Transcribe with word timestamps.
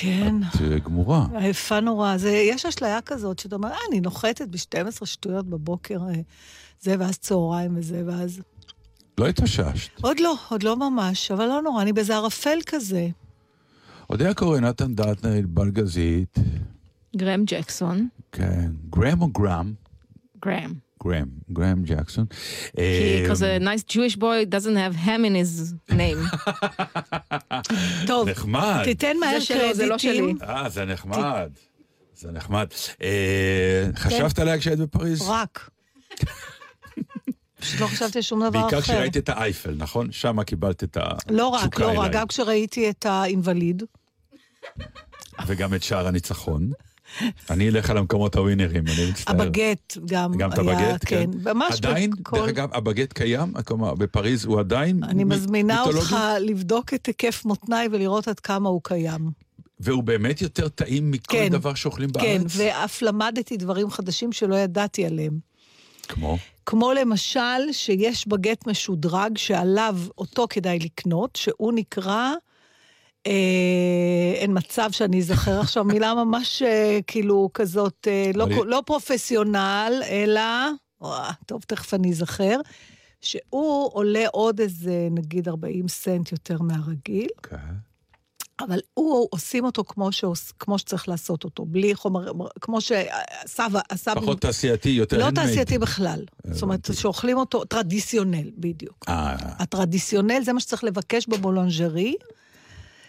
כן. 0.00 0.34
את 0.42 0.60
אה, 0.60 0.78
גמורה. 0.78 1.26
עייפה 1.34 1.80
נורא. 1.80 2.16
זה, 2.16 2.30
יש 2.30 2.66
אשליה 2.66 3.00
כזאת, 3.00 3.38
שאתה 3.38 3.56
אומר, 3.56 3.68
אה, 3.68 3.76
אני 3.90 4.00
נוחתת 4.00 4.48
ב-12 4.48 5.06
שטויות 5.06 5.46
בבוקר, 5.46 5.98
אה, 6.08 6.20
זה, 6.80 6.94
ואז 6.98 7.18
צהריים 7.18 7.76
וזה, 7.76 8.02
ואז... 8.06 8.40
לא 9.18 9.28
התאוששת. 9.28 9.90
עוד 10.00 10.20
לא, 10.20 10.34
עוד 10.48 10.62
לא 10.62 10.76
ממש, 10.76 11.30
אבל 11.30 11.46
לא 11.46 11.62
נורא, 11.62 11.82
אני 11.82 11.92
באיזה 11.92 12.16
ערפל 12.16 12.58
כזה. 12.66 13.08
עוד 14.06 14.22
היה 14.22 14.34
קורא 14.34 14.60
נתן 14.60 14.94
דטנר, 14.94 15.40
בלגזית. 15.48 16.38
גרם 17.16 17.42
ג'קסון. 17.46 18.08
כן, 18.32 18.70
גרם 18.90 19.22
או 19.22 19.28
גרם? 19.28 19.72
גרם. 20.44 20.74
גרם, 21.04 21.26
גרם 21.52 21.82
ג'קסון. 21.84 22.26
Because 22.74 23.42
a 23.42 23.58
nice 23.58 23.84
Jewish 23.84 24.16
boy 24.16 24.44
doesn't 24.44 24.76
have 24.76 24.94
ham 24.94 25.24
in 25.24 25.34
his 25.34 25.74
name. 25.90 26.20
טוב, 28.06 28.28
נחמד. 28.28 28.80
תיתן 28.84 29.16
מהר 29.20 29.38
קרדיטים. 29.48 29.72
זה 29.74 29.86
לא 29.86 29.98
שלי. 29.98 30.34
אה, 30.42 30.68
זה 30.68 30.84
נחמד. 30.84 31.50
זה 32.14 32.30
נחמד. 32.32 32.66
אה, 33.02 33.86
חשבת 33.96 34.38
עליה 34.38 34.58
כשהיית 34.58 34.78
בפריז? 34.78 35.22
רק. 35.28 35.70
פשוט 37.60 37.80
לא 37.80 37.86
חשבתי 37.86 38.22
שום 38.22 38.40
דבר 38.40 38.58
אחר. 38.58 38.68
בעיקר 38.68 38.80
כשראית 38.80 39.16
את 39.16 39.28
האייפל, 39.28 39.74
נכון? 39.76 40.12
שם 40.12 40.42
קיבלת 40.42 40.84
את 40.84 40.96
התשוקה 40.96 41.32
לא 41.34 41.48
רק, 41.48 41.80
לא 41.80 42.00
רק, 42.00 42.12
גם 42.12 42.26
כשראיתי 42.26 42.90
את 42.90 43.06
האינווליד. 43.06 43.82
וגם 45.46 45.74
את 45.74 45.82
שער 45.82 46.06
הניצחון. 46.06 46.70
אני 47.50 47.68
אלך 47.68 47.90
על 47.90 47.96
המקומות 47.98 48.36
הווינרים, 48.36 48.84
אני 48.86 49.10
מצטער. 49.10 49.42
הבגט 49.42 49.96
גם 50.06 50.32
גם 50.38 50.52
את 50.52 50.58
הבגט, 50.58 51.04
כן. 51.06 51.30
ממש 51.44 51.74
עדיין. 51.78 52.10
דרך 52.32 52.48
אגב, 52.48 52.68
הבגט 52.72 53.12
קיים, 53.12 53.52
כלומר, 53.64 53.94
בפריז 53.94 54.44
הוא 54.44 54.60
עדיין 54.60 55.04
אני 55.04 55.24
מזמינה 55.24 55.82
אותך 55.82 56.16
לבדוק 56.40 56.94
את 56.94 57.06
היקף 57.06 57.44
מותניי 57.44 57.88
ולראות 57.92 58.28
עד 58.28 58.40
כמה 58.40 58.68
הוא 58.68 58.80
קיים. 58.84 59.30
והוא 59.80 60.02
באמת 60.02 60.42
יותר 60.42 60.68
טעים 60.68 61.10
מכל 61.10 61.36
כן, 61.36 61.48
דבר 61.48 61.74
שאוכלים 61.74 62.12
בארץ? 62.12 62.26
כן, 62.26 62.42
ואף 62.48 63.02
למדתי 63.02 63.56
דברים 63.56 63.90
חדשים 63.90 64.32
שלא 64.32 64.54
ידעתי 64.54 65.06
עליהם. 65.06 65.38
כמו? 66.08 66.38
כמו 66.66 66.92
למשל, 66.92 67.72
שיש 67.72 68.28
בגט 68.28 68.66
משודרג 68.66 69.38
שעליו 69.38 69.98
אותו 70.18 70.46
כדאי 70.50 70.78
לקנות, 70.78 71.36
שהוא 71.36 71.72
נקרא... 71.72 72.32
אה, 73.26 74.32
אין 74.34 74.50
מצב 74.58 74.88
שאני 74.92 75.18
אזכר 75.18 75.60
עכשיו 75.60 75.84
מילה 75.84 76.14
ממש 76.14 76.62
אה, 76.62 76.98
כאילו 77.06 77.50
כזאת, 77.54 78.08
אה, 78.10 78.30
לא, 78.34 78.46
לא 78.66 78.82
פרופסיונל, 78.86 80.02
אלא, 80.08 80.42
ווא, 81.00 81.16
טוב, 81.46 81.62
תכף 81.66 81.94
אני 81.94 82.10
אזכר, 82.10 82.56
שהוא 83.20 83.90
עולה 83.92 84.24
עוד 84.32 84.60
איזה, 84.60 85.08
נגיד, 85.10 85.48
40 85.48 85.88
סנט 85.88 86.32
יותר 86.32 86.62
מהרגיל. 86.62 87.28
כן. 87.42 87.56
אבל 88.60 88.78
הוא, 88.94 89.28
עושים 89.30 89.64
אותו 89.64 89.84
כמו, 89.84 90.12
שעוש, 90.12 90.52
כמו 90.58 90.78
שצריך 90.78 91.08
לעשות 91.08 91.44
אותו, 91.44 91.64
בלי 91.64 91.94
חומר, 91.94 92.32
כמו 92.60 92.80
שהסבא, 92.80 93.80
הסבא... 93.90 94.20
פחות 94.20 94.40
תעשייתי, 94.40 94.88
יותר 94.88 95.26
לא 95.26 95.30
תעשייתי 95.30 95.78
בכלל. 95.78 96.24
זאת 96.50 96.62
אומרת, 96.62 96.90
שאוכלים 96.92 97.36
אותו, 97.36 97.64
traditionnel, 97.64 98.50
בדיוק. 98.58 99.04
אה. 99.08 99.36
ה 99.40 99.48
traditionnel 99.48 100.44
זה 100.44 100.52
מה 100.52 100.60
שצריך 100.60 100.84
לבקש 100.84 101.26
ב 101.28 101.35
boulangerie. 101.35 102.14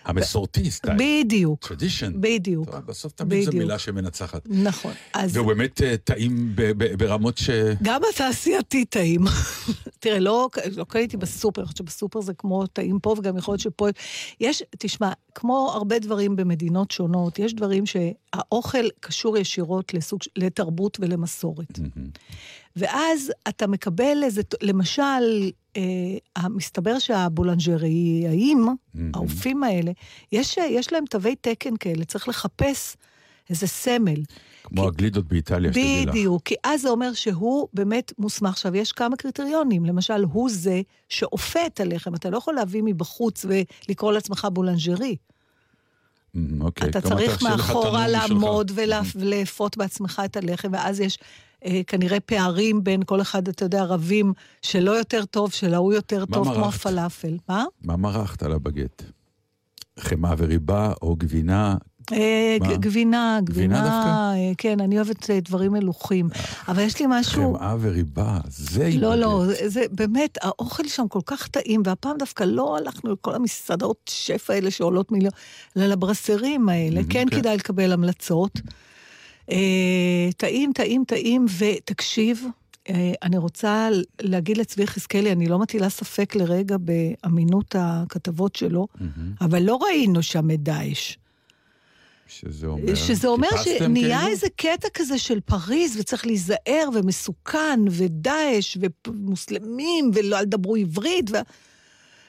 המסורתי 0.06 0.72
סטייל. 0.72 0.98
בדיוק. 1.00 1.68
tradition. 1.68 2.14
בדיוק. 2.16 2.70
בסוף 2.70 3.12
תמיד 3.12 3.44
זו 3.44 3.52
מילה 3.52 3.80
שמנצחת. 3.80 4.42
נכון. 4.50 4.94
אז... 5.14 5.38
והוא 5.38 5.48
באמת 5.48 5.82
אה, 5.82 5.98
טעים 5.98 6.56
ברמות 6.98 7.38
ש... 7.38 7.50
גם 7.82 8.02
התעשייתי 8.14 8.86
טעים. 8.86 9.22
תראה, 10.00 10.20
לא, 10.20 10.50
לא 10.76 10.84
קניתי 10.84 11.18
בסופר, 11.18 11.62
אני 11.62 11.66
חושבת 11.66 11.78
שבסופר 11.78 12.22
זה 12.22 12.34
כמו 12.34 12.68
טעים 12.68 13.00
פה, 13.00 13.16
וגם 13.18 13.38
יכול 13.38 13.52
להיות 13.52 13.62
שפה... 13.62 13.88
יש, 14.40 14.64
תשמע, 14.78 15.12
כמו 15.36 15.72
הרבה 15.74 16.00
דברים 16.00 16.36
במדינות 16.36 16.92
שונות, 16.92 17.40
יש 17.40 17.54
דברים 17.54 17.84
שהאוכל 17.86 18.86
קשור 19.00 19.38
ישירות 19.38 19.94
לסוג, 19.94 20.20
לתרבות 20.36 20.98
ולמסורת. 21.02 21.80
ואז 22.76 23.32
אתה 23.48 23.68
מקבל 23.68 24.24
איזה, 24.24 24.42
למשל, 24.62 25.52
אה, 25.78 26.50
מסתבר 26.50 27.00
שהבולנג'ריים, 27.00 28.68
mm-hmm. 28.68 29.00
האופים 29.14 29.64
האלה, 29.64 29.92
יש, 30.32 30.58
יש 30.58 30.94
להם 30.94 31.06
תווי 31.06 31.36
תקן 31.36 31.78
כאלה, 31.80 32.06
צריך 32.06 32.28
לחפש 32.28 32.98
איזה 33.50 33.68
סמל. 33.68 34.22
כמו 34.64 34.82
כי, 34.82 34.88
הגלידות 34.88 35.28
באיטליה, 35.28 35.72
שתדעי 35.74 36.06
לך. 36.06 36.10
בדיוק, 36.10 36.44
כי 36.44 36.56
אז 36.64 36.82
זה 36.82 36.90
אומר 36.90 37.14
שהוא 37.14 37.68
באמת 37.74 38.14
מוסמך. 38.18 38.50
עכשיו, 38.50 38.76
יש 38.76 38.92
כמה 38.92 39.16
קריטריונים. 39.16 39.86
למשל, 39.86 40.24
הוא 40.32 40.50
זה 40.50 40.82
שאופה 41.10 41.66
את 41.66 41.80
הלחם. 41.80 42.16
אתה 42.16 42.30
לא 42.30 42.38
יכול 42.38 42.54
להביא 42.54 42.82
מבחוץ 42.86 43.46
ולקרוא 43.46 44.12
לעצמך 44.12 44.48
boulangerie. 44.54 45.16
Mm, 46.36 46.40
אוקיי. 46.62 46.90
אתה 46.90 47.02
צריך 47.02 47.44
מאחורה 47.44 48.08
לעמוד 48.08 48.72
ולאפות 49.16 49.78
בעצמך 49.78 50.22
את 50.26 50.38
הלחם, 50.38 50.70
ואז 50.72 51.00
יש 51.00 51.18
כנראה 51.88 52.20
פערים 52.20 52.84
בין 52.84 53.04
כל 53.04 53.22
אחד, 53.22 53.48
אתה 53.48 53.66
יודע, 53.66 53.84
רבים, 53.84 54.34
שלא 54.62 54.92
יותר 54.92 55.26
טוב, 55.26 55.52
של 55.52 55.74
ההוא 55.74 55.94
יותר 55.94 56.26
טוב, 56.26 56.48
מרחת? 56.48 56.58
כמו 56.58 56.68
הפלאפל. 56.68 57.38
מה? 57.50 57.66
מה 57.84 57.98
מרחת 57.98 58.44
על 58.44 58.52
הבגט? 58.52 59.04
חמאה 60.00 60.34
וריבה 60.38 60.94
או 61.02 61.16
גבינה? 61.16 61.76
אה, 62.14 62.58
גבינה, 62.60 63.40
גבינה, 63.44 63.76
דווקא? 63.76 64.08
אה, 64.08 64.52
כן, 64.58 64.80
אני 64.80 64.96
אוהבת 64.96 65.30
אה, 65.30 65.40
דברים 65.40 65.72
מלוכים. 65.72 66.30
אבל 66.68 66.84
יש 66.84 67.00
לי 67.00 67.06
משהו... 67.10 67.56
חמאה 67.58 67.76
וריבה, 67.82 68.40
זה 68.48 68.90
לא, 68.98 69.16
לא, 69.16 69.44
זה 69.66 69.84
באמת, 69.92 70.38
האוכל 70.42 70.88
שם 70.88 71.08
כל 71.08 71.20
כך 71.26 71.48
טעים, 71.48 71.82
והפעם 71.86 72.18
דווקא 72.18 72.44
לא 72.44 72.78
הלכנו 72.78 73.12
לכל 73.14 73.36
המסעדות 73.36 73.98
שפע 74.10 74.54
האלה 74.54 74.72
שעולות 74.72 75.12
מיליון, 75.12 75.32
אלא 75.78 75.86
לברסרים 75.86 76.70
האלה, 76.70 77.02
כן 77.10 77.26
אוקיי. 77.26 77.40
כדאי 77.40 77.58
לקבל 77.58 77.92
המלצות. 77.92 78.62
טעים, 80.38 80.74
טעים, 80.74 81.04
טעים, 81.08 81.46
ותקשיב, 81.58 82.46
אני 83.24 83.38
רוצה 83.38 83.90
להגיד 84.22 84.58
לצבי 84.58 84.84
יחזקאלי, 84.84 85.32
אני 85.32 85.46
לא 85.46 85.60
מטילה 85.60 85.90
ספק 85.90 86.36
לרגע 86.36 86.76
באמינות 86.80 87.76
הכתבות 87.80 88.56
שלו, 88.56 88.88
אבל 89.42 89.64
לא 89.64 89.80
ראינו 89.82 90.24
שם 90.24 90.52
את 90.52 90.64
דאעש. 90.64 91.18
שזה 92.28 92.68
אומר... 92.68 92.96
שזה 92.96 93.28
אומר 93.28 93.48
שנהיה 93.64 94.18
כאילו? 94.18 94.32
איזה 94.32 94.48
קטע 94.56 94.88
כזה 94.94 95.18
של 95.18 95.40
פריז, 95.40 95.98
וצריך 96.00 96.26
להיזהר, 96.26 96.90
ומסוכן, 96.94 97.80
ודאעש, 97.90 98.78
ומוסלמים, 99.08 100.12
ואל 100.14 100.46
דברו 100.46 100.76
עברית, 100.76 101.32
ו... 101.32 101.36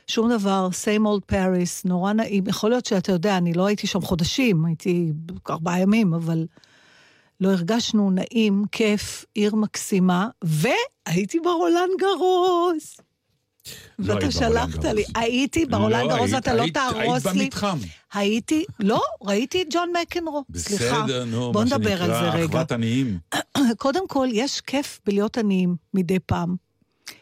שום 0.06 0.30
דבר, 0.32 0.68
same 0.84 1.04
old 1.04 1.32
Paris, 1.32 1.82
נורא 1.84 2.12
נעים. 2.12 2.44
יכול 2.46 2.70
להיות 2.70 2.86
שאתה 2.86 3.12
יודע, 3.12 3.36
אני 3.36 3.52
לא 3.52 3.66
הייתי 3.66 3.86
שם 3.86 4.00
חודשים, 4.00 4.64
הייתי 4.64 5.12
ארבעה 5.50 5.80
ימים, 5.80 6.14
אבל 6.14 6.46
לא 7.42 7.48
הרגשנו 7.48 8.10
נעים, 8.10 8.64
כיף, 8.72 9.24
עיר 9.34 9.54
מקסימה, 9.54 10.28
והייתי 10.44 11.40
ברולנד 11.40 11.90
גרוס. 11.98 13.00
לא 13.98 14.14
ואתה 14.14 14.30
שלחת 14.30 14.84
לי, 14.84 15.04
הייתי 15.14 15.66
ברולנד 15.66 16.10
גרוס, 16.10 16.32
ואתה 16.32 16.54
לא 16.54 16.64
תהרוס 16.74 17.26
לי. 17.26 17.30
היית 17.30 17.42
במתחם. 17.42 17.78
הייתי, 18.12 18.64
לא, 18.80 19.02
ראיתי 19.22 19.62
את 19.62 19.66
ג'ון 19.70 19.92
מקנרו. 20.02 20.44
בסדר, 20.48 21.24
נו, 21.24 21.52
מה 21.52 21.66
שנקרא 21.66 22.44
אחוות 22.44 22.72
עניים. 22.72 23.18
קודם 23.78 24.08
כל, 24.08 24.28
יש 24.32 24.60
כיף 24.60 25.00
בלהיות 25.06 25.38
עניים 25.38 25.76
מדי 25.94 26.18
פעם. 26.26 26.56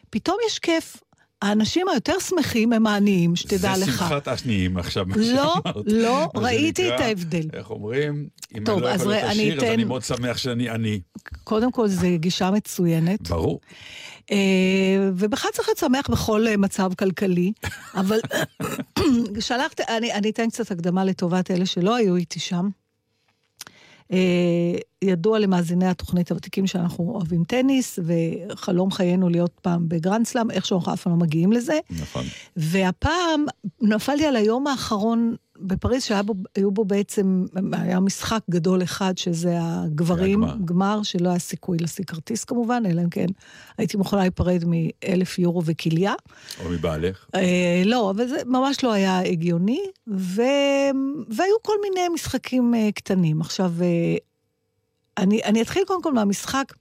פתאום 0.09 0.37
יש 0.47 0.59
כיף. 0.59 0.97
האנשים 1.41 1.89
היותר 1.89 2.19
שמחים 2.19 2.73
הם 2.73 2.87
העניים, 2.87 3.35
שתדע 3.35 3.75
זה 3.75 3.85
לך. 3.85 3.97
שמחת 3.97 4.27
עניים 4.27 4.77
עכשיו, 4.77 5.05
מה 5.05 5.15
לא, 5.17 5.23
שאמרת. 5.25 5.85
לא, 5.87 6.29
מה 6.35 6.41
ראיתי 6.41 6.95
את 6.95 6.99
ההבדל. 6.99 7.47
איך 7.53 7.69
אומרים? 7.69 8.27
אם 8.57 8.63
טוב, 8.65 8.83
אני 8.83 8.85
לא 8.85 8.95
יכול 8.95 9.11
להיות 9.11 9.23
עשיר, 9.29 9.57
אז 9.57 9.63
אני 9.63 9.83
מאוד 9.83 10.03
שמח 10.03 10.37
שאני 10.37 10.69
עני. 10.69 11.01
קודם 11.43 11.71
כל, 11.71 11.87
זו 11.87 12.07
גישה 12.15 12.51
מצוינת. 12.51 13.29
ברור. 13.29 13.59
אה, 14.31 14.37
ובכלל 15.15 15.51
צריך 15.51 15.67
להיות 15.67 15.77
שמח 15.77 16.09
בכל 16.09 16.47
אה, 16.47 16.57
מצב 16.57 16.91
כלכלי, 16.93 17.51
אבל 17.95 18.19
שלחת, 19.39 19.81
אני, 19.81 20.13
אני 20.13 20.29
אתן 20.29 20.49
קצת 20.49 20.71
הקדמה 20.71 21.05
לטובת 21.05 21.51
אלה 21.51 21.65
שלא 21.65 21.95
היו 21.95 22.15
איתי 22.15 22.39
שם. 22.39 22.69
אה, 24.11 24.17
ידוע 25.01 25.39
למאזיני 25.39 25.87
התוכנית 25.87 26.31
הוותיקים 26.31 26.67
שאנחנו 26.67 27.11
אוהבים 27.15 27.43
טניס, 27.43 27.99
וחלום 28.05 28.91
חיינו 28.91 29.29
להיות 29.29 29.59
פעם 29.61 29.89
בגרנד 29.89 30.25
סלאם, 30.25 30.51
איכשהו 30.51 30.77
אנחנו 30.77 30.93
אף 30.93 31.03
פעם 31.03 31.13
לא 31.13 31.19
מגיעים 31.19 31.51
לזה. 31.51 31.79
נכון. 31.89 32.25
והפעם 32.55 33.45
נפלתי 33.81 34.25
על 34.25 34.35
היום 34.35 34.67
האחרון 34.67 35.35
בפריז, 35.61 36.03
שהיו 36.03 36.71
בו 36.71 36.85
בעצם, 36.85 37.45
היה 37.71 37.99
משחק 37.99 38.39
גדול 38.49 38.83
אחד, 38.83 39.17
שזה 39.17 39.57
הגברים, 39.61 40.43
הגמר. 40.43 40.65
גמר, 40.65 41.03
שלא 41.03 41.29
היה 41.29 41.39
סיכוי 41.39 41.77
להשיג 41.77 42.05
כרטיס 42.05 42.43
כמובן, 42.43 42.83
אלא 42.85 43.01
אם 43.01 43.09
כן 43.09 43.25
הייתי 43.77 43.97
מוכנה 43.97 44.19
להיפרד 44.19 44.63
מאלף 44.65 45.39
יורו 45.39 45.61
וכליה. 45.65 46.13
או 46.65 46.69
מבעלך. 46.69 47.25
אה, 47.35 47.83
לא, 47.85 48.11
אבל 48.11 48.27
זה 48.27 48.37
ממש 48.45 48.83
לא 48.83 48.93
היה 48.93 49.19
הגיוני, 49.19 49.81
ו... 50.07 50.41
והיו 51.29 51.55
כל 51.61 51.75
מיני 51.83 52.09
משחקים 52.13 52.75
אה, 52.75 52.89
קטנים. 52.91 53.41
עכשיו, 53.41 53.73
אה, 53.81 54.15
אני, 55.17 55.43
אני 55.43 55.61
אתחיל 55.61 55.83
קודם 55.87 56.01
כל 56.01 56.13
מהמשחק 56.13 56.73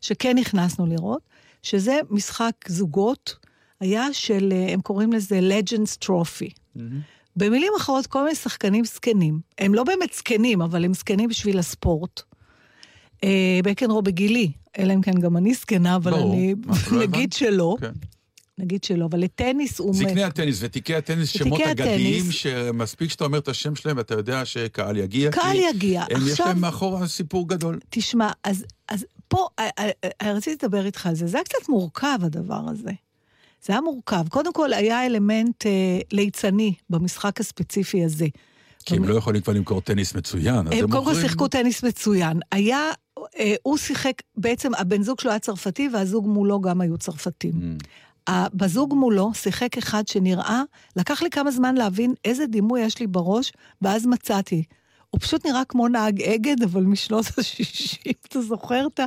שכן 0.00 0.38
נכנסנו 0.38 0.86
לראות, 0.86 1.22
שזה 1.62 2.00
משחק 2.10 2.52
זוגות, 2.68 3.36
היה 3.80 4.12
של, 4.12 4.52
אה, 4.52 4.72
הם 4.72 4.80
קוראים 4.80 5.12
לזה 5.12 5.40
Legends 5.40 6.04
Trophy. 6.04 6.80
במילים 7.38 7.72
אחרות, 7.76 8.06
כל 8.06 8.22
מיני 8.22 8.34
שחקנים 8.34 8.84
זקנים. 8.84 9.40
הם 9.58 9.74
לא 9.74 9.84
באמת 9.84 10.12
זקנים, 10.14 10.62
אבל 10.62 10.84
הם 10.84 10.94
זקנים 10.94 11.28
בשביל 11.28 11.58
הספורט. 11.58 12.22
אה, 13.24 13.60
בקנרו 13.64 14.02
בגילי, 14.02 14.52
אלא 14.78 14.94
אם 14.94 15.00
כן 15.00 15.12
גם 15.20 15.36
אני 15.36 15.54
זקנה, 15.54 15.96
אבל 15.96 16.10
ברור, 16.10 16.34
אני... 16.34 16.54
לא 16.92 16.98
נגיד. 17.02 17.32
שלא. 17.32 17.76
כן. 17.80 17.92
נגיד 18.58 18.84
שלא, 18.84 19.04
אבל 19.04 19.20
לטניס 19.20 19.78
הוא... 19.78 19.94
זקני 19.94 20.24
הטניס, 20.24 20.58
ותיקי 20.60 20.94
הטניס, 20.94 21.28
שמות 21.28 21.60
אגדיים. 21.60 22.32
שמספיק 22.32 23.10
שאתה 23.10 23.24
אומר 23.24 23.38
את 23.38 23.48
השם 23.48 23.74
שלהם 23.74 23.96
ואתה 23.96 24.14
יודע 24.14 24.44
שקהל 24.44 24.96
יגיע. 24.96 25.30
קהל 25.30 25.56
יגיע. 25.56 26.04
הם 26.10 26.26
יש 26.26 26.30
עכשיו- 26.30 26.46
להם 26.46 26.60
מאחורה 26.60 27.08
סיפור 27.08 27.48
גדול. 27.48 27.78
תשמע, 27.90 28.30
אז, 28.44 28.64
אז 28.88 29.06
פה, 29.28 29.46
אה, 29.58 29.68
אה, 29.78 29.90
אה, 30.22 30.32
רציתי 30.32 30.66
לדבר 30.66 30.86
איתך 30.86 31.06
על 31.06 31.14
זה. 31.14 31.26
זה 31.26 31.36
היה 31.36 31.44
קצת 31.44 31.68
מורכב, 31.68 32.18
הדבר 32.22 32.60
הזה. 32.70 32.90
זה 33.64 33.72
היה 33.72 33.80
מורכב. 33.80 34.28
קודם 34.28 34.52
כל, 34.52 34.72
היה 34.72 35.06
אלמנט 35.06 35.66
אה, 35.66 36.00
ליצני 36.12 36.74
במשחק 36.90 37.40
הספציפי 37.40 38.04
הזה. 38.04 38.26
כי 38.84 38.96
הם 38.96 39.04
לא 39.04 39.14
יכולים 39.14 39.42
כבר 39.42 39.52
למכור 39.52 39.80
טניס 39.80 40.14
מצוין, 40.14 40.66
אז 40.66 40.72
הם 40.72 40.72
הם 40.72 40.80
קודם 40.80 40.90
כל 40.90 40.98
מוכרים... 40.98 41.20
שיחקו 41.20 41.48
טניס 41.48 41.82
מצוין. 41.82 42.40
היה, 42.52 42.90
אה, 43.38 43.54
הוא 43.62 43.76
שיחק, 43.76 44.22
בעצם 44.36 44.74
הבן 44.74 45.02
זוג 45.02 45.20
שלו 45.20 45.30
היה 45.30 45.38
צרפתי, 45.38 45.88
והזוג 45.92 46.26
מולו 46.26 46.60
גם 46.60 46.80
היו 46.80 46.98
צרפתים. 46.98 47.52
Mm. 47.52 47.84
בזוג 48.54 48.94
מולו 48.94 49.34
שיחק 49.34 49.78
אחד 49.78 50.08
שנראה, 50.08 50.62
לקח 50.96 51.22
לי 51.22 51.30
כמה 51.30 51.50
זמן 51.50 51.74
להבין 51.74 52.14
איזה 52.24 52.46
דימוי 52.46 52.80
יש 52.80 53.00
לי 53.00 53.06
בראש, 53.06 53.52
ואז 53.82 54.06
מצאתי. 54.06 54.62
הוא 55.10 55.20
פשוט 55.20 55.46
נראה 55.46 55.64
כמו 55.64 55.88
נהג 55.88 56.22
אגד, 56.22 56.62
אבל 56.62 56.82
משנות 56.82 57.26
ה-60, 57.38 58.12
אתה 58.28 58.40
זוכר 58.40 58.86
את 58.86 59.00
ה... 59.00 59.04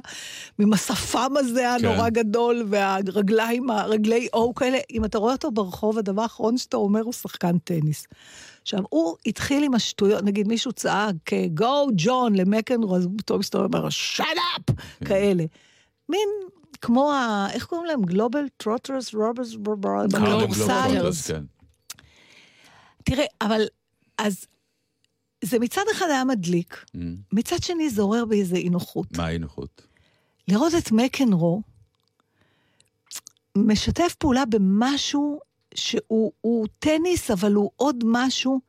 עם 0.59 0.73
השפם 0.73 1.31
הזה 1.37 1.69
הנורא 1.71 2.03
כן. 2.03 2.09
גדול, 2.09 2.65
והרגליים, 2.69 3.69
הרגלי 3.69 4.27
או 4.33 4.55
כאלה, 4.55 4.77
אם 4.91 5.05
אתה 5.05 5.17
רואה 5.17 5.33
אותו 5.33 5.51
ברחוב, 5.51 5.97
הדבר 5.97 6.21
האחרון 6.21 6.57
שאתה 6.57 6.77
אומר 6.77 7.01
הוא 7.01 7.13
שחקן 7.13 7.57
טניס. 7.57 8.07
עכשיו, 8.61 8.79
הוא 8.89 9.15
התחיל 9.25 9.63
עם 9.63 9.73
השטויות, 9.73 10.23
נגיד 10.23 10.47
מישהו 10.47 10.71
צעק, 10.71 11.33
גו 11.53 11.87
ג'ון 11.95 12.35
למקנרו, 12.35 12.95
אז 12.95 13.05
הוא 13.05 13.13
פתאום 13.17 13.39
מסתובב 13.39 13.75
ואומר, 13.75 13.89
shut 13.89 14.25
up, 14.57 14.75
כן. 14.99 15.05
כאלה. 15.05 15.43
מין, 16.09 16.29
כמו 16.81 17.11
ה... 17.11 17.47
איך 17.51 17.65
קוראים 17.65 17.87
להם? 17.87 18.01
גלובטרוטרס 18.01 19.13
רוברס 19.13 19.55
בכדורסל. 19.55 20.19
גלובטרוטרס, 20.19 21.31
כן. 21.31 21.43
תראה, 23.03 23.25
אבל, 23.41 23.61
אז, 24.17 24.45
זה 25.43 25.59
מצד 25.59 25.81
אחד 25.91 26.05
היה 26.09 26.23
מדליק, 26.23 26.85
Mm. 26.87 26.99
מצד 27.31 27.63
שני 27.63 27.89
זה 27.89 28.01
עורר 28.01 28.25
בי 28.25 28.39
איזה 28.39 28.55
אי 28.55 28.69
נוחות. 28.69 29.17
מה 29.17 29.25
האי 29.25 29.37
נוחות? 29.39 29.81
לראות 30.47 30.73
את 30.77 30.91
מקנרו 30.91 31.61
משתף 33.57 34.15
פעולה 34.19 34.45
במשהו 34.45 35.39
שהוא 35.75 36.31
הוא 36.41 36.67
טניס, 36.79 37.31
אבל 37.31 37.53
הוא 37.53 37.71
עוד 37.75 37.95
משהו 38.05 38.59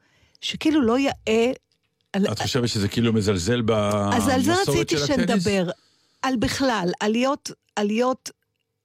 שכאילו 0.40 0.82
לא 0.82 0.98
יאה. 0.98 1.52
על, 2.12 2.26
את 2.32 2.38
חושבת 2.38 2.69
שזה 2.69 2.88
כאילו 2.88 3.12
מזלזל 3.12 3.62
אז 4.12 4.28
על 4.28 4.42
זה 4.42 4.50
במסורת 4.50 4.69
רציתי 4.69 4.96
של 4.96 5.12
הטניס? 5.12 5.28
שנדבר. 5.28 5.70
על 6.22 6.36
בכלל, 6.36 6.90
על 7.00 7.12
להיות, 7.12 7.50
על 7.76 7.86
להיות, 7.86 8.30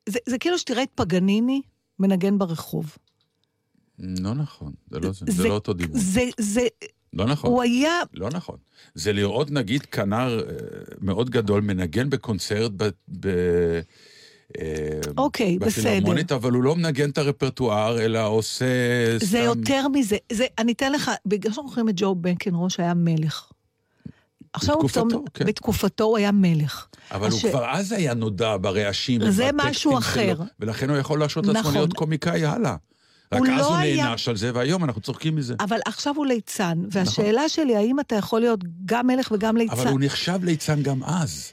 זה, 0.09 0.19
זה 0.29 0.37
כאילו 0.37 0.57
שתראה 0.59 0.83
את 0.83 0.89
פגניני 0.95 1.61
מנגן 1.99 2.37
ברחוב. 2.37 2.97
לא 3.99 4.33
נכון, 4.33 4.73
זה 4.91 4.99
לא 4.99 5.11
זה, 5.11 5.25
זה 5.29 5.47
לא 5.47 5.53
אותו 5.53 5.73
דימוי. 5.73 5.99
זה, 5.99 6.21
זה, 6.39 6.67
לא 7.17 7.25
נכון. 7.25 7.49
הוא 7.49 7.61
היה, 7.61 8.01
לא 8.13 8.29
נכון. 8.29 8.57
זה 8.95 9.13
לראות 9.13 9.51
נגיד 9.51 9.85
כנר 9.85 10.39
אה, 10.39 10.55
מאוד 11.01 11.29
גדול 11.29 11.61
מנגן 11.61 12.09
בקונצרט 12.09 12.71
ב... 12.77 12.89
ב 13.19 13.27
אה, 14.59 14.99
אוקיי, 15.17 15.59
בפילהרמונית, 15.59 16.31
אבל 16.31 16.51
הוא 16.51 16.63
לא 16.63 16.75
מנגן 16.75 17.09
את 17.09 17.17
הרפרטואר, 17.17 18.01
אלא 18.01 18.27
עושה 18.27 18.65
סתם... 19.17 19.25
זה 19.25 19.39
יותר 19.39 19.87
מזה. 19.87 20.17
זה, 20.31 20.45
אני 20.57 20.71
אתן 20.71 20.91
לך, 20.91 21.11
בגלל 21.25 21.53
שאנחנו 21.53 21.69
זוכרים 21.69 21.89
את 21.89 21.93
ג'ו 21.97 22.15
בנקנרו 22.15 22.69
שהיה 22.69 22.93
מלך. 22.93 23.51
עכשיו 24.53 24.75
הוא 24.75 24.89
פתאום, 24.89 25.25
כן. 25.33 25.45
בתקופתו 25.45 26.03
הוא 26.03 26.17
היה 26.17 26.31
מלך. 26.31 26.87
אבל 27.11 27.27
אז 27.27 27.33
הוא 27.33 27.51
כבר 27.51 27.65
אז 27.71 27.91
היה 27.91 28.13
נודע 28.13 28.57
ברעשים. 28.61 29.31
זה 29.31 29.49
משהו 29.53 29.91
שלו, 29.91 29.97
אחר. 29.97 30.35
ולכן 30.59 30.89
הוא 30.89 30.97
יכול 30.97 31.19
להרשות 31.19 31.45
לעצמו 31.45 31.59
נכון. 31.59 31.73
להיות 31.73 31.93
קומיקאי 31.93 32.45
הלאה. 32.45 32.75
רק 33.31 33.39
הוא 33.39 33.47
אז 33.47 33.59
לא 33.61 33.67
הוא 33.67 33.75
היה- 33.75 34.05
נענש 34.05 34.27
על 34.27 34.37
זה, 34.37 34.51
והיום 34.53 34.83
אנחנו 34.83 35.01
צוחקים 35.01 35.35
מזה. 35.35 35.55
אבל 35.59 35.79
עכשיו 35.85 36.13
הוא 36.15 36.25
ליצן, 36.25 36.77
והשאלה 36.91 37.49
שלי, 37.49 37.75
האם 37.75 37.99
אתה 37.99 38.15
יכול 38.15 38.39
להיות 38.41 38.59
גם 38.85 39.07
מלך 39.07 39.31
וגם 39.31 39.57
ליצן? 39.57 39.73
אבל 39.73 39.87
הוא 39.87 39.99
נחשב 40.01 40.39
ליצן 40.43 40.81
גם 40.83 41.03
אז. 41.03 41.51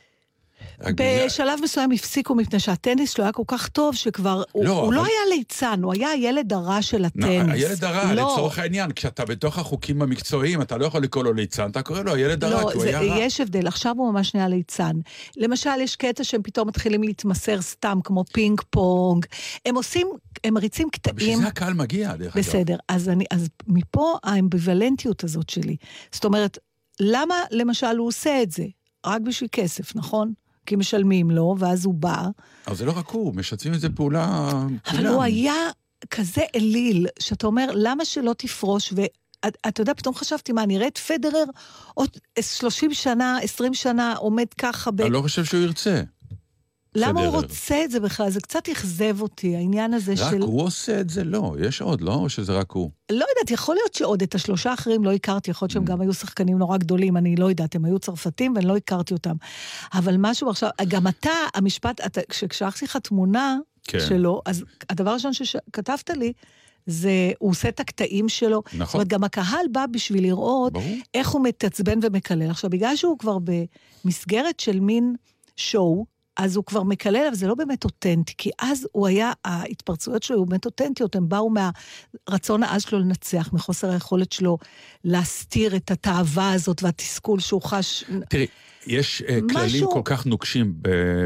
בגלל- 0.92 1.24
בשלב 1.26 1.58
מסוים 1.62 1.90
הפסיקו 1.92 2.34
מפני 2.34 2.60
שהטניס 2.60 3.10
שלו 3.10 3.24
היה 3.24 3.32
כל 3.32 3.42
כך 3.46 3.68
טוב, 3.68 3.94
שכבר... 3.94 4.42
הוא, 4.52 4.64
לא, 4.64 4.70
הוא 4.80 4.92
לא 4.92 5.00
אבל- 5.00 5.08
היה 5.08 5.36
ליצן, 5.36 5.80
הוא 5.82 5.92
היה 5.92 6.10
הילד 6.10 6.52
הרע 6.52 6.82
של 6.82 6.98
לא, 7.02 7.06
הטניס. 7.06 7.52
הילד 7.52 7.84
הרע, 7.84 8.14
לא, 8.14 8.22
לצורך 8.22 8.58
העניין, 8.58 8.92
כשאתה 8.92 9.24
בתוך 9.24 9.58
החוקים 9.58 10.02
המקצועיים, 10.02 10.62
אתה 10.62 10.76
לא 10.76 10.86
יכול 10.86 11.02
לקרוא 11.02 11.24
לו 11.24 11.32
ליצן, 11.32 11.70
אתה 11.70 11.82
קורא 11.82 12.00
לו 12.02 12.14
הילד 12.14 12.44
הרע, 12.44 12.62
לא, 12.62 12.68
כי 12.70 12.74
הוא 12.76 12.82
זה, 12.82 12.88
היה 12.98 13.12
רע. 13.14 13.18
יש 13.20 13.40
הבדל, 13.40 13.66
עכשיו 13.66 13.94
הוא 13.96 14.12
ממש 14.12 14.34
נהיה 14.34 14.48
ליצן. 14.48 14.92
למשל, 15.36 15.70
יש 15.80 15.96
קטע 15.96 16.24
שהם 16.24 16.42
פתאום 16.42 16.68
מתחילים 16.68 17.02
להתמסר 17.02 17.62
סתם, 17.62 17.98
כמו 18.04 18.24
פינג 18.32 18.60
פונג. 18.70 19.26
הם 19.66 19.74
עושים, 19.74 20.06
הם 20.44 20.54
מריצים 20.54 20.88
בשביל 20.92 21.14
קטעים. 21.14 21.38
זה 21.40 21.46
הקהל 21.46 21.74
מגיע, 21.74 22.16
דרך 22.16 22.36
אגב. 22.36 22.44
בסדר, 22.44 22.76
אז, 22.88 23.08
אני, 23.08 23.24
אז 23.30 23.48
מפה 23.66 24.14
האמביוולנטיות 24.24 25.24
הזאת 25.24 25.50
שלי. 25.50 25.76
זאת 26.12 26.24
אומרת, 26.24 26.58
למה 27.00 27.34
למשל 27.50 27.96
הוא 27.98 28.08
עושה 28.08 28.42
את 28.42 28.50
זה? 28.50 28.64
רק 29.06 29.20
בשביל 29.20 29.48
כסף, 29.52 29.96
נכון? 29.96 30.32
כי 30.66 30.76
משלמים 30.76 31.30
לו, 31.30 31.56
ואז 31.58 31.84
הוא 31.84 31.94
בא. 31.94 32.28
אבל 32.66 32.76
זה 32.76 32.84
לא 32.84 32.92
רק 32.96 33.08
הוא, 33.08 33.34
משתפים 33.34 33.72
איזה 33.72 33.88
פעולה... 33.88 34.52
אבל 34.86 34.96
כולם. 34.98 35.12
הוא 35.12 35.22
היה 35.22 35.54
כזה 36.10 36.42
אליל, 36.54 37.06
שאתה 37.18 37.46
אומר, 37.46 37.70
למה 37.74 38.04
שלא 38.04 38.34
תפרוש? 38.38 38.92
ואתה 38.96 39.82
יודע, 39.82 39.94
פתאום 39.94 40.14
חשבתי, 40.14 40.52
מה, 40.52 40.66
נראה 40.66 40.86
את 40.86 40.98
פדרר 40.98 41.44
עוד 41.94 42.08
30 42.40 42.94
שנה, 42.94 43.38
20 43.42 43.74
שנה, 43.74 44.14
עומד 44.16 44.46
ככה 44.58 44.90
ב... 44.90 45.00
אני 45.00 45.10
לא 45.10 45.20
חושב 45.20 45.44
שהוא 45.44 45.60
ירצה. 45.60 46.02
למה 46.94 47.20
הוא. 47.20 47.28
רוצה 47.40 47.84
את 47.84 47.90
זה 47.90 48.00
בכלל? 48.00 48.30
זה 48.30 48.40
קצת 48.40 48.68
אכזב 48.68 49.20
אותי, 49.20 49.56
העניין 49.56 49.94
הזה 49.94 50.12
רק 50.12 50.30
של... 50.30 50.40
הוא 50.40 50.62
עושה 50.62 51.00
את 51.00 51.10
זה? 51.10 51.24
לא, 51.24 51.54
יש 51.60 51.80
עוד, 51.80 52.00
לא? 52.00 52.14
או 52.14 52.28
שזה 52.28 52.52
רק 52.52 52.72
הוא? 52.72 52.90
לא 53.12 53.24
יודעת, 53.36 53.50
יכול 53.50 53.74
להיות 53.74 53.94
שעוד 53.94 54.22
את 54.22 54.34
השלושה 54.34 54.70
האחרים 54.70 55.04
לא 55.04 55.12
הכרתי, 55.12 55.50
יכול 55.50 55.66
להיות 55.66 55.70
Mm. 55.70 55.74
שהם 55.74 55.84
גם 55.84 56.00
היו 56.00 56.14
שחקנים 56.14 56.58
נורא 56.58 56.76
גדולים, 56.76 57.16
אני 57.16 57.36
לא 57.36 57.46
יודעת, 57.46 57.74
הם 57.74 57.84
היו 57.84 57.98
צרפתים 57.98 58.52
ואני 58.56 58.66
לא 58.66 58.76
הכרתי 58.76 59.14
אותם. 59.14 59.34
אבל 59.94 60.14
משהו 60.18 60.50
עכשיו, 60.50 60.70
גם 60.88 61.06
אתה, 61.08 61.30
המשפט, 61.54 62.00
כששלחתי 62.28 62.84
לך 62.84 62.96
תמונה 62.96 63.56
כן. 63.84 63.98
שלו, 64.08 64.42
אז 64.46 64.64
הדבר 64.90 65.10
הראשון 65.10 65.32
שכתבת 65.32 66.10
לי, 66.10 66.32
זה, 66.86 67.10
הוא 67.38 67.50
עושה 67.50 67.68
את 67.68 67.80
הקטעים 67.80 68.28
שלו. 68.28 68.62
זאת 68.64 68.74
נכון. 68.80 68.98
אומרת, 68.98 69.08
גם 69.08 69.24
הקהל 69.24 69.66
בא 69.72 69.86
בשביל 69.90 70.22
לראות 70.22 70.72
ברור. 70.72 70.84
איך 71.14 71.28
הוא 71.28 71.44
מתעצבן 71.44 71.98
ומקלל. 72.02 72.50
עכשיו, 72.50 72.70
בגלל 72.70 72.96
שהוא 72.96 73.18
כבר 73.18 73.38
במסגרת 74.04 74.60
של 74.60 74.80
מין 74.80 75.14
שואו, 75.56 76.06
אז 76.36 76.56
הוא 76.56 76.64
כבר 76.64 76.82
מקלל, 76.82 77.26
אבל 77.28 77.34
זה 77.36 77.46
לא 77.46 77.54
באמת 77.54 77.84
אותנטי, 77.84 78.34
כי 78.38 78.50
אז 78.58 78.86
הוא 78.92 79.06
היה, 79.06 79.32
ההתפרצויות 79.44 80.22
שלו 80.22 80.36
היו 80.36 80.44
באמת 80.46 80.64
אותנטיות, 80.64 81.16
הן 81.16 81.28
באו 81.28 81.50
מהרצון 81.50 82.62
העז 82.62 82.82
שלו 82.82 82.98
לנצח, 82.98 83.50
מחוסר 83.52 83.90
היכולת 83.90 84.32
שלו 84.32 84.58
להסתיר 85.04 85.76
את 85.76 85.90
התאווה 85.90 86.52
הזאת 86.52 86.82
והתסכול 86.82 87.40
שהוא 87.40 87.62
חש. 87.62 88.04
תראי, 88.28 88.46
יש 88.86 89.22
אה, 89.22 89.38
כללים 89.50 89.66
משהו- 89.66 89.90
כל 89.90 90.00
כך 90.04 90.26
נוקשים 90.26 90.74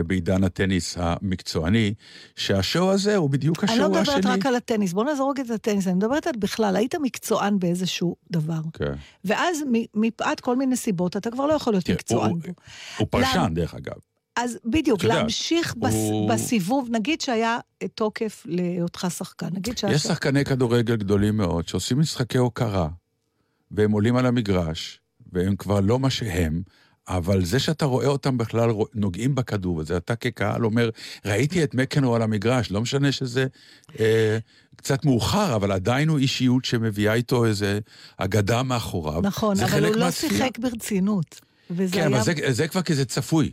בעידן 0.07 0.45
הטניס 0.45 0.97
המקצועני, 0.99 1.95
שהשואו 2.37 2.93
הזה 2.93 3.17
הוא 3.17 3.31
בדיוק 3.31 3.65
אני 3.65 3.69
לא 3.69 3.75
השואו 3.75 3.91
מדברת 3.91 4.09
השני. 4.09 4.33
רק 4.33 4.47
על 4.47 4.55
הטניס, 4.55 4.93
בוא 4.93 5.05
רגע 5.31 5.43
את 5.43 5.51
הטניס, 5.51 5.87
אני 5.87 5.95
מדברת 5.95 6.27
על 6.27 6.33
בכלל, 6.39 6.77
היית 6.77 6.95
מקצוען 6.95 7.59
באיזשהו 7.59 8.17
דבר. 8.31 8.61
כן. 8.73 8.95
ואז 9.25 9.59
מפאת 9.95 10.41
כל 10.41 10.57
מיני 10.57 10.77
סיבות, 10.77 11.17
אתה 11.17 11.31
כבר 11.31 11.47
לא 11.47 11.53
יכול 11.53 11.73
להיות 11.73 11.85
תראה, 11.85 11.97
מקצוען 11.97 12.31
הוא-. 12.31 12.41
הוא 12.99 13.07
פרשן, 13.11 13.39
למה? 13.39 13.49
דרך 13.49 13.75
אגב. 13.75 14.08
אז 14.39 14.59
בדיוק, 14.65 15.05
להמשיך 15.05 15.75
בס, 15.77 15.95
הוא- 15.95 16.31
בסיבוב, 16.31 16.89
נגיד 16.93 17.21
שהיה 17.21 17.59
תוקף 17.95 18.43
להיותך 18.49 19.07
שחקן, 19.17 19.47
נגיד 19.53 19.79
שהיה... 19.79 19.95
יש 19.95 20.03
ש- 20.03 20.07
שחקני 20.07 20.45
כדורגל 20.45 20.97
גדולים 20.97 21.37
מאוד 21.37 21.69
שעושים 21.69 21.99
משחקי 21.99 22.39
הוקרה, 22.39 22.89
והם 23.71 23.91
עולים 23.93 24.17
על 24.17 24.27
המגרש, 24.27 25.01
והם 25.33 25.57
כבר 25.57 25.81
לא 25.81 25.99
מה 25.99 26.11
שהם, 26.11 26.63
אבל 27.09 27.45
זה 27.45 27.59
שאתה 27.59 27.85
רואה 27.85 28.07
אותם 28.07 28.39
בכלל 28.39 28.71
נוגעים 28.95 29.35
בכדור, 29.35 29.77
וזה 29.77 29.97
אתה 29.97 30.17
כקהל 30.17 30.65
אומר, 30.65 30.91
ראיתי 31.25 31.65
את 31.65 31.75
מקנרו 31.75 32.17
על 32.17 32.23
המגרש, 32.23 32.71
לא 32.71 32.81
משנה 32.81 33.13
שזה 33.13 33.47
אה, 34.01 34.39
קצת 34.77 35.05
מאוחר, 35.05 35.57
אבל 35.57 35.73
עדיין 35.73 36.09
הוא 36.09 36.19
אישיות 36.19 36.65
שמביאה 36.65 37.15
איתו 37.15 37.45
איזה 37.47 37.79
אגדה 38.17 38.63
מאחוריו. 38.63 39.21
נכון, 39.23 39.61
אבל 39.61 39.85
הוא 39.85 39.97
לא 39.97 40.05
מהצפייה. 40.05 40.33
שיחק 40.33 40.59
ברצינות. 40.59 41.41
כן, 41.77 41.87
היה... 41.93 42.07
אבל 42.07 42.23
זה, 42.23 42.33
זה 42.49 42.69
כבר 42.69 42.83
כי 42.83 42.95
זה 42.95 43.05
צפוי. 43.05 43.53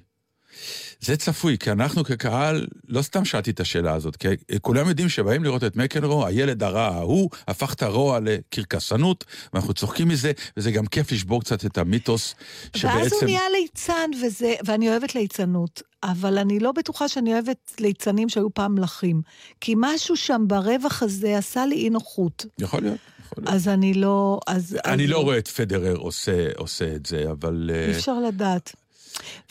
זה 1.00 1.18
צפוי, 1.18 1.58
כי 1.58 1.72
אנחנו 1.72 2.04
כקהל, 2.04 2.68
לא 2.88 3.02
סתם 3.02 3.26
שאלתי 3.26 3.52
את 3.52 3.60
השאלה 3.60 3.94
הזאת, 3.94 4.16
כי 4.16 4.28
כולם 4.62 4.90
יודעים 4.90 5.10
שבאים 5.10 5.44
לראות 5.44 5.64
את 5.64 5.76
מקנרו, 5.76 6.26
הילד 6.26 6.64
הרע 6.64 6.88
ההוא 6.88 7.30
הפך 7.48 7.74
את 7.74 7.84
הרוע 7.84 8.20
לקרקסנות, 8.20 9.24
ואנחנו 9.54 9.74
צוחקים 9.74 10.08
מזה, 10.08 10.32
וזה 10.58 10.72
גם 10.72 10.86
כיף 10.86 11.12
לשבור 11.12 11.42
קצת 11.42 11.66
את 11.66 11.78
המיתוס, 11.78 12.36
שבעצם... 12.76 12.98
ואז 12.98 13.14
הוא 13.14 13.24
נהיה 13.24 13.42
ליצן, 13.60 14.12
וזה, 14.26 14.54
ואני 14.66 14.90
אוהבת 14.90 15.16
ליצנות, 15.16 15.82
אבל 16.04 16.38
אני 16.38 16.60
לא 16.60 16.72
בטוחה 16.72 17.08
שאני 17.08 17.34
אוהבת 17.34 17.76
ליצנים 17.80 18.30
שהיו 18.30 18.54
פעם 18.54 18.76
מלכים. 18.76 19.22
כי 19.62 19.74
משהו 19.78 20.16
שם 20.16 20.44
ברווח 20.48 21.04
הזה 21.04 21.38
עשה 21.38 21.66
לי 21.66 21.76
אי 21.76 21.90
נוחות. 21.90 22.46
יכול 22.60 22.82
להיות. 22.82 22.98
אז 23.46 23.68
אני 23.68 23.94
לא... 23.94 24.40
אז, 24.48 24.78
אני 24.86 25.04
אז 25.04 25.10
לא 25.10 25.20
רואה 25.24 25.38
את 25.38 25.48
פדרר 25.48 25.96
עושה, 25.96 26.48
עושה 26.58 26.96
את 26.96 27.06
זה, 27.06 27.32
אבל... 27.32 27.72
אה, 27.74 27.86
אי 27.86 27.92
אפשר 27.92 28.20
לדעת. 28.20 28.76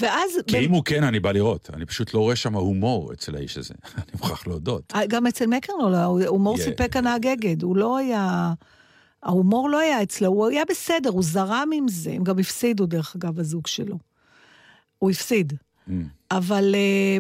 ואז... 0.01 0.31
כי 0.47 0.57
ב- 0.57 0.63
אם 0.63 0.71
הוא 0.71 0.83
כן, 0.85 1.05
אני 1.05 1.21
בא 1.21 1.33
לראות. 1.33 1.71
אני 1.75 1.87
פשוט 1.87 2.15
לא 2.15 2.19
רואה 2.21 2.37
שם 2.37 2.55
הומור 2.55 3.13
אצל 3.13 3.37
האיש 3.37 3.59
הזה. 3.59 3.75
אני 3.97 4.05
מוכרח 4.13 4.47
להודות. 4.47 4.93
גם 5.09 5.27
אצל 5.27 5.47
מקרנו, 5.47 5.91
לא, 5.91 5.97
ההומור 5.97 6.57
Yeah. 6.57 6.61
סיפק 6.61 6.97
הנהג 6.97 7.27
אגד, 7.27 7.63
הוא 7.63 7.77
לא 7.77 7.97
היה... 7.97 8.53
ההומור 9.23 9.71
לא 9.71 9.79
היה 9.79 10.03
אצלו, 10.03 10.29
הוא 10.29 10.47
היה 10.49 10.63
בסדר, 10.71 11.11
הוא 11.11 11.23
זרם 11.23 11.71
עם 11.75 11.89
זה, 11.89 12.11
הם 12.13 12.25
גם 12.25 12.39
הפסידו, 12.39 12.87
דרך 12.87 13.17
אגב, 13.17 13.41
הזוג 13.41 13.67
שלו. 13.67 13.99
הוא 14.99 15.11
הפסיד. 15.11 15.53
Mm. 15.89 15.93
אבל... 16.31 16.75
אה, 16.75 17.19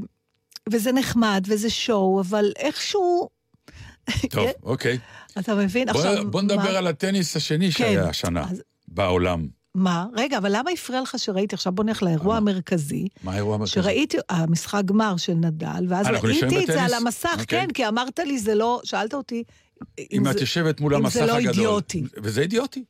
וזה 0.72 0.92
נחמד, 0.92 1.44
וזה 1.48 1.70
שואו, 1.70 2.20
אבל 2.20 2.52
איכשהו... 2.56 3.28
טוב, 4.30 4.48
אוקיי. 4.62 4.98
אתה 5.38 5.54
מבין? 5.54 5.88
בוא, 5.92 6.00
עכשיו... 6.00 6.30
בוא 6.30 6.42
נדבר 6.42 6.56
מה- 6.72 6.78
על 6.78 6.86
הטניס 6.86 7.36
השני 7.36 7.70
שהיה 7.72 8.08
השנה, 8.08 8.44
אז- 8.50 8.62
בעולם. 8.88 9.46
מה? 9.74 10.06
רגע, 10.16 10.38
אבל 10.38 10.56
למה 10.56 10.70
הפריע 10.70 11.00
לך 11.00 11.14
שראיתי, 11.18 11.54
עכשיו 11.54 11.72
בוא 11.72 11.84
נלך 11.84 12.02
לאירוע 12.02 12.36
המרכזי, 12.36 13.08
מה 13.24 13.32
האירוע 13.32 13.54
המרכזי? 13.54 13.72
שראיתי, 13.74 14.16
המשחק 14.28 14.82
גמר 14.84 15.16
של 15.16 15.32
נדל, 15.34 15.86
ואז 15.88 16.06
אה, 16.06 16.20
ראיתי 16.20 16.60
את 16.62 16.66
זה? 16.66 16.82
על 16.82 16.94
המסך, 16.94 17.36
אוקיי. 17.40 17.60
כן, 17.60 17.72
כי 17.74 17.88
אמרת 17.88 18.18
לי, 18.18 18.38
זה 18.38 18.54
לא, 18.54 18.80
שאלת 18.84 19.14
אותי... 19.14 19.42
אם 20.12 20.26
את 20.28 20.32
זה- 20.32 20.40
יושבת 20.40 20.80
מול 20.80 20.94
אם 20.94 21.00
המסך 21.04 21.14
זה 21.14 21.26
לא 21.26 21.32
הגדול. 21.36 21.48
אידיוטי. 21.50 22.02
וזה 22.22 22.40
אידיוטי. 22.40 22.84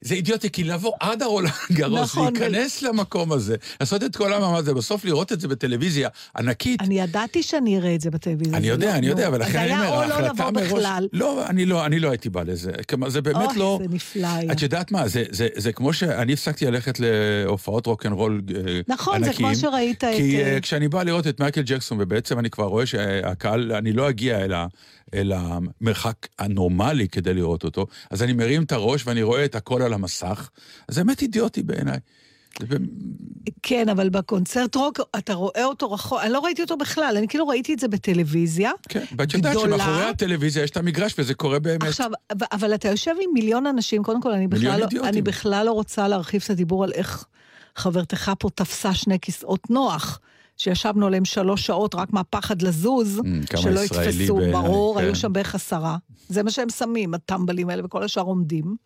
זה 0.00 0.14
אידיוטי, 0.14 0.50
כי 0.50 0.64
לבוא 0.64 0.92
עד 1.00 1.22
הרולנד 1.22 1.52
גרוס, 1.72 2.00
נכון, 2.00 2.32
להיכנס 2.36 2.82
למקום 2.82 3.32
הזה, 3.32 3.56
לעשות 3.80 4.02
את 4.02 4.16
כל 4.16 4.32
המאמץ 4.32 4.58
הזה, 4.58 4.74
בסוף 4.74 5.04
לראות 5.04 5.32
את 5.32 5.40
זה 5.40 5.48
בטלוויזיה 5.48 6.08
ענקית. 6.36 6.80
אני 6.80 7.00
ידעתי 7.00 7.42
שאני 7.42 7.78
אראה 7.78 7.94
את 7.94 8.00
זה 8.00 8.10
בטלוויזיה. 8.10 8.58
אני 8.58 8.66
יודע, 8.66 8.86
לא- 8.86 8.94
אני 8.94 9.06
יודע, 9.06 9.28
נו. 9.28 9.34
ולכן 9.34 9.58
אני 9.58 9.72
אומר, 9.72 9.84
אז 9.84 9.90
היה 9.90 10.02
או 10.02 10.08
לא 10.08 10.14
ההחלטה 10.14 10.32
לבוא 10.32 10.50
מראש... 10.50 10.72
בכלל. 10.72 11.08
לא, 11.12 11.46
אני 11.46 11.66
לא, 11.66 11.86
אני 11.86 11.98
לא 11.98 12.10
הייתי 12.10 12.28
בא 12.28 12.42
לזה. 12.42 12.70
זה 13.06 13.22
באמת 13.22 13.48
אוי, 13.48 13.58
לא... 13.58 13.78
זה 13.82 13.94
נפלא 13.94 14.26
היה. 14.26 14.52
את 14.52 14.62
יודעת 14.62 14.92
מה, 14.92 15.08
זה, 15.08 15.24
זה, 15.30 15.48
זה 15.56 15.72
כמו 15.72 15.92
שאני 15.92 16.32
הפסקתי 16.32 16.66
ללכת 16.66 17.00
להופעות 17.00 17.86
רוקנרול 17.86 18.42
אה, 18.54 18.80
נכון, 18.88 19.24
זה 19.24 19.32
כמו 19.32 19.46
ענקיים, 19.48 19.70
שראית 19.70 20.04
את... 20.04 20.10
כי 20.16 20.42
אה, 20.44 20.60
כשאני 20.60 20.88
בא 20.88 21.02
לראות 21.02 21.26
את 21.26 21.40
מייקל 21.40 21.62
ג'קסון, 21.62 21.98
ובעצם 22.00 22.38
אני 22.38 22.50
כבר 22.50 22.64
רואה 22.64 22.86
שהקהל, 22.86 23.72
אני 23.72 23.92
לא 23.92 24.08
אגיע 24.08 24.44
אל, 24.44 24.52
אל 25.14 25.32
המרחק 25.32 26.14
הנורמלי 26.38 27.08
כדי 27.08 27.34
לראות 27.34 27.64
אותו, 27.64 27.86
אז 28.10 28.22
אני 28.22 28.32
מרים 28.32 28.62
את 28.62 28.72
הראש 28.72 29.06
ואני 29.06 29.22
רואה 29.22 29.44
את 29.44 29.54
הכל 29.54 29.82
על 29.82 29.92
המסך, 29.92 30.50
אז 30.88 30.94
זה 30.94 31.04
באמת 31.04 31.22
אידיוטי 31.22 31.62
בעיניי. 31.62 31.98
כן, 33.62 33.88
אבל 33.88 34.08
בקונצרט 34.08 34.74
רוק, 34.74 35.00
אתה 35.18 35.34
רואה 35.34 35.64
אותו 35.64 35.92
רחוק, 35.92 36.20
אני 36.22 36.32
לא 36.32 36.38
ראיתי 36.38 36.62
אותו 36.62 36.76
בכלל, 36.76 37.14
אני 37.16 37.28
כאילו 37.28 37.48
ראיתי 37.48 37.74
את 37.74 37.78
זה 37.78 37.88
בטלוויזיה. 37.88 38.70
כן, 38.88 39.04
ואת 39.18 39.34
יודעת. 39.34 39.58
שמאחורי 39.60 40.04
הטלוויזיה 40.04 40.62
יש 40.62 40.70
את 40.70 40.76
המגרש 40.76 41.14
וזה 41.18 41.34
קורה 41.34 41.58
באמת. 41.58 41.82
עכשיו, 41.82 42.10
אבל 42.52 42.74
אתה 42.74 42.88
יושב 42.88 43.14
עם 43.20 43.30
מיליון 43.34 43.66
אנשים, 43.66 44.02
קודם 44.02 44.20
כל, 44.20 44.32
אני 44.32 44.48
בכלל, 44.48 44.80
לא. 44.92 45.08
אני 45.08 45.22
בכלל 45.22 45.66
לא 45.66 45.72
רוצה 45.72 46.08
להרחיב 46.08 46.42
את 46.44 46.50
הדיבור 46.50 46.84
על 46.84 46.92
איך 46.92 47.24
חברתך 47.76 48.32
פה 48.38 48.50
תפסה 48.54 48.94
שני 48.94 49.20
כיסאות 49.20 49.70
נוח. 49.70 50.20
שישבנו 50.60 51.06
עליהם 51.06 51.24
שלוש 51.24 51.66
שעות 51.66 51.94
רק 51.94 52.12
מהפחד 52.12 52.62
לזוז, 52.62 53.18
Mm, 53.18 53.56
שלא 53.56 53.80
יתפסו, 53.80 54.36
בעיניי, 54.36 54.52
ברור, 54.52 54.98
כן. 54.98 55.04
היו 55.04 55.14
שם 55.14 55.32
בערך 55.32 55.54
עשרה. 55.54 55.96
זה 56.28 56.42
מה 56.42 56.50
שהם 56.50 56.70
שמים, 56.70 57.14
הטמבלים 57.14 57.70
האלה, 57.70 57.84
וכל 57.84 58.02
השאר 58.02 58.22
עומדים. 58.22 58.76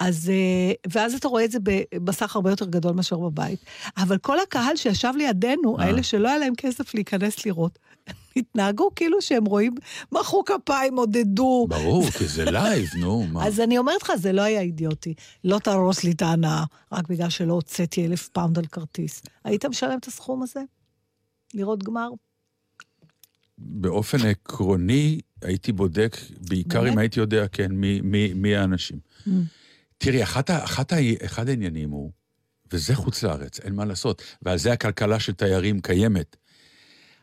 אז, 0.00 0.30
אה, 0.30 0.72
ואז 0.92 1.14
אתה 1.14 1.28
רואה 1.28 1.44
את 1.44 1.50
זה 1.50 1.58
במסך 1.62 2.36
הרבה 2.36 2.50
יותר 2.50 2.66
גדול 2.66 2.92
מאשר 2.92 3.18
בבית. 3.18 3.64
אבל 3.96 4.18
כל 4.18 4.40
הקהל 4.40 4.76
שישב 4.76 5.12
לידינו, 5.16 5.78
אה. 5.78 5.84
האלה 5.84 6.02
שלא 6.02 6.28
היה 6.28 6.38
להם 6.38 6.54
כסף 6.56 6.94
להיכנס 6.94 7.46
לראות, 7.46 7.78
התנהגו 8.36 8.88
כאילו 8.96 9.22
שהם 9.22 9.44
רואים, 9.44 9.74
מחאו 10.12 10.44
כפיים, 10.44 10.96
עודדו. 10.96 11.66
ברור, 11.68 12.10
כי 12.18 12.26
זה 12.26 12.44
live, 12.44 12.88
נו, 13.00 13.26
מה. 13.32 13.46
אז 13.46 13.60
אני 13.60 13.78
אומרת 13.78 14.02
לך, 14.02 14.12
זה 14.16 14.32
לא 14.32 14.42
היה 14.42 14.60
אידיוטי. 14.60 15.14
לא 15.44 15.58
תהרוס 15.58 16.04
לי 16.04 16.10
את 16.10 16.22
ההנאה, 16.22 16.64
רק 16.92 17.08
בגלל 17.08 17.30
שלא 17.30 17.52
הוצאתי 17.52 18.06
אלף 18.06 18.28
פאונד 18.28 18.58
על 18.58 18.66
כרטיס. 18.66 19.22
היית 19.44 19.64
משלם 19.66 19.98
את 19.98 20.06
הסכום 20.06 20.42
הזה? 20.42 20.60
לראות 21.54 21.82
גמר? 21.82 22.08
באופן 23.58 24.26
עקרוני, 24.26 25.20
הייתי 25.42 25.72
בודק, 25.72 26.16
בעיקר 26.48 26.80
באמת? 26.80 26.92
אם 26.92 26.98
הייתי 26.98 27.20
יודע, 27.20 27.48
כן, 27.48 27.72
מי, 27.72 28.00
מי, 28.00 28.32
מי 28.34 28.56
האנשים. 28.56 28.98
Mm. 29.26 29.30
תראי, 29.98 30.22
אחת, 30.22 30.50
אחת, 30.50 30.92
אחד 31.24 31.48
העניינים 31.48 31.90
הוא, 31.90 32.10
וזה 32.72 32.94
חוץ 32.94 33.22
לארץ, 33.22 33.60
אין 33.60 33.74
מה 33.74 33.84
לעשות, 33.84 34.22
ועל 34.42 34.58
זה 34.58 34.72
הכלכלה 34.72 35.20
של 35.20 35.32
תיירים 35.32 35.80
קיימת. 35.80 36.36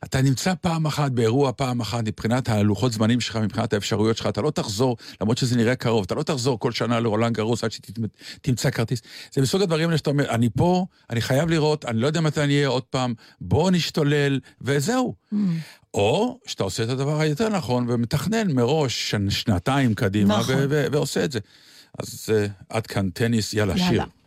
אתה 0.04 0.22
נמצא 0.22 0.54
פעם 0.62 0.86
אחת 0.86 1.12
באירוע, 1.12 1.52
פעם 1.52 1.80
אחת, 1.80 2.04
מבחינת 2.08 2.50
הלוחות 2.50 2.92
זמנים 2.92 3.22
שלך, 3.22 3.36
מבחינת 3.36 3.74
האפשרויות 3.74 4.18
שלך, 4.18 4.28
אתה 4.28 4.42
לא 4.42 4.52
תחזור, 4.52 4.98
למרות 5.22 5.38
שזה 5.38 5.56
נראה 5.56 5.76
קרוב, 5.76 6.04
אתה 6.04 6.16
לא 6.16 6.24
תחזור 6.24 6.60
כל 6.60 6.72
שנה 6.72 7.00
לרולאן 7.00 7.36
גארוס 7.36 7.64
עד 7.64 7.72
שתמצא 7.72 8.70
כרטיס. 8.70 9.02
זה 9.32 9.42
מסוג 9.42 9.62
הדברים 9.62 9.90
האלה 9.90 9.98
שאתה 9.98 10.10
אומר, 10.10 10.30
אני 10.30 10.50
פה, 10.50 10.86
אני 11.10 11.22
חייב 11.22 11.50
לראות, 11.50 11.86
אני 11.86 12.00
לא 12.00 12.08
יודע 12.08 12.22
מתי 12.22 12.42
אני 12.42 12.56
אהיה 12.56 12.68
עוד 12.68 12.84
פעם, 12.84 13.14
בוא 13.42 13.72
נשתולל, 13.72 14.40
וזהו. 14.62 15.16
Mm. 15.34 15.36
או 15.94 16.40
שאתה 16.46 16.64
עושה 16.64 16.84
את 16.84 16.90
הדבר 16.90 17.20
היותר 17.20 17.50
נכון 17.50 17.86
ומתכנן 17.90 18.52
מראש 18.52 19.12
שנ, 19.12 19.30
שנתיים 19.30 19.94
קדימה 19.94 20.40
נכון. 20.40 20.56
ועושה 20.68 21.26
את 21.26 21.32
זה. 21.32 21.40
אז 22.00 22.30
uh, 22.30 22.52
עד 22.70 22.88
כאן 22.88 23.10
טניס, 23.10 23.54
יאללה, 23.54 23.74
יאללה. 23.78 23.90
שיר. 23.90 24.21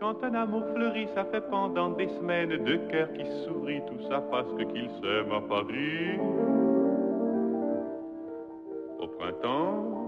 Quand 0.00 0.24
un 0.24 0.34
amour 0.34 0.62
fleurit, 0.74 1.08
ça 1.14 1.26
fait 1.26 1.42
pendant 1.50 1.90
des 1.90 2.08
semaines 2.08 2.56
deux 2.64 2.78
cœurs 2.90 3.12
qui 3.12 3.26
sourient, 3.44 3.82
tout 3.86 4.02
ça 4.08 4.22
parce 4.30 4.50
que 4.54 4.62
qu'ils 4.62 4.88
s'aiment 5.02 5.32
à 5.32 5.42
Paris. 5.42 6.18
Au 8.98 9.06
printemps, 9.06 10.00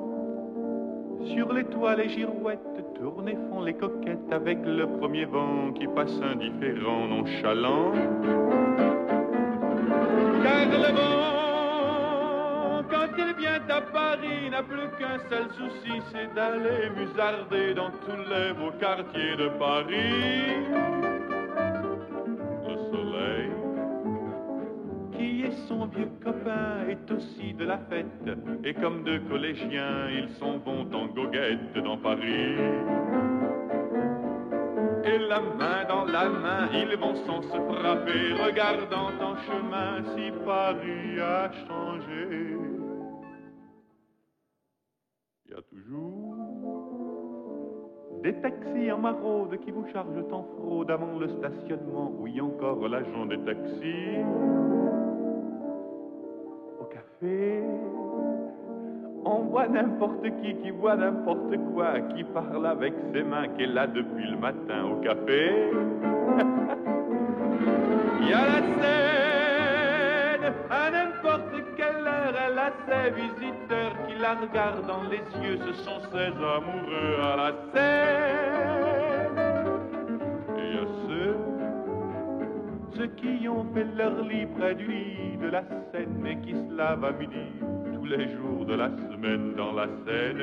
sur 1.35 1.53
les 1.53 1.65
toits, 1.65 1.95
les 1.97 2.09
girouettes 2.09 2.59
tournent 2.95 3.29
et 3.29 3.37
font 3.51 3.61
les 3.61 3.75
coquettes 3.75 4.33
avec 4.33 4.65
le 4.65 4.87
premier 4.99 5.27
vent 5.27 5.73
qui 5.75 5.87
passe 5.87 6.19
indifférent, 6.23 7.07
nonchalant. 7.09 7.93
Car 10.43 11.32
il 13.27 13.35
vient 13.37 13.61
à 13.69 13.81
Paris, 13.81 14.51
n'a 14.51 14.63
plus 14.63 14.89
qu'un 14.99 15.19
seul 15.29 15.47
souci, 15.51 16.01
c'est 16.13 16.35
d'aller 16.35 16.91
musarder 16.97 17.75
dans 17.75 17.91
tous 17.91 18.23
les 18.31 18.53
beaux 18.55 18.73
quartiers 18.79 19.37
de 19.37 19.49
Paris. 19.59 20.55
Le 22.69 22.75
soleil, 22.91 23.51
qui 25.17 25.43
est 25.45 25.69
son 25.69 25.87
vieux 25.87 26.11
copain, 26.23 26.87
est 26.89 27.11
aussi 27.11 27.55
de 27.55 27.65
la 27.65 27.79
fête, 27.91 28.07
et 28.65 28.75
comme 28.75 29.05
deux 29.05 29.21
collégiens, 29.31 30.09
ils 30.11 30.29
s'en 30.39 30.59
vont 30.59 30.87
en 30.93 31.07
goguette 31.07 31.75
dans 31.85 31.99
Paris. 31.99 32.57
Et 35.05 35.19
la 35.19 35.41
main 35.41 35.85
dans 35.89 36.05
la 36.05 36.29
main, 36.29 36.69
ils 36.73 36.97
vont 36.97 37.15
sans 37.27 37.43
se 37.43 37.49
frapper, 37.49 38.35
regardant 38.45 39.11
en 39.21 39.37
chemin 39.47 40.03
si 40.15 40.31
Paris 40.45 41.21
a 41.21 41.51
changé. 41.67 42.52
Des 48.23 48.35
taxis 48.35 48.93
en 48.93 48.99
maraude 48.99 49.59
qui 49.65 49.73
vous 49.73 49.85
chargent 49.93 50.25
en 50.31 50.45
fraude 50.57 50.91
avant 50.91 51.19
le 51.19 51.29
stationnement. 51.29 52.13
Oui, 52.19 52.41
encore 52.41 52.89
l'agent 52.89 53.27
des 53.27 53.39
taxis. 53.39 54.19
Au 56.81 56.85
café, 56.85 57.63
on 59.25 59.39
voit 59.51 59.67
n'importe 59.69 60.23
qui 60.41 60.55
qui 60.57 60.71
voit 60.71 60.97
n'importe 60.97 61.57
quoi, 61.75 62.01
qui 62.15 62.23
parle 62.25 62.67
avec 62.67 62.95
ses 63.13 63.23
mains, 63.25 63.49
qui 63.49 63.65
est 63.65 63.67
là 63.67 63.89
depuis 63.89 64.31
le 64.31 64.37
matin 64.37 64.85
au 64.85 65.01
café. 65.01 65.51
Il 68.21 68.29
y 68.29 68.33
a 68.33 68.45
la 68.47 68.61
scène, 68.79 70.53
à 70.71 70.91
n'importe 70.91 71.52
elle 72.47 72.59
a 72.59 72.73
ses 72.87 73.11
visiteurs 73.11 73.95
qui 74.07 74.15
la 74.19 74.35
regardent 74.35 74.87
dans 74.87 75.03
les 75.05 75.23
yeux, 75.43 75.59
ce 75.67 75.73
sont 75.85 76.01
ses 76.11 76.33
amoureux 76.57 77.21
à 77.23 77.37
la 77.37 77.53
scène. 77.73 79.39
Et 80.57 80.63
il 80.69 80.75
y 80.75 80.79
a 80.79 80.87
ceux, 81.07 81.37
ceux 82.97 83.07
qui 83.17 83.49
ont 83.49 83.67
fait 83.75 83.87
leur 83.97 84.23
lit 84.23 84.47
près 84.59 84.75
du 84.75 84.87
lit 84.87 85.37
de 85.41 85.49
la 85.49 85.63
Seine 85.93 86.27
et 86.27 86.39
qui 86.39 86.53
se 86.53 86.75
lavent 86.75 87.05
à 87.05 87.13
midi 87.13 87.47
tous 87.95 88.05
les 88.05 88.29
jours 88.37 88.65
de 88.65 88.75
la 88.75 88.89
semaine 88.89 89.55
dans 89.55 89.73
la 89.73 89.87
Seine. 90.07 90.41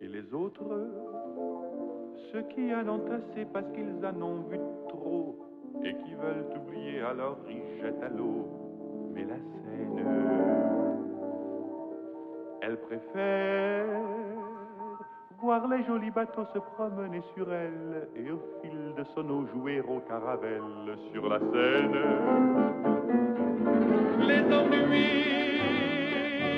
Et 0.00 0.08
les 0.08 0.34
autres, 0.34 0.64
ceux 2.32 2.42
qui 2.54 2.74
en 2.74 2.88
ont 2.88 3.04
assez 3.06 3.44
parce 3.52 3.70
qu'ils 3.72 4.04
en 4.04 4.22
ont 4.22 4.42
vu 4.50 4.58
trop 4.88 5.45
et 5.84 5.94
qui 5.94 6.14
veulent 6.14 6.46
oublier, 6.56 7.00
alors 7.00 7.38
ils 7.48 7.80
jettent 7.80 8.02
à 8.02 8.08
l'eau. 8.08 8.46
Mais 9.14 9.24
la 9.24 9.36
Seine, 9.36 10.04
elle 12.62 12.76
préfère 12.78 13.86
voir 15.40 15.68
les 15.68 15.84
jolis 15.84 16.10
bateaux 16.10 16.46
se 16.52 16.58
promener 16.58 17.22
sur 17.34 17.52
elle 17.52 18.08
et 18.16 18.30
au 18.30 18.40
fil 18.62 18.94
de 18.96 19.04
son 19.14 19.28
eau 19.30 19.46
jouer 19.54 19.80
au 19.80 20.00
caravelle 20.00 20.96
sur 21.12 21.28
la 21.28 21.38
Seine. 21.38 21.96
Les 24.20 24.42
ennuis, 24.52 25.26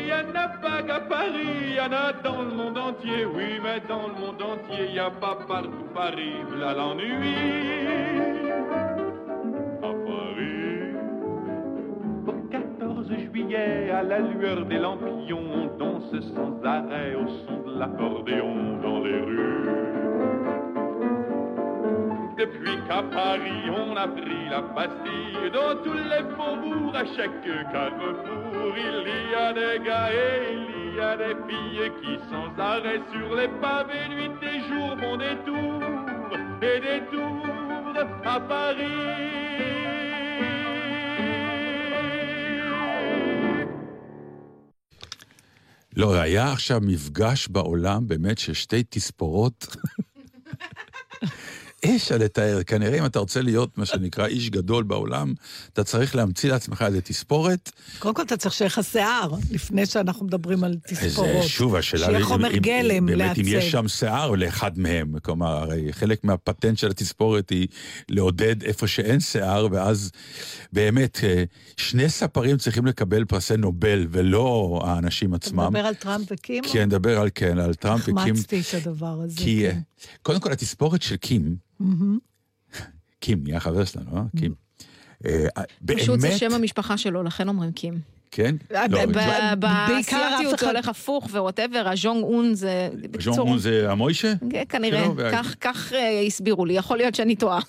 y 0.09 0.13
en 0.13 0.35
a 0.35 0.49
pas 0.49 0.83
qu'à 0.83 1.01
Paris, 1.01 1.75
y 1.77 1.81
en 1.81 1.93
a 1.93 2.13
dans 2.25 2.43
le 2.43 2.55
monde 2.55 2.79
entier, 2.79 3.25
oui, 3.27 3.61
mais 3.63 3.81
dans 3.89 4.09
le 4.09 4.15
monde 4.15 4.43
entier, 4.43 4.93
y 4.93 4.99
a 4.99 5.11
pas 5.11 5.37
partout 5.47 5.89
Paris, 5.95 6.37
là 6.59 6.73
l'ennui. 6.75 8.28
À 13.99 14.03
la 14.05 14.21
lueur 14.21 14.65
des 14.67 14.79
lampions, 14.79 15.43
on 15.53 15.77
danse 15.77 16.15
sans 16.33 16.65
arrêt 16.65 17.17
au 17.17 17.27
son 17.27 17.69
de 17.69 17.79
l'accordéon 17.81 18.79
dans 18.81 19.01
les 19.01 19.21
rues. 19.21 19.67
Depuis 22.39 22.77
qu'à 22.87 23.03
Paris 23.03 23.65
on 23.69 23.97
a 23.97 24.07
pris 24.07 24.45
la 24.51 24.61
Bastille, 24.61 25.51
dans 25.53 25.75
tous 25.83 26.03
les 26.13 26.25
faubourgs, 26.37 26.95
à 26.95 27.05
chaque 27.17 27.43
carrefour, 27.73 28.73
il 28.77 29.33
y 29.33 29.35
a 29.35 29.53
des 29.53 29.85
gars 29.85 30.13
et 30.13 30.55
il 30.55 30.95
y 30.95 31.01
a 31.01 31.17
des 31.17 31.35
filles 31.49 31.91
qui 32.01 32.21
sans 32.31 32.63
arrêt 32.63 33.01
sur 33.13 33.35
les 33.35 33.49
pavés, 33.61 34.09
nuit 34.11 34.31
et 34.43 34.61
jour, 34.69 34.95
vont 35.03 35.17
des 35.17 35.37
et 36.63 36.81
des 36.81 37.01
tours 37.11 37.99
à 38.25 38.39
Paris. 38.39 39.98
לא, 45.99 46.15
היה 46.15 46.53
עכשיו 46.53 46.81
מפגש 46.83 47.49
בעולם 47.49 48.09
באמת 48.09 48.39
של 48.39 48.53
שתי 48.53 48.83
תספורות. 48.89 49.67
אי 51.83 51.97
אפשר 51.97 52.17
לתאר, 52.19 52.63
כנראה 52.67 52.99
אם 52.99 53.05
אתה 53.07 53.19
רוצה 53.19 53.43
להיות 53.43 53.79
מה 53.79 53.87
שנקרא 53.87 54.27
איש 54.27 54.51
גדול 54.51 54.85
בעולם, 54.85 55.35
אתה 55.73 55.85
צריך 55.85 56.17
להמציא 56.17 56.51
לעצמך 56.51 56.85
איזה 56.87 57.01
תספורת. 57.01 57.71
קודם 57.99 58.15
כל 58.15 58.23
אתה 58.23 58.37
צריך 58.37 58.55
שיהיה 58.55 58.67
לך 58.67 58.81
שיער, 58.93 59.31
לפני 59.51 59.87
שאנחנו 59.87 60.27
מדברים 60.27 60.65
על 60.65 60.77
תספורות. 60.89 61.43
זה 61.43 61.49
שוב 61.49 61.77
השאלה, 61.77 62.07
שיהיה 62.07 62.25
חומר 62.25 62.51
אם- 62.51 62.59
גלם 62.59 63.07
באמת 63.07 63.19
לעצב. 63.19 63.41
אם 63.41 63.47
יש 63.49 63.71
שם 63.71 63.89
שיער 63.89 64.31
לאחד 64.31 64.79
מהם, 64.79 65.19
כלומר, 65.23 65.47
הרי 65.57 65.93
חלק 65.93 66.25
מהפטנט 66.25 66.79
של 66.79 66.91
התספורת 66.91 67.51
היא 67.51 67.69
לעודד 68.09 68.63
איפה 68.63 68.87
שאין 68.87 69.21
שיער, 69.21 69.67
ואז 69.71 70.11
באמת, 70.73 71.19
אה, 71.25 71.45
שני 71.77 72.09
ספרים 72.09 72.57
צריכים 72.57 72.87
לקבל 72.87 73.25
פרסי 73.25 73.57
נובל, 73.57 74.07
ולא 74.11 74.81
האנשים 74.87 75.35
אתה 75.35 75.47
עצמם. 75.47 75.67
מדבר 75.67 75.87
על 75.87 75.95
טראמפ 75.95 76.27
וקים? 76.31 76.65
כן, 76.73 76.83
נדבר 76.87 77.21
על 77.21 77.29
כן, 77.35 77.59
על 77.59 77.75
טראמפ 77.75 78.03
וקים. 78.03 78.19
החמצתי 78.19 78.61
את 78.61 78.87
הדבר 78.87 79.21
הזה. 79.25 79.37
כי, 79.37 79.65
כן. 79.71 79.79
אה, 80.03 80.17
קודם 80.23 80.41
כל, 80.41 80.53
התספורת 80.53 81.03
של 81.03 81.17
קים. 81.17 81.57
קים 83.21 83.43
נהיה 83.43 83.61
חבר 83.61 83.85
שלנו, 83.85 84.17
אה? 84.17 84.23
קים. 84.39 84.55
אה, 85.27 85.47
פשוט 85.87 86.21
זה 86.21 86.39
שם 86.39 86.53
המשפחה 86.55 86.97
שלו, 86.99 87.23
לכן 87.23 87.49
אומרים 87.49 87.73
קים. 87.73 88.01
כן? 88.31 88.57
אה, 88.75 88.87
לא, 88.89 89.07
בעיקר 89.07 89.53
אף 89.53 89.59
באסייתיות 89.59 90.55
אחד- 90.55 90.61
זה 90.61 90.71
הולך 90.71 90.89
הפוך 90.89 91.25
ו 91.33 91.38
whatever, 91.38 91.89
הג'ונג 91.93 92.23
און 92.25 92.55
זה... 92.55 92.89
בקיצור, 93.11 93.39
און 93.49 93.59
זה 93.59 93.91
המוישה? 93.91 94.33
כן, 94.51 94.63
כנראה, 94.69 95.07
כך- 95.61 95.93
אה, 95.93 96.21
הסבירו 96.27 96.67
לי, 96.67 96.75
יכול 96.75 96.97
להיות 96.97 97.15
שאני 97.15 97.37
טועה. 97.37 97.61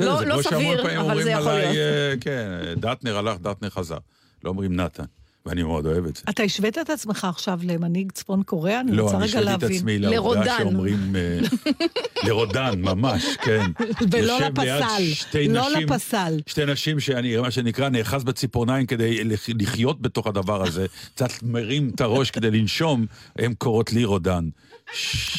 לא- 0.00 0.24
לא 0.24 0.42
סביר, 0.42 1.00
אבל 1.00 1.22
זה 1.22 1.30
יכול 1.30 1.52
להיות. 1.52 1.76
אה, 1.76 2.14
כן, 2.20 2.48
דטנר 2.80 3.16
הלך, 3.18 3.38
דטנר 3.40 3.70
חזר. 3.70 3.98
לא 4.44 4.50
אומרים 4.50 4.76
נתן, 4.76 5.04
ואני 5.46 5.62
מאוד 5.62 5.86
אוהב 5.86 6.06
את 6.06 6.16
זה. 6.16 6.22
אתה 6.30 6.42
השווית 6.42 6.78
את 6.78 6.90
עצמך 6.90 7.24
עכשיו 7.24 7.60
למנהיג 7.62 8.12
צפון 8.12 8.42
קוריאה? 8.42 8.80
אני 8.80 8.92
לא, 8.92 9.02
רוצה 9.02 9.16
אני 9.16 9.24
רגע 9.24 9.38
השוויתי 9.38 9.54
את 9.54 9.62
להבין. 9.62 9.76
עצמי 9.76 9.98
לעובדה. 9.98 10.56
שאומרים... 10.58 11.16
אה, 11.16 11.38
לרודן, 12.28 12.80
ממש, 12.80 13.24
כן. 13.42 13.70
ולא 14.12 14.38
לפסל, 14.40 15.02
לא 15.48 15.70
נשים- 15.70 15.88
לפסל. 15.88 16.40
שתי 16.46 16.64
נשים 16.66 17.00
שאני, 17.00 17.36
מה 17.36 17.50
שנקרא, 17.50 17.88
נאחז 17.88 18.24
בציפורניים 18.24 18.86
כדי 18.86 19.24
לח- 19.24 19.48
לחיות 19.60 20.02
בתוך 20.02 20.26
הדבר 20.26 20.62
הזה, 20.66 20.86
קצת 21.14 21.42
מרים 21.42 21.90
את 21.94 22.00
הראש 22.00 22.30
כדי 22.30 22.50
לנשום, 22.50 23.06
הן 23.38 23.54
קוראות 23.54 23.92
לי 23.92 24.04
רודן. 24.04 24.48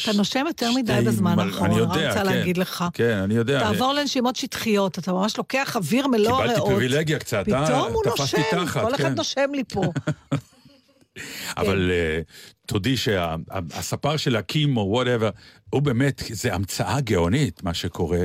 אתה 0.02 0.12
נושם 0.12 0.44
יותר 0.46 0.72
מדי 0.72 1.00
בזמן 1.06 1.38
האחרון, 1.38 1.70
אני 1.70 1.74
אני 1.74 1.80
יודע, 1.80 2.08
רוצה 2.08 2.20
כן. 2.20 2.26
להגיד 2.26 2.58
לך. 2.58 2.84
כן, 2.92 3.16
אני 3.16 3.34
יודע. 3.34 3.60
תעבור 3.60 3.92
לנשימות 3.92 4.36
שטחיות, 4.36 4.98
אתה 4.98 5.12
ממש 5.12 5.38
לוקח 5.38 5.76
אוויר 5.76 6.06
מלוא 6.06 6.32
הריאות. 6.32 6.54
קיבלתי 6.54 6.70
פריבילגיה 6.70 7.18
קצת, 7.18 7.44
אה? 7.52 7.66
פתאום 7.66 7.92
הוא 7.92 8.02
נושם, 8.06 8.38
תחת, 8.50 8.82
כל 8.82 8.94
אחד 8.94 9.04
כן. 9.04 9.14
נושם 9.14 9.50
לי 9.54 9.64
פה. 9.64 9.82
אבל 11.56 11.90
אה, 11.90 12.20
תודי 12.66 12.96
שהספר 12.96 14.16
של 14.16 14.36
הקים 14.36 14.76
או 14.76 14.82
whatever, 14.82 15.30
הוא 15.70 15.82
באמת, 15.82 16.22
זה 16.30 16.54
המצאה 16.54 17.00
גאונית, 17.00 17.62
מה 17.62 17.74
שקורה, 17.74 18.22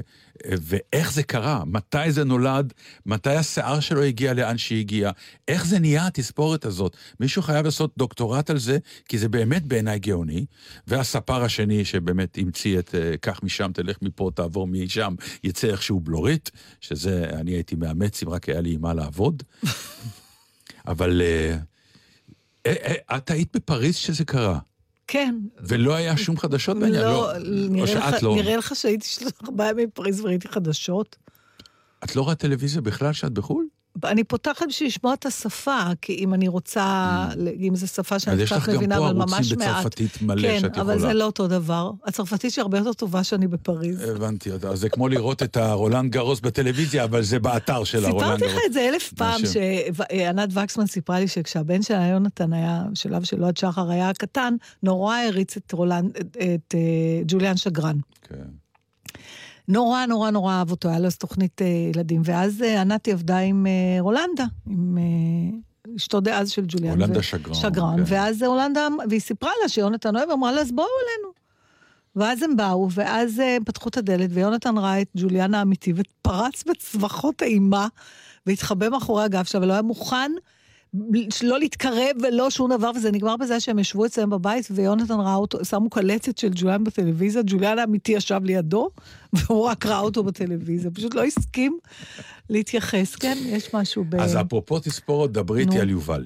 ואיך 0.47 1.13
זה 1.13 1.23
קרה, 1.23 1.63
מתי 1.65 2.11
זה 2.11 2.23
נולד, 2.23 2.73
מתי 3.05 3.29
השיער 3.29 3.79
שלו 3.79 4.03
הגיע 4.03 4.33
לאן 4.33 4.57
שהגיע, 4.57 5.11
איך 5.47 5.65
זה 5.65 5.79
נהיה 5.79 6.07
התספורת 6.07 6.65
הזאת. 6.65 6.97
מישהו 7.19 7.41
חייב 7.41 7.65
לעשות 7.65 7.93
דוקטורט 7.97 8.49
על 8.49 8.57
זה, 8.57 8.77
כי 9.09 9.17
זה 9.17 9.29
באמת 9.29 9.63
בעיניי 9.63 9.99
גאוני. 9.99 10.45
והספר 10.87 11.43
השני 11.43 11.85
שבאמת 11.85 12.37
המציא 12.37 12.79
את 12.79 12.95
אה, 12.95 13.17
קח 13.17 13.39
משם, 13.43 13.71
תלך 13.73 13.97
מפה, 14.01 14.31
תעבור 14.35 14.67
משם, 14.67 15.15
יצא 15.43 15.67
איכשהו 15.67 15.99
בלורית, 15.99 16.51
שזה, 16.81 17.29
אני 17.33 17.51
הייתי 17.51 17.75
מאמץ 17.75 18.23
אם 18.23 18.29
רק 18.29 18.49
היה 18.49 18.61
לי 18.61 18.73
עם 18.73 18.81
מה 18.81 18.93
לעבוד. 18.93 19.43
אבל... 20.87 21.21
אה, 21.21 21.57
אה, 22.65 22.73
אה, 23.09 23.17
את 23.17 23.31
היית 23.31 23.55
בפריז 23.55 23.95
שזה 23.95 24.25
קרה, 24.25 24.59
כן. 25.07 25.35
ולא 25.59 25.95
היה 25.95 26.17
שום 26.17 26.37
חדשות 26.37 26.77
בעניין, 26.79 27.01
לא, 27.01 27.31
או 27.31 27.39
נראה 27.69 27.87
שאת 27.87 28.13
לך- 28.13 28.23
לא. 28.23 28.35
נראה 28.35 28.57
לך 28.57 28.75
שהייתי 28.75 29.05
שלושה 29.07 29.35
ארבעה 29.45 29.69
ימים 29.69 29.87
בפריז 29.87 30.21
וראיתי 30.21 30.47
חדשות? 30.47 31.15
את 32.03 32.15
לא 32.15 32.21
רואה 32.21 32.35
טלוויזיה 32.35 32.81
בכלל 32.81 33.11
כשאת 33.13 33.31
בחו"ל? 33.31 33.65
אני 34.03 34.23
פותחת 34.23 34.65
בשביל 34.67 34.87
לשמוע 34.87 35.13
את 35.13 35.25
השפה, 35.25 35.79
כי 36.01 36.13
אם 36.13 36.33
אני 36.33 36.47
רוצה, 36.47 37.27
אם 37.59 37.75
זו 37.75 37.87
שפה 37.87 38.15
אז 38.15 38.21
שאני 38.21 38.43
יש 38.43 38.51
קצת 38.51 38.61
לך 38.61 38.69
גם 38.69 38.75
מבינה, 38.75 38.97
פה 38.97 39.05
אבל 39.09 39.13
ממש 39.13 39.33
ערוצים 39.33 39.59
מעט. 39.59 39.79
בצרפתית 39.79 40.21
מלא 40.21 40.41
כן, 40.41 40.59
שאת 40.61 40.77
אבל 40.77 40.95
יכולה. 40.95 40.99
זה 40.99 41.13
לא 41.13 41.25
אותו 41.25 41.47
דבר. 41.47 41.91
הצרפתית 42.05 42.51
שלי 42.53 42.61
הרבה 42.61 42.77
יותר 42.77 42.93
טובה 42.93 43.23
שאני 43.23 43.47
בפריז. 43.47 44.09
הבנתי, 44.09 44.51
אז 44.51 44.79
זה 44.79 44.89
כמו 44.89 45.07
לראות 45.07 45.43
את 45.43 45.57
הרולנד 45.57 46.11
גרוס 46.11 46.39
בטלוויזיה, 46.39 47.03
אבל 47.03 47.21
זה 47.21 47.39
באתר 47.39 47.83
של 47.83 48.05
הרולנד 48.05 48.23
סיפרתי 48.23 48.41
גרוס. 48.41 48.53
לך 48.53 48.59
את 48.67 48.73
זה 48.73 48.89
אלף 48.89 49.13
פעם. 49.13 49.41
שענת 49.45 50.49
וקסמן 50.53 50.87
סיפרה 50.87 51.19
לי 51.19 51.27
שכשהבן 51.27 51.81
שלה, 51.81 52.07
יונתן, 52.07 52.53
היה, 52.53 52.83
בשלב 52.91 53.23
שלו 53.23 53.47
עד 53.47 53.57
שחר 53.57 53.89
היה 53.89 54.13
קטן, 54.13 54.55
נורא 54.83 55.15
העריץ 55.15 55.57
את 55.57 55.71
רולנד, 55.71 56.17
את, 56.17 56.37
את 56.37 56.75
אה, 56.75 57.21
ג'וליאן 57.27 57.57
שגרן. 57.57 57.97
כן. 58.29 58.64
נורא 59.67 60.05
נורא 60.05 60.29
נורא 60.29 60.53
אהב 60.53 60.71
אותו, 60.71 60.89
היה 60.89 60.99
לו 60.99 61.07
אז 61.07 61.17
תוכנית 61.17 61.61
אה, 61.61 61.67
ילדים. 61.67 62.21
ואז 62.25 62.61
אה, 62.61 62.81
ענתי 62.81 63.11
עבדה 63.11 63.37
עם 63.37 63.67
אה, 63.67 64.01
רולנדה, 64.01 64.45
עם 64.69 64.97
אה, 64.97 65.93
אשתו 65.95 66.19
דאז 66.19 66.49
של 66.49 66.65
ג'וליאן. 66.67 66.93
רולנדה 66.99 67.19
ו- 67.19 67.23
שגרן, 67.23 67.53
שגרן, 67.53 67.97
כן. 67.97 68.03
ואז 68.05 68.43
רולנדה, 68.43 68.87
והיא 69.09 69.19
סיפרה 69.19 69.51
לה 69.63 69.69
שיונתן 69.69 70.15
אוהב, 70.15 70.29
אמרה 70.29 70.51
לה, 70.51 70.61
אז 70.61 70.71
בואו 70.71 70.87
אלינו. 70.87 71.33
ואז 72.15 72.43
הם 72.43 72.55
באו, 72.55 72.91
ואז 72.91 73.39
אה, 73.39 73.55
הם 73.55 73.63
פתחו 73.63 73.89
את 73.89 73.97
הדלת, 73.97 74.29
ויונתן 74.33 74.77
ראה 74.77 75.01
את 75.01 75.07
ג'וליאנה 75.17 75.59
האמיתי, 75.59 75.93
ופרץ 75.95 76.63
בצווחות 76.63 77.43
אימה, 77.43 77.87
והתחבא 78.45 78.89
מאחורי 78.89 79.23
הגב 79.23 79.43
שלה, 79.43 79.61
ולא 79.61 79.73
היה 79.73 79.81
מוכן 79.81 80.31
לא 81.43 81.59
להתקרב 81.59 82.15
ולא 82.23 82.49
שום 82.49 82.73
דבר, 82.73 82.91
וזה 82.95 83.11
נגמר 83.11 83.37
בזה 83.37 83.59
שהם 83.59 83.79
ישבו 83.79 84.05
אצלם 84.05 84.29
בבית, 84.29 84.67
ויונתן 84.71 85.19
ראה 85.19 85.35
אותו, 85.35 85.65
שמו 85.65 85.89
קלטת 85.89 86.37
של 86.37 86.49
ג'וליאן 86.55 86.83
בטלוויזיה, 86.83 87.41
ג'וליאן 87.45 87.79
האמיתי 87.79 88.11
ישב 88.11 88.41
לידו, 88.43 88.89
והוא 89.33 89.65
רק 89.65 89.85
ראה 89.85 89.99
אותו 89.99 90.23
בטלוויזיה, 90.23 90.91
פשוט 90.91 91.15
לא 91.15 91.23
הסכים 91.23 91.79
להתייחס, 92.49 93.15
כן? 93.15 93.37
יש 93.45 93.73
משהו 93.75 94.05
ב... 94.09 94.15
אז 94.15 94.37
אפרופו 94.41 94.79
תספורת, 94.79 95.31
דברי 95.31 95.61
איתי. 95.61 95.79
על 95.79 95.89
יובל. 95.89 96.25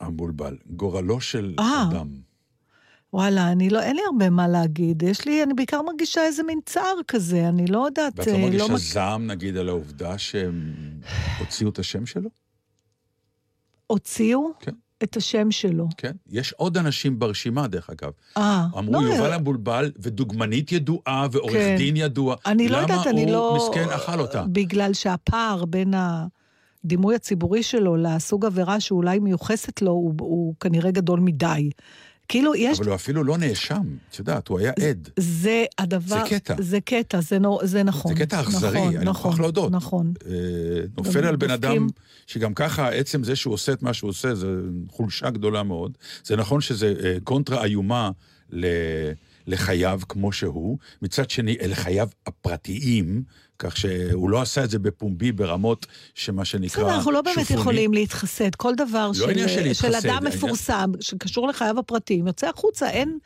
המבולבל. 0.00 0.56
גורלו 0.70 1.20
של 1.20 1.54
אה. 1.58 1.84
אדם. 1.90 2.08
וואלה, 3.12 3.52
אני 3.52 3.70
לא, 3.70 3.82
אין 3.82 3.96
לי 3.96 4.02
הרבה 4.06 4.30
מה 4.30 4.48
להגיד. 4.48 5.02
יש 5.02 5.26
לי, 5.26 5.42
אני 5.42 5.54
בעיקר 5.54 5.82
מרגישה 5.82 6.24
איזה 6.24 6.42
מין 6.42 6.60
צער 6.66 6.94
כזה, 7.08 7.48
אני 7.48 7.66
לא 7.66 7.86
יודעת, 7.86 8.12
ואת 8.16 8.26
לא 8.26 8.32
אה, 8.32 8.38
מרגישה 8.38 8.66
מק- 8.72 8.76
זעם, 8.76 9.26
נגיד, 9.26 9.56
על 9.56 9.68
העובדה 9.68 10.18
שהם 10.18 10.72
הוציאו 11.38 11.70
את 11.70 11.78
השם 11.78 12.06
שלו? 12.06 12.30
הוציאו 13.92 14.50
כן. 14.60 14.72
את 15.02 15.16
השם 15.16 15.50
שלו. 15.50 15.88
כן. 15.96 16.12
יש 16.30 16.52
עוד 16.52 16.76
אנשים 16.76 17.18
ברשימה, 17.18 17.66
דרך 17.66 17.90
אגב. 17.90 18.10
אה, 18.36 18.66
אמרו 18.78 18.92
לא, 19.02 19.14
יובל 19.14 19.32
המבולבל, 19.32 19.92
ודוגמנית 19.98 20.72
ידועה, 20.72 21.26
ועורך 21.32 21.52
כן. 21.52 21.76
דין 21.78 21.96
ידוע. 21.96 22.36
אני 22.46 22.68
לא 22.68 22.76
יודעת, 22.76 23.06
אני 23.06 23.26
לא... 23.26 23.32
למה 23.32 23.38
הוא 23.38 23.56
מסכן 23.56 23.88
אכל 23.90 24.20
אותה? 24.20 24.44
בגלל 24.52 24.92
שהפער 24.92 25.64
בין 25.64 25.94
הדימוי 26.84 27.14
הציבורי 27.14 27.62
שלו 27.62 27.96
לסוג 27.96 28.44
עבירה 28.44 28.80
שאולי 28.80 29.18
מיוחסת 29.18 29.82
לו, 29.82 29.90
הוא, 29.90 30.14
הוא 30.20 30.54
כנראה 30.60 30.90
גדול 30.90 31.20
מדי. 31.20 31.70
כאילו, 32.32 32.54
יש... 32.54 32.78
אבל 32.78 32.88
הוא 32.88 32.94
אפילו 32.94 33.24
לא 33.24 33.38
נאשם, 33.38 33.82
את 34.10 34.18
יודעת, 34.18 34.48
הוא 34.48 34.58
היה 34.58 34.72
עד. 34.88 35.08
זה 35.16 35.64
הדבר... 35.78 36.16
זה 36.16 36.20
קטע. 36.28 36.54
זה 36.58 36.80
קטע, 36.80 37.20
זה, 37.20 37.38
נו, 37.38 37.58
זה 37.62 37.82
נכון. 37.82 38.14
זה 38.14 38.20
קטע 38.20 38.40
אכזרי, 38.40 38.70
נכון, 38.78 38.96
אני 38.96 39.04
נכון, 39.04 39.30
מוכרח 39.30 39.40
להודות. 39.40 39.72
נכון. 39.72 40.12
אה, 40.26 40.32
נופל 40.98 41.24
על 41.26 41.36
בן. 41.36 41.50
אדם 41.50 41.86
שגם 42.26 42.54
ככה, 42.54 42.88
עצם 42.88 43.24
זה 43.24 43.36
שהוא 43.36 43.54
עושה 43.54 43.72
את 43.72 43.82
מה 43.82 43.94
שהוא 43.94 44.10
עושה, 44.10 44.34
זה 44.34 44.46
חולשה 44.88 45.30
גדולה 45.30 45.62
מאוד. 45.62 45.92
זה 46.24 46.36
נכון 46.36 46.60
שזה 46.60 46.94
אה, 47.04 47.16
קונטרה 47.24 47.64
איומה 47.64 48.10
ל- 48.52 48.66
לחייו 49.46 50.00
כמו 50.08 50.32
שהוא, 50.32 50.78
מצד 51.02 51.30
שני, 51.30 51.56
אלה 51.60 51.74
חייו 51.74 52.08
הפרטיים, 52.26 53.22
כך 53.58 53.76
שהוא 53.76 54.30
לא 54.30 54.42
עשה 54.42 54.64
את 54.64 54.70
זה 54.70 54.78
בפומבי 54.78 55.32
ברמות 55.32 55.86
שמה 56.14 56.44
שנקרא 56.44 56.82
בסדר, 56.84 56.94
אנחנו 56.94 57.10
לא 57.12 57.22
באמת 57.22 57.38
שופוני. 57.38 57.60
יכולים 57.60 57.94
להתחסד. 57.94 58.54
כל 58.54 58.74
דבר 58.74 59.06
לא 59.06 59.14
של, 59.14 59.38
של 59.38 59.48
של 59.48 59.62
להתחסד, 59.62 59.94
אדם 60.06 60.14
העניין- 60.14 60.24
מפורסם, 60.36 60.90
שקשור 61.00 61.48
לחייו 61.48 61.78
הפרטיים, 61.78 62.26
יוצא 62.26 62.48
החוצה, 62.48 62.90
אין... 62.90 63.18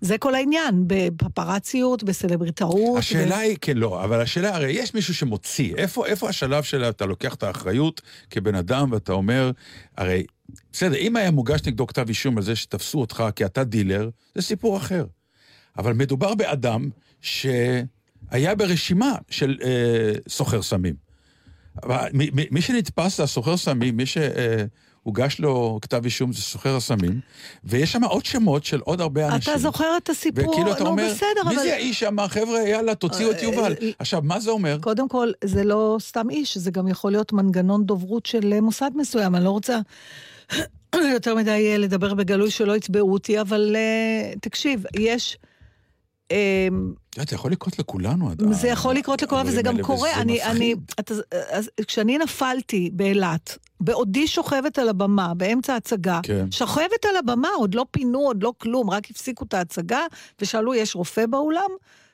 זה 0.00 0.18
כל 0.18 0.34
העניין, 0.34 0.84
בפפרציות, 0.86 2.02
בסלבריטאות. 2.02 2.98
השאלה 2.98 3.38
היא, 3.38 3.56
כן, 3.60 3.76
לא, 3.76 4.04
אבל 4.04 4.20
השאלה, 4.20 4.56
הרי 4.56 4.72
יש 4.72 4.94
מישהו 4.94 5.14
שמוציא. 5.14 5.74
איפה, 5.76 6.06
איפה 6.06 6.28
השלב 6.28 6.62
של 6.62 6.84
אתה 6.84 7.06
לוקח 7.06 7.34
את 7.34 7.42
האחריות 7.42 8.00
כבן 8.30 8.54
אדם 8.54 8.92
ואתה 8.92 9.12
אומר, 9.12 9.50
הרי, 9.98 10.24
בסדר, 10.72 10.96
אם 10.96 11.16
היה 11.16 11.30
מוגש 11.30 11.60
נגדו 11.66 11.86
כתב 11.86 12.04
אישום 12.08 12.36
על 12.36 12.42
זה 12.42 12.56
שתפסו 12.56 13.00
אותך 13.00 13.24
כי 13.36 13.44
אתה 13.44 13.64
דילר, 13.64 14.10
זה 14.34 14.42
סיפור 14.42 14.76
אחר. 14.76 15.04
אבל 15.78 15.92
מדובר 15.92 16.34
באדם 16.34 16.88
שהיה 17.20 18.54
ברשימה 18.56 19.14
של 19.30 19.58
אה, 19.64 20.12
סוחר 20.28 20.62
סמים. 20.62 20.94
אבל 21.82 22.08
מי, 22.12 22.30
מי- 22.50 22.60
שנתפס 22.60 23.16
זה 23.16 23.22
הסוחר 23.22 23.56
סמים, 23.56 23.96
מי 23.96 24.04
שהוגש 24.06 25.38
לו 25.40 25.78
כתב 25.82 26.04
אישום 26.04 26.32
זה 26.32 26.42
סוחר 26.42 26.76
הסמים, 26.76 27.20
ויש 27.64 27.92
שם 27.92 28.04
עוד 28.04 28.24
שמות 28.24 28.64
של 28.64 28.80
עוד 28.80 29.00
הרבה 29.00 29.28
אנשים. 29.28 29.52
אתה 29.52 29.62
זוכר 29.62 29.96
את 29.96 30.08
הסיפור, 30.08 30.50
וכאילו 30.50 30.72
אתה 30.72 30.84
נו 30.84 30.90
אומר, 30.90 31.08
בסדר, 31.10 31.48
מי 31.48 31.54
אבל... 31.54 31.62
זה 31.62 31.74
האיש 31.74 32.00
שאמר, 32.00 32.28
חבר'ה, 32.28 32.60
יאללה, 32.68 32.94
תוציאו 32.94 33.30
את 33.30 33.36
אה, 33.36 33.42
יובל. 33.42 33.74
אה, 33.82 33.90
עכשיו, 33.98 34.22
מה 34.24 34.40
זה 34.40 34.50
אומר? 34.50 34.78
קודם 34.80 35.08
כל, 35.08 35.30
זה 35.44 35.64
לא 35.64 35.96
סתם 36.00 36.30
איש, 36.30 36.58
זה 36.58 36.70
גם 36.70 36.88
יכול 36.88 37.10
להיות 37.12 37.32
מנגנון 37.32 37.84
דוברות 37.84 38.26
של 38.26 38.52
אה, 38.52 38.60
מוסד 38.60 38.90
מסוים. 38.94 39.34
אני 39.34 39.44
לא 39.44 39.50
רוצה 39.50 39.78
יותר 41.14 41.34
מדי 41.34 41.70
אה, 41.72 41.78
לדבר 41.78 42.14
בגלוי 42.14 42.50
שלא 42.50 42.76
יתבעו 42.76 43.12
אותי, 43.12 43.40
אבל 43.40 43.76
אה, 43.76 44.32
תקשיב, 44.40 44.84
יש... 44.96 45.38
אה, 46.32 47.22
אתה 47.22 47.34
יכול 47.34 47.52
לקרות 47.52 47.78
לכולנו. 47.78 48.30
זה 48.50 48.68
יכול 48.68 48.94
לקרות 48.94 49.22
לכולם, 49.22 49.46
וזה 49.46 49.62
גם 49.62 49.82
קורה. 49.82 50.14
אני, 50.14 50.42
אני, 50.42 50.74
אז, 51.50 51.70
כשאני 51.86 52.18
נפלתי 52.18 52.90
באילת, 52.92 53.58
בעודי 53.80 54.26
שוכבת 54.26 54.78
על 54.78 54.88
הבמה, 54.88 55.34
באמצע 55.34 55.74
ההצגה, 55.74 56.20
כן. 56.22 56.50
שוכבת 56.50 57.04
על 57.10 57.16
הבמה, 57.16 57.48
עוד 57.58 57.74
לא 57.74 57.86
פינו, 57.90 58.18
עוד 58.18 58.42
לא 58.42 58.52
כלום, 58.58 58.90
רק 58.90 59.10
הפסיקו 59.10 59.44
את 59.44 59.54
ההצגה, 59.54 60.00
ושאלו, 60.40 60.74
יש 60.74 60.96
רופא 60.96 61.26
באולם? 61.26 61.70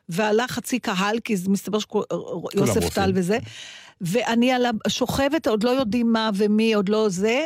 ועלה 0.09 0.49
חצי 0.49 0.79
קהל, 0.79 1.21
כי 1.25 1.37
זה 1.37 1.51
מסתבר 1.51 1.79
שיוסף 1.79 2.75
רופאים. 2.75 2.91
טל 2.91 3.13
וזה. 3.15 3.39
ואני 4.01 4.53
על 4.53 4.67
השוכבת, 4.87 5.47
עוד 5.47 5.63
לא 5.63 5.71
יודעים 5.71 6.13
מה 6.13 6.31
ומי, 6.35 6.75
עוד 6.75 6.89
לא 6.89 7.09
זה, 7.09 7.45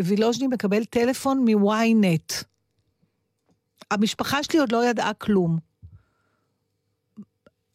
ווילוז'ני 0.00 0.46
מקבל 0.46 0.84
טלפון 0.84 1.44
מ-ynet. 1.44 2.44
המשפחה 3.90 4.42
שלי 4.42 4.58
עוד 4.58 4.72
לא 4.72 4.84
ידעה 4.84 5.12
כלום. 5.14 5.58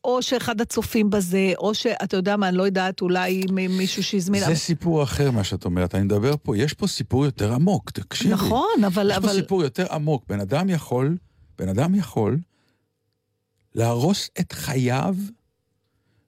או 0.04 0.22
שאחד 0.22 0.62
הצופים 0.62 1.10
בזה, 1.10 1.54
או 1.58 1.74
שאתה 1.74 2.18
יודע 2.18 2.38
מה, 2.38 2.48
אני 2.48 2.58
לא 2.58 2.64
יודעת, 2.64 3.02
אולי 3.02 3.42
מישהו 3.52 4.04
שהזמין. 4.04 4.46
זה 4.46 4.56
סיפור 4.56 5.04
אחר, 5.04 5.32
מה 5.32 5.44
שאת 5.44 5.66
אומרת. 5.66 5.96
אני 5.96 6.04
מדבר 6.04 6.34
פה, 6.44 6.58
יש 6.58 6.74
פה 6.74 6.88
סיפור 6.88 7.26
יותר 7.26 7.54
עמוק, 7.54 7.92
תקשיבי. 7.92 8.34
נכון, 8.34 8.84
אבל... 8.86 9.12
יש 9.12 9.18
פה 9.18 9.24
אבל... 9.24 9.34
סיפור 9.36 9.64
יותר 9.64 9.94
עמוק. 9.94 10.24
בן 10.30 10.40
אדם 10.40 10.70
יכול, 10.70 11.18
בן 11.60 11.70
אדם 11.70 11.96
יכול 11.96 12.40
להרוס 13.76 14.30
את 14.40 14.52
חייו 14.52 15.16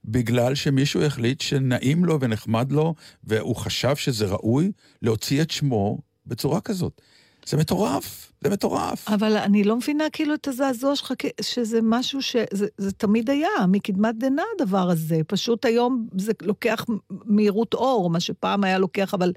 בגלל 0.06 0.56
שמישהו 0.56 1.02
החליט 1.02 1.42
שנעים 1.42 2.06
לו 2.06 2.20
ונחמד 2.22 2.72
לו, 2.72 2.96
והוא 3.24 3.56
חשב 3.56 3.96
שזה 3.96 4.26
ראוי 4.26 4.72
להוציא 5.02 5.42
את 5.42 5.52
שמו 5.52 6.00
בצורה 6.26 6.62
כזאת. 6.62 7.02
זה 7.46 7.58
מטורף, 7.58 8.32
זה 8.42 8.50
מטורף. 8.50 9.10
אבל 9.10 9.38
אני 9.38 9.64
לא 9.64 9.76
מבינה 9.78 10.04
כאילו 10.12 10.34
את 10.34 10.48
הזעזוע 10.48 10.96
שלך, 10.96 11.14
שזה 11.42 11.80
משהו 11.84 12.22
שזה 12.22 12.68
זה 12.78 12.92
תמיד 12.92 13.30
היה, 13.30 13.50
מקדמת 13.68 14.16
דנא 14.18 14.44
הדבר 14.56 14.90
הזה. 14.90 15.22
פשוט 15.28 15.66
היום 15.66 16.08
זה 16.18 16.32
לוקח 16.42 16.86
מהירות 17.10 17.74
אור, 17.74 18.10
מה 18.10 18.20
שפעם 18.20 18.64
היה 18.64 18.78
לוקח, 18.78 19.14
אבל 19.14 19.32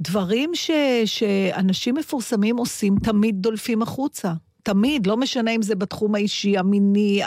דברים 0.00 0.50
ש, 0.54 0.70
שאנשים 1.04 1.94
מפורסמים 1.94 2.56
עושים 2.56 2.96
תמיד 3.02 3.36
דולפים 3.38 3.82
החוצה. 3.82 4.32
תמיד, 4.62 5.06
לא 5.06 5.16
משנה 5.16 5.50
אם 5.50 5.62
זה 5.62 5.74
בתחום 5.74 6.14
האישי, 6.14 6.58
המיני, 6.58 7.20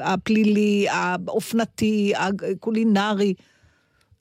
הפלילי, 0.00 0.86
האופנתי, 0.88 2.12
הקולינרי. 2.16 3.34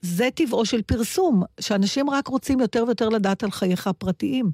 זה 0.02 0.30
טבעו 0.36 0.65
של 0.65 0.82
פרסום, 0.82 1.43
שאנשים 1.60 2.10
רק 2.10 2.28
רוצים 2.28 2.60
יותר 2.60 2.84
ויותר 2.88 3.10
לדעת 3.10 3.43
על 3.43 3.52
חייך 3.52 3.88
הפרטיים. 3.88 4.52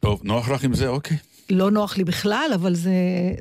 טוב, 0.00 0.20
נוח 0.24 0.48
לך 0.48 0.64
עם 0.64 0.74
זה? 0.74 0.88
אוקיי. 0.88 1.16
לא 1.50 1.70
נוח 1.70 1.96
לי 1.96 2.04
בכלל, 2.04 2.50
אבל 2.54 2.74
זה, 2.74 2.92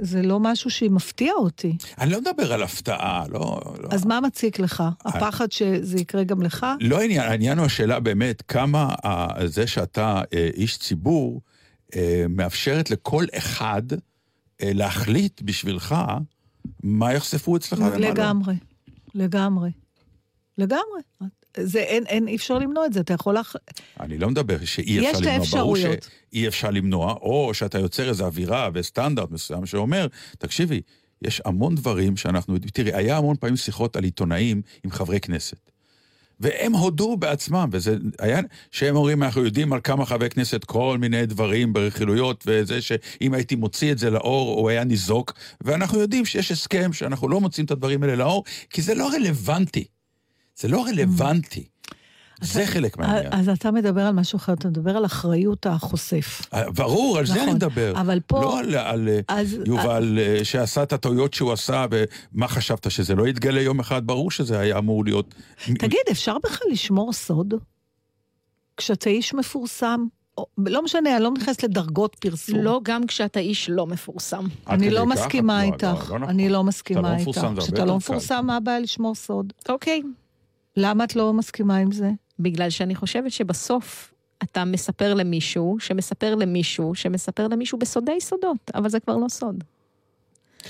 זה 0.02 0.22
לא 0.22 0.40
משהו 0.40 0.70
שמפתיע 0.70 1.34
אותי. 1.34 1.78
אני 2.00 2.12
לא 2.12 2.22
מדבר 2.22 2.54
על 2.54 2.64
הפתעה, 2.64 3.24
לא... 3.30 3.60
לא. 3.80 3.90
אז 3.92 4.06
מה 4.06 4.20
מציק 4.22 4.60
לך? 4.60 4.84
הפחד 5.06 5.52
שזה 5.52 5.98
יקרה 6.00 6.24
גם 6.24 6.42
לך? 6.42 6.66
לא 6.80 7.00
העניין, 7.00 7.22
העניין 7.22 7.58
הוא 7.58 7.66
השאלה 7.66 8.00
באמת, 8.00 8.42
כמה 8.48 8.96
ה- 9.06 9.48
זה 9.48 9.68
שאתה 9.68 10.22
אה, 10.34 10.50
איש 10.54 10.78
ציבור, 10.78 11.42
אה, 11.96 12.26
מאפשרת 12.30 12.90
לכל 12.92 13.26
אחד 13.38 13.82
אה, 14.62 14.72
להחליט 14.74 15.42
בשבילך 15.42 15.96
מה 16.84 17.14
יחשפו 17.14 17.56
אצלך 17.58 17.80
ומה 17.80 17.90
לא. 17.90 18.10
לגמרי, 18.10 18.56
לגמרי. 19.16 19.70
לגמרי. 20.58 21.00
זה 21.58 21.80
אין, 21.80 22.06
אין, 22.06 22.28
אי 22.28 22.36
אפשר 22.36 22.58
למנוע 22.58 22.86
את 22.86 22.94
זה, 22.94 23.00
אתה 23.00 23.14
יכול 23.14 23.38
לך... 23.38 23.56
אני 24.00 24.18
לא 24.18 24.30
מדבר 24.30 24.66
שאי 24.66 24.84
יש 24.92 25.06
אפשר 25.06 25.20
את 25.20 25.26
למנוע, 25.26 25.34
ברור 25.34 25.76
האפשרויות. 25.76 26.10
שאי 26.32 26.48
אפשר 26.48 26.72
למנוע, 26.72 27.14
או 27.14 27.54
שאתה 27.54 27.80
יוצר 27.80 28.10
איזו 28.10 28.26
אווירה 28.26 28.70
וסטנדרט 28.74 29.32
מסוים 29.32 29.66
שאומר, 29.66 30.08
תקשיבי, 30.38 30.82
יש 31.22 31.42
המון 31.46 31.76
דברים 31.76 32.18
שאנחנו 32.18 32.56
תראי, 32.74 32.94
היה 32.94 33.18
המון 33.18 33.36
פעמים 33.40 33.58
שיחות 33.58 33.96
על 33.96 34.04
עיתונאים 34.04 34.62
עם 34.84 34.92
חברי 34.92 35.20
כנסת. 35.20 35.72
והם 36.40 36.74
הודו 36.74 37.18
בעצמם, 37.18 37.70
וזה 37.72 37.96
היה, 38.20 38.40
שהם 38.72 38.96
אומרים, 38.96 39.24
אנחנו 39.24 39.46
יודעים 39.46 39.74
על 39.74 39.80
כמה 39.84 40.06
חברי 40.06 40.30
כנסת 40.30 40.64
כל 40.64 40.98
מיני 41.00 41.26
דברים 41.26 41.74
ברכילויות, 41.74 42.44
וזה 42.48 42.82
שאם 42.82 43.34
הייתי 43.34 43.56
מוציא 43.56 43.92
את 43.92 43.98
זה 43.98 44.10
לאור, 44.10 44.60
הוא 44.60 44.70
היה 44.70 44.84
ניזוק, 44.84 45.34
ואנחנו 45.62 46.00
יודעים 46.00 46.26
שיש 46.26 46.52
הסכם 46.52 46.94
שאנחנו 46.94 47.30
לא 47.30 47.42
מוצאים 47.42 47.66
את 47.66 47.72
הדברים 47.72 48.04
האלה 48.04 48.16
לאור, 48.16 48.44
כי 48.70 48.82
זה 48.82 48.96
לא 48.96 49.10
רלוונטי. 49.14 49.86
זה 50.60 50.68
לא 50.68 50.86
רלוונטי. 50.86 51.64
זה 52.42 52.66
חלק 52.68 52.98
מהעניין. 52.98 53.34
אז 53.34 53.50
אתה 53.50 53.72
מדבר 53.72 54.02
על 54.02 54.14
משהו 54.14 54.38
אחר, 54.38 54.54
אתה 54.54 54.68
מדבר 54.68 54.98
על 54.98 55.06
אחריות 55.06 55.66
החושף. 55.66 56.42
אה, 56.54 56.72
ברור, 56.72 57.18
על 57.18 57.26
זה 57.26 57.34
נכון, 57.34 57.44
אני 57.48 57.54
מדבר. 57.54 57.94
אבל 58.02 58.20
פה- 58.28 58.42
לא 58.42 58.60
על, 58.60 58.76
על 58.76 59.10
אה, 59.10 59.20
אז- 59.28 59.56
יובל 59.66 60.20
אה, 60.22 60.46
שעשה 60.46 60.84
את 60.84 60.94
הטעויות 60.94 61.34
שהוא 61.34 61.52
עשה, 61.52 61.86
ומה 61.92 62.48
חשבת, 62.48 62.92
שזה 62.92 63.16
לא 63.16 63.28
יתגלה 63.28 63.62
יום 63.62 63.80
אחד? 63.80 64.08
ברור 64.08 64.32
שזה 64.32 64.60
היה 64.60 64.78
אמור 64.78 65.06
להיות... 65.06 65.36
תגיד, 65.80 66.00
אפשר 66.12 66.36
בכלל 66.44 66.68
לשמור 66.72 67.14
סוד? 67.14 67.54
כשאתה 68.78 69.10
איש 69.10 69.34
מפורסם, 69.34 70.06
לא 70.58 70.84
משנה, 70.84 71.16
אני 71.16 71.24
לא 71.24 71.32
נכנסת 71.32 71.64
לדרגות 71.64 72.16
פרסום. 72.20 72.60
לא 72.60 72.80
גם 72.84 73.08
כשאתה 73.08 73.40
איש 73.40 73.70
לא 73.70 73.88
מפורסם. 73.88 74.46
אני 74.70 74.90
לא? 74.90 75.06
מסכימה 75.06 75.66
לא, 75.66 75.72
איתך. 75.74 75.84
לא, 75.84 75.90
לא 75.92 76.20
נכון. 76.20 76.24
אני 76.24 76.50
לא 76.50 76.58
כשאתה 76.58 76.68
מסכימה 76.68 77.02
לא 77.02 77.08
איתך. 77.08 77.22
מפורסם 77.22 77.42
זה 77.42 77.48
הרבה 77.48 77.62
כשאתה 77.62 77.86
לא. 77.86 77.98
מפורסם, 77.98 78.46
מה 78.46 78.58
הבעיה 78.58 78.80
לשמור 78.80 79.16
סוד? 79.16 79.54
אוקיי. 79.70 80.02
למה 80.78 81.04
את 81.04 81.16
לא 81.16 81.34
מסכימה 81.34 81.78
עם 81.78 81.92
זה? 81.92 82.10
בגלל 82.40 82.70
שאני 82.70 82.96
חושבת 82.96 83.32
שבסוף 83.32 84.14
אתה 84.44 84.66
מספר 84.66 85.14
למישהו, 85.14 85.78
שמספר 85.80 86.36
למישהו, 86.36 86.96
שמספר 86.96 87.48
למישהו 87.48 87.78
בסודי 87.80 88.22
סודות, 88.22 88.72
אבל 88.76 88.90
זה 88.90 89.00
כבר 89.00 89.18
לא 89.18 89.28
סוד. 89.30 89.64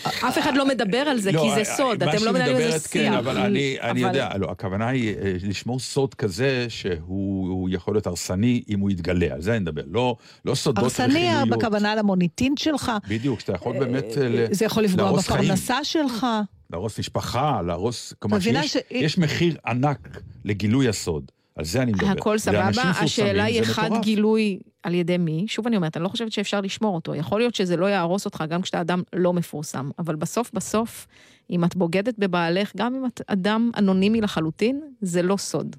אף 0.08 0.38
אחד 0.40 0.56
לא 0.56 0.66
מדבר 0.68 0.98
על 0.98 1.20
זה, 1.20 1.32
כי 1.32 1.56
זה 1.56 1.64
סוד, 1.64 2.04
מה 2.04 2.14
אתם 2.16 2.26
לא 2.26 2.32
מנהלים 2.34 2.56
על 2.56 2.78
זה 2.78 2.90
כן, 2.90 3.10
שיח. 3.12 3.14
אבל 3.14 3.38
אני, 3.38 4.00
יודע, 4.00 4.30
לא, 4.38 4.52
הכוונה 4.52 4.88
היא 4.88 5.16
אה, 5.16 5.34
לשמור 5.44 5.80
סוד 5.80 6.14
כזה 6.14 6.66
שהוא 6.70 7.50
הוא 7.50 7.70
יכול 7.72 7.94
להיות 7.96 8.08
הרסני 8.08 8.64
אם 8.70 8.80
הוא 8.80 8.90
יתגלה, 8.92 9.34
על 9.34 9.42
זה 9.42 9.52
אני 9.52 9.60
מדבר. 9.60 9.82
לא, 9.88 10.16
לא 10.46 10.56
סודות 10.56 10.84
הרסני 10.84 11.06
רכילויות. 11.34 11.50
בכוונה 11.50 11.96
למוניטין 11.96 12.58
שלך. 12.58 12.92
בדיוק, 13.08 13.40
שאתה 13.40 13.54
יכול 13.54 13.80
באמת 13.80 14.18
אה, 14.18 14.30
ל- 14.30 14.46
זה 14.54 14.66
יכול 14.66 14.84
לפגוע 14.84 15.04
להרוס 15.04 15.28
חיים. 15.28 15.44
בפרנסה 15.44 15.84
שלך. 15.84 16.26
להרוס 16.70 17.00
משפחה, 17.00 17.62
להרוס... 17.62 18.14
כלומר, 18.20 18.40
שיש, 18.40 18.74
ש- 18.74 18.78
יש 18.92 19.18
מחיר 19.18 19.58
ענק 19.66 20.22
לגילוי 20.46 20.90
הסוד. 20.90 21.32
על 21.56 21.66
זה 21.66 21.82
אני 21.82 21.92
מדבר. 21.92 22.08
הכל 22.08 22.38
סבבה, 22.38 22.82
השאלה 22.84 23.44
היא 23.44 23.62
אחד 23.62 23.86
מטורף. 23.86 24.04
גילוי 24.04 24.60
על 24.84 24.94
ידי 24.94 25.18
מי. 25.18 25.46
שוב 25.48 25.68
אני 25.68 25.76
אומרת, 25.76 25.98
אני 25.98 26.04
לא 26.04 26.10
חושבת 26.10 26.32
שאפשר 26.32 26.62
לשמור 26.62 26.96
אותו. 26.96 27.16
יכול 27.16 27.40
להיות 27.40 27.56
שזה 27.56 27.78
לא 27.78 27.86
יהרוס 27.86 28.26
אותך 28.26 28.44
גם 28.50 28.62
כשאתה 28.62 28.82
אדם 28.82 29.04
לא 29.14 29.34
מפורסם, 29.34 29.90
אבל 30.00 30.16
בסוף 30.16 30.52
בסוף, 30.54 31.08
אם 31.50 31.64
את 31.64 31.76
בוגדת 31.76 32.16
בבעלך, 32.18 32.72
גם 32.78 32.96
אם 32.96 33.06
את 33.06 33.22
אדם 33.28 33.72
אנונימי 33.78 34.22
לחלוטין, 34.22 34.82
זה 35.02 35.22
לא 35.22 35.38
סוד. 35.38 35.76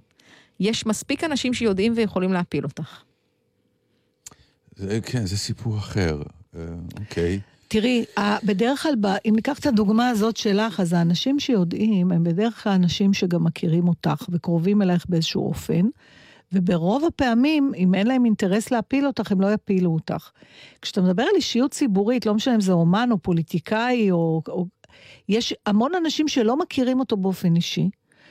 יש 0.60 0.86
מספיק 0.86 1.24
אנשים 1.24 1.54
שיודעים 1.54 1.92
ויכולים 1.96 2.32
להפיל 2.32 2.64
אותך. 2.64 3.02
זה, 4.76 5.00
כן, 5.00 5.26
זה 5.26 5.38
סיפור 5.38 5.78
אחר. 5.78 6.22
אה, 6.56 6.60
אוקיי. 7.00 7.40
תראי, 7.72 8.04
בדרך 8.44 8.82
כלל, 8.82 8.94
אם 9.28 9.32
ניקח 9.36 9.58
את 9.58 9.66
הדוגמה 9.66 10.08
הזאת 10.08 10.36
שלך, 10.36 10.80
אז 10.80 10.92
האנשים 10.92 11.40
שיודעים 11.40 12.12
הם 12.12 12.24
בדרך 12.24 12.62
כלל 12.62 12.72
אנשים 12.72 13.14
שגם 13.14 13.44
מכירים 13.44 13.88
אותך 13.88 14.26
וקרובים 14.28 14.82
אלייך 14.82 15.06
באיזשהו 15.08 15.48
אופן, 15.48 15.86
וברוב 16.52 17.04
הפעמים, 17.04 17.72
אם 17.76 17.94
אין 17.94 18.06
להם 18.06 18.24
אינטרס 18.24 18.70
להפיל 18.70 19.06
אותך, 19.06 19.32
הם 19.32 19.40
לא 19.40 19.52
יפילו 19.52 19.90
אותך. 19.90 20.30
כשאתה 20.82 21.02
מדבר 21.02 21.22
על 21.22 21.36
אישיות 21.36 21.70
ציבורית, 21.70 22.26
לא 22.26 22.34
משנה 22.34 22.54
אם 22.54 22.60
זה 22.60 22.72
אומן 22.72 23.08
או 23.12 23.18
פוליטיקאי, 23.18 24.10
או, 24.10 24.42
או... 24.48 24.66
יש 25.28 25.54
המון 25.66 25.94
אנשים 25.94 26.28
שלא 26.28 26.56
מכירים 26.56 27.00
אותו 27.00 27.16
באופן 27.16 27.56
אישי, 27.56 27.90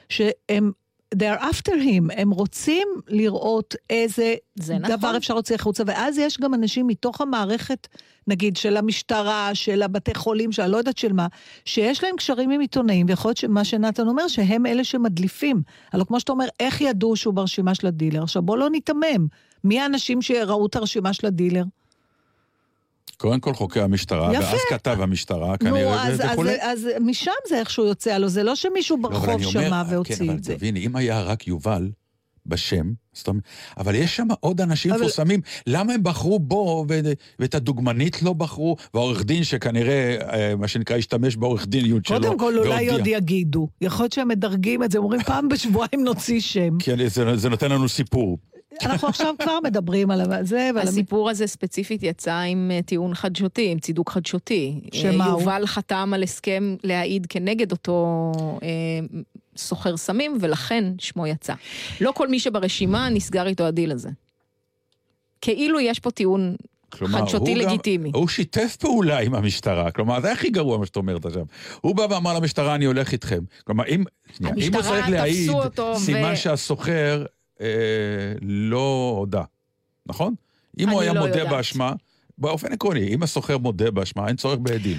שהם... 0.10 0.72
They 1.16 1.40
are 1.40 1.42
after 1.42 1.72
him, 1.72 2.14
הם 2.18 2.32
רוצים 2.32 2.88
לראות 3.08 3.76
איזה 3.90 4.36
זה 4.56 4.78
נכון. 4.78 4.98
דבר 4.98 5.18
אפשר 5.18 5.34
להוציא 5.34 5.56
החוצה, 5.56 5.84
ואז 5.88 6.18
יש 6.18 6.40
גם 6.40 6.54
אנשים 6.54 6.88
מתוך 6.88 7.22
המערכת, 7.22 7.88
נגיד, 8.28 8.58
של 8.58 8.78
המשטרה, 8.78 9.50
של 9.54 9.82
הבתי 9.82 10.16
חולים, 10.16 10.52
של 10.52 10.62
הלא 10.62 10.78
יודעת 10.78 10.98
של 10.98 11.14
מה, 11.14 11.28
שיש 11.66 12.04
להם 12.04 12.16
קשרים 12.16 12.52
עם 12.52 12.62
עיתונאים, 12.62 13.06
ויכול 13.10 13.30
להיות 13.30 13.38
שמה 13.38 13.64
שנתן 13.64 14.08
אומר, 14.08 14.28
שהם 14.28 14.66
אלה 14.66 14.84
שמדליפים. 14.84 15.62
הלוא 15.94 16.06
כמו 16.06 16.20
שאתה 16.20 16.32
אומר, 16.32 16.48
איך 16.60 16.82
ידעו 16.82 17.16
שהוא 17.16 17.34
ברשימה 17.34 17.76
של 17.76 17.88
הדילר? 17.88 18.24
עכשיו 18.24 18.42
בוא 18.42 18.58
לא 18.58 18.70
ניתמם. 18.70 19.28
מי 19.64 19.80
האנשים 19.80 20.22
שראו 20.22 20.66
את 20.66 20.76
הרשימה 20.76 21.14
של 21.14 21.28
הדילר? 21.28 21.64
קודם 23.20 23.40
כל 23.40 23.54
חוקר 23.54 23.84
המשטרה, 23.84 24.34
יפה. 24.34 24.44
ואז 24.46 24.60
כתב 24.70 24.98
המשטרה, 25.02 25.52
נו, 25.52 25.58
כנראה, 25.60 26.08
אז, 26.08 26.22
אז, 26.22 26.28
וכולי. 26.32 26.62
אז 26.62 26.88
משם 27.02 27.32
זה 27.50 27.60
איכשהו 27.60 27.86
יוצא, 27.86 28.10
הלוא 28.14 28.30
זה 28.30 28.44
לא 28.44 28.56
שמישהו 28.56 28.98
לא, 28.98 29.08
אבל 29.08 29.16
ברחוב 29.16 29.30
אומר, 29.30 29.50
שמע 29.50 29.84
כן, 29.90 29.94
והוציא 29.94 30.16
אבל 30.26 30.36
את 30.36 30.44
זה. 30.44 30.56
תביני, 30.56 30.86
אם 30.86 30.96
היה 30.96 31.22
רק 31.22 31.48
יובל 31.48 31.90
בשם, 32.46 32.92
זאת 33.14 33.28
אומרת, 33.28 33.44
אבל 33.78 33.96
יש 33.96 34.16
שם 34.16 34.28
עוד 34.40 34.62
אנשים 34.62 34.92
אבל- 34.92 35.00
מפורסמים, 35.00 35.42
למה 35.68 35.94
הם 35.94 36.04
בחרו 36.04 36.40
בו 36.40 36.86
ו- 36.90 37.00
ואת 37.40 37.56
הדוגמנית 37.56 38.22
לא 38.24 38.34
בחרו, 38.34 38.76
והעורך 38.94 39.24
דין 39.26 39.44
שכנראה, 39.44 40.18
אה, 40.34 40.56
מה 40.56 40.68
שנקרא, 40.68 40.98
השתמש 40.98 41.36
בעורך 41.36 41.68
דיניות 41.68 42.06
שלו, 42.06 42.18
קודם 42.22 42.40
כל, 42.40 42.58
אולי. 42.58 42.90
עוד 42.90 43.08
יגידו. 43.08 43.68
יכול 43.82 44.04
להיות 44.04 44.14
שהם 44.14 44.28
מדרגים 44.28 44.84
את 44.84 44.92
זה, 44.92 44.98
אומרים 44.98 45.22
פעם 45.24 45.50
בשבועיים 45.50 46.04
נוציא 46.04 46.40
שם. 46.42 46.78
כן, 46.80 47.08
זה, 47.08 47.36
זה 47.38 47.50
נותן 47.50 47.72
לנו 47.72 47.90
סיפור. 47.90 48.38
אנחנו 48.86 49.08
עכשיו 49.08 49.36
כבר 49.40 49.60
מדברים 49.64 50.12
על 50.12 50.22
זה 50.46 50.70
ועל... 50.76 50.88
הסיפור 50.88 51.30
הזה 51.30 51.48
ספציפית 51.48 52.04
יצא 52.04 52.36
עם 52.40 52.72
אה, 52.74 52.82
טיעון 52.82 53.16
חדשותי, 53.16 53.72
עם 53.72 53.80
צידוק 53.80 54.10
חדשותי. 54.10 54.80
שמה 54.94 55.26
אה, 55.26 55.32
הוא? 55.32 55.40
יובל 55.42 55.66
חתם 55.66 56.12
על 56.16 56.24
הסכם 56.24 56.76
להעיד 56.84 57.28
כנגד 57.30 57.72
אותו 57.72 58.32
אה, 58.64 58.68
סוחר 59.58 59.98
סמים, 59.98 60.38
ולכן 60.42 60.84
שמו 61.00 61.28
יצא. 61.28 61.54
לא 62.02 62.12
כל 62.12 62.28
מי 62.28 62.40
שברשימה 62.40 63.10
נסגר 63.10 63.48
איתו 63.48 63.64
הדיל 63.64 63.92
הזה. 63.92 64.10
כאילו 65.42 65.80
יש 65.80 66.00
פה 66.00 66.12
טיעון 66.12 66.56
כלומר, 66.90 67.20
חדשותי 67.20 67.52
הוא 67.54 67.62
גם- 67.62 67.70
לגיטימי. 67.70 68.12
הוא 68.14 68.28
שיתף 68.28 68.76
פעולה 68.80 69.20
עם 69.20 69.36
המשטרה, 69.36 69.92
כלומר, 69.92 70.22
זה 70.22 70.32
הכי 70.32 70.50
גרוע 70.50 70.78
מה 70.78 70.86
שאת 70.86 70.96
אומרת 70.96 71.26
עכשיו. 71.26 71.44
הוא 71.82 71.96
בא 71.96 72.08
ואמר 72.10 72.34
למשטרה, 72.34 72.76
אני 72.76 72.86
הולך 72.86 73.12
איתכם. 73.12 73.40
כלומר, 73.64 73.84
אם, 73.88 74.04
שנייה, 74.38 74.54
אם 74.58 74.74
הוא 74.74 74.82
צריך 74.82 75.10
להעיד, 75.10 75.50
אותו 75.50 75.94
ו- 75.96 76.00
סימן 76.00 76.36
שהסוחר 76.36 77.26
אה, 77.62 77.68
לא 78.42 79.16
הודה, 79.18 79.44
נכון? 80.06 80.34
אם 80.80 80.90
הוא 80.90 81.02
היה 81.02 81.14
לא 81.14 81.22
מודה 81.22 81.38
יודעת. 81.38 81.52
באשמה, 81.52 81.94
באופן 82.38 82.74
עקרוני, 82.74 83.08
אם 83.14 83.24
הסוחר 83.24 83.58
מודה 83.58 83.92
באשמה, 83.92 84.28
אין 84.28 84.36
צורך 84.36 84.60
בעדים. 84.60 84.98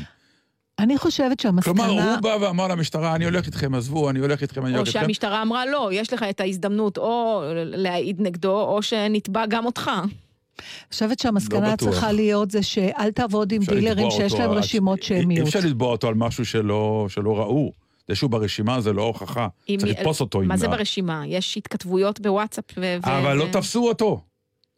אני 0.78 0.98
חושבת 0.98 1.40
שהמסקנה... 1.40 1.74
כלומר, 1.74 1.90
הוא 1.90 2.20
בא 2.20 2.36
ואמר 2.40 2.68
למשטרה, 2.68 3.14
אני 3.14 3.24
הולך 3.24 3.46
איתכם, 3.46 3.74
עזבו, 3.74 4.10
אני 4.10 4.18
הולך 4.18 4.42
איתכם, 4.42 4.66
אני 4.66 4.72
או 4.72 4.76
הולך 4.76 4.88
איתכם. 4.88 5.00
שהמשטרה 5.00 5.42
אמרה, 5.42 5.66
לא, 5.66 5.90
יש 5.92 6.12
לך 6.12 6.22
את 6.22 6.40
ההזדמנות 6.40 6.98
או 6.98 7.42
להעיד 7.54 8.20
נגדו, 8.20 8.60
או 8.60 8.82
שנתבע 8.82 9.46
גם 9.46 9.66
אותך. 9.66 9.90
אני 9.98 10.92
חושבת 10.92 11.18
שהמסקנה 11.18 11.70
לא. 11.70 11.76
צריכה 11.76 12.12
להיות 12.12 12.50
זה 12.50 12.62
שאל 12.62 13.10
תעבוד 13.10 13.52
עם 13.52 13.62
דילרים 13.62 14.10
שיש 14.10 14.34
להם 14.34 14.50
רשימות 14.50 14.98
אי 14.98 15.04
שמיות. 15.04 15.48
אפשר 15.48 15.60
לתבוע 15.62 15.88
אותו 15.88 16.08
על 16.08 16.14
משהו 16.14 16.44
שלא 16.44 17.06
שלא 17.08 17.38
ראו. 17.38 17.72
זה 18.10 18.16
שהוא 18.16 18.30
ברשימה 18.30 18.80
זה 18.80 18.92
לא 18.92 19.02
הוכחה. 19.02 19.48
צריך 19.66 19.98
לתפוס 19.98 20.20
אותו. 20.20 20.40
מה 20.40 20.56
זה 20.56 20.68
ברשימה? 20.68 21.22
יש 21.26 21.56
התכתבויות 21.56 22.20
בוואטסאפ 22.20 22.64
ו... 22.76 22.96
אבל 23.02 23.36
לא 23.36 23.46
תפסו 23.52 23.88
אותו. 23.88 24.20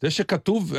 זה 0.02 0.10
שכתוב, 0.10 0.72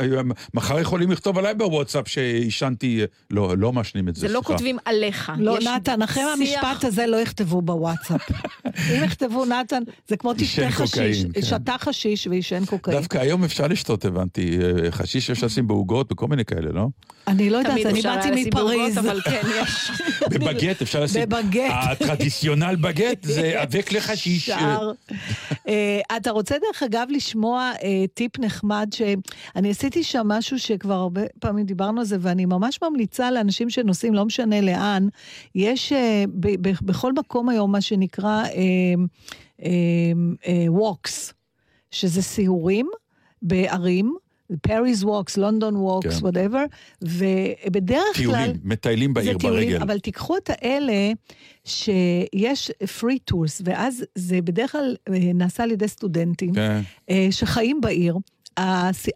מחר 0.54 0.80
יכולים 0.80 1.10
לכתוב 1.10 1.38
עליי 1.38 1.54
בוואטסאפ 1.54 2.08
שעישנתי, 2.08 3.00
לא, 3.30 3.54
לא 3.58 3.72
מעשנים 3.72 4.08
את 4.08 4.14
זה, 4.14 4.20
זה 4.20 4.28
לא 4.28 4.32
סליחה. 4.32 4.46
כותבים 4.52 4.76
עליך. 4.84 5.32
לא, 5.38 5.58
נתן, 5.60 6.02
אחרי 6.02 6.22
שיח- 6.22 6.32
המשפט 6.64 6.84
הזה 6.84 7.06
לא 7.06 7.16
יכתבו 7.16 7.62
בוואטסאפ. 7.62 8.20
אם 8.90 9.04
יכתבו, 9.04 9.44
נתן, 9.44 9.82
זה 10.08 10.16
כמו 10.16 10.32
תשתה 10.34 10.70
חשיש, 10.70 11.24
כן. 11.34 11.42
שתה 11.42 11.74
חשיש 11.78 12.26
ועישן 12.26 12.64
קוקאין. 12.64 12.96
דווקא 12.96 13.18
היום 13.18 13.44
אפשר 13.44 13.66
לשתות, 13.66 14.04
הבנתי. 14.04 14.58
חשיש 14.90 15.30
אפשר 15.30 15.46
לשים 15.46 15.66
בעוגות 15.66 16.12
וכל 16.12 16.26
מיני 16.28 16.44
כאלה, 16.44 16.72
לא? 16.72 16.86
אני 17.28 17.50
לא 17.50 17.58
יודעת, 17.58 17.86
אני 17.86 18.02
באתי 18.02 18.30
מפריז. 18.48 18.98
כן. 19.24 19.42
בבגט 20.30 20.82
אפשר 20.82 21.02
לשים. 21.04 21.28
בבגט. 21.28 21.70
הטרדיציונל 21.70 22.76
בגט 22.80 23.24
זה 23.24 23.62
אבק 23.62 23.92
לחשיש. 23.92 24.50
אה, 25.68 26.00
אתה 26.16 26.30
רוצה 26.30 26.54
דרך 26.58 26.82
אגב 26.82 27.06
לשמוע 27.10 27.72
אה, 27.82 28.04
טיפ 28.14 28.38
נחמד, 28.38 28.88
שאני 29.54 29.70
עשיתי 29.70 30.02
שם 30.02 30.28
משהו 30.28 30.58
שכבר 30.58 30.94
הרבה 30.94 31.22
פעמים 31.40 31.66
דיברנו 31.66 32.00
על 32.00 32.06
זה, 32.06 32.16
ואני 32.20 32.44
ממש 32.44 32.78
ממליצה 32.82 33.30
לאנשים 33.30 33.70
שנוסעים, 33.70 34.14
לא 34.14 34.24
משנה 34.24 34.60
לאן, 34.60 35.08
יש 35.54 35.92
אה, 35.92 36.24
ב- 36.28 36.68
ב- 36.68 36.78
בכל 36.82 37.12
מקום 37.12 37.48
היום 37.48 37.72
מה 37.72 37.80
שנקרא 37.80 38.44
אה, 38.44 38.50
אה, 39.62 39.72
אה, 40.46 40.92
שזה 41.90 42.22
סיורים 42.22 42.88
בערים. 43.42 44.14
Paris 44.62 45.04
Walks, 45.04 45.36
London 45.36 45.76
Walks. 45.76 46.22
Whatever, 46.22 46.64
ובדרך 47.02 48.16
כלל... 48.16 48.24
טיולים, 48.34 48.56
מטיילים 48.64 49.14
בעיר 49.14 49.38
טיולים, 49.38 49.68
ברגל. 49.68 49.82
אבל 49.82 49.98
תיקחו 49.98 50.36
את 50.36 50.50
האלה 50.50 51.12
שיש 51.64 52.70
free 53.00 53.32
tours, 53.32 53.62
ואז 53.64 54.04
זה 54.14 54.42
בדרך 54.42 54.72
כלל 54.72 54.96
נעשה 55.34 55.62
על 55.62 55.70
ידי 55.70 55.88
סטודנטים 55.88 56.54
כן. 56.54 56.80
שחיים 57.30 57.80
בעיר. 57.80 58.16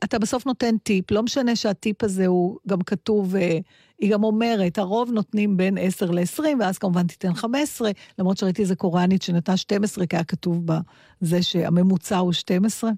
אתה 0.04 0.18
בסוף 0.18 0.46
נותן 0.46 0.78
טיפ, 0.78 1.10
לא 1.10 1.22
משנה 1.22 1.56
שהטיפ 1.56 2.04
הזה 2.04 2.26
הוא 2.26 2.58
גם 2.68 2.82
כתוב, 2.82 3.36
אה, 3.36 3.58
היא 3.98 4.12
גם 4.12 4.24
אומרת, 4.24 4.78
הרוב 4.78 5.10
נותנים 5.10 5.56
בין 5.56 5.78
10 5.80 6.10
ל-20, 6.10 6.40
ואז 6.60 6.78
כמובן 6.78 7.06
תיתן 7.06 7.34
15, 7.34 7.90
למרות 8.18 8.38
שראיתי 8.38 8.62
איזה 8.62 8.76
קוריאנית 8.76 9.22
שנתנה 9.22 9.56
12, 9.56 10.06
כי 10.06 10.16
היה 10.16 10.24
כתוב 10.24 10.62
בזה 10.66 11.42
שהממוצע 11.42 12.16
הוא 12.16 12.32
12. 12.32 12.90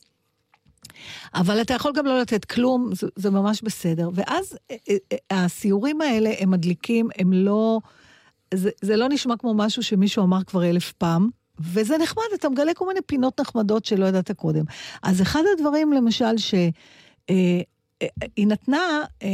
אבל 1.34 1.60
אתה 1.60 1.74
יכול 1.74 1.92
גם 1.96 2.06
לא 2.06 2.20
לתת 2.20 2.44
כלום, 2.44 2.90
זה, 2.94 3.06
זה 3.16 3.30
ממש 3.30 3.62
בסדר. 3.62 4.10
ואז 4.14 4.56
אה, 4.70 4.76
אה, 5.12 5.44
הסיורים 5.44 6.00
האלה, 6.00 6.30
הם 6.38 6.50
מדליקים, 6.50 7.08
הם 7.18 7.32
לא... 7.32 7.80
זה, 8.54 8.70
זה 8.82 8.96
לא 8.96 9.08
נשמע 9.08 9.36
כמו 9.36 9.54
משהו 9.54 9.82
שמישהו 9.82 10.24
אמר 10.24 10.44
כבר 10.44 10.64
אלף 10.64 10.92
פעם, 10.92 11.28
וזה 11.60 11.98
נחמד, 11.98 12.24
אתה 12.34 12.48
מגלה 12.48 12.74
כל 12.74 12.86
מיני 12.86 13.00
פינות 13.06 13.40
נחמדות 13.40 13.84
שלא 13.84 14.06
ידעת 14.06 14.30
קודם. 14.30 14.64
אז 15.02 15.22
אחד 15.22 15.42
הדברים, 15.52 15.92
למשל, 15.92 16.38
ש... 16.38 16.54
אה, 17.30 17.60
אה, 18.02 18.08
היא 18.36 18.46
נתנה 18.46 19.00
אה, 19.22 19.28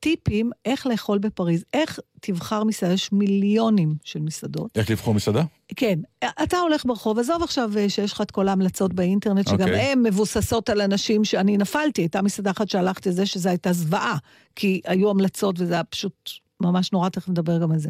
טיפים 0.00 0.50
איך 0.64 0.86
לאכול 0.86 1.18
בפריז, 1.18 1.64
איך 1.72 2.00
תבחר 2.20 2.64
מסעדה, 2.64 2.92
יש 2.92 3.12
מיליונים 3.12 3.94
של 4.04 4.20
מסעדות. 4.20 4.70
איך 4.74 4.90
לבחור 4.90 5.14
מסעדה? 5.14 5.42
כן, 5.76 5.98
אתה 6.42 6.58
הולך 6.58 6.86
ברחוב, 6.86 7.18
עזוב 7.18 7.42
עכשיו 7.42 7.70
שיש 7.88 8.12
לך 8.12 8.20
את 8.20 8.30
כל 8.30 8.48
ההמלצות 8.48 8.94
באינטרנט, 8.94 9.48
שגם 9.48 9.60
אוקיי. 9.60 9.80
הן 9.80 10.02
מבוססות 10.02 10.68
על 10.70 10.80
אנשים 10.80 11.24
שאני 11.24 11.56
נפלתי. 11.56 12.02
הייתה 12.02 12.22
מסעדה 12.22 12.50
אחת 12.50 12.68
שהלכתי 12.68 13.08
לזה, 13.08 13.26
שזו 13.26 13.48
הייתה 13.48 13.72
זוועה, 13.72 14.16
כי 14.56 14.80
היו 14.84 15.10
המלצות 15.10 15.60
וזה 15.60 15.74
היה 15.74 15.84
פשוט 15.84 16.30
ממש 16.60 16.92
נורא, 16.92 17.08
תכף 17.08 17.28
נדבר 17.28 17.58
גם 17.58 17.72
על 17.72 17.78
זה. 17.78 17.88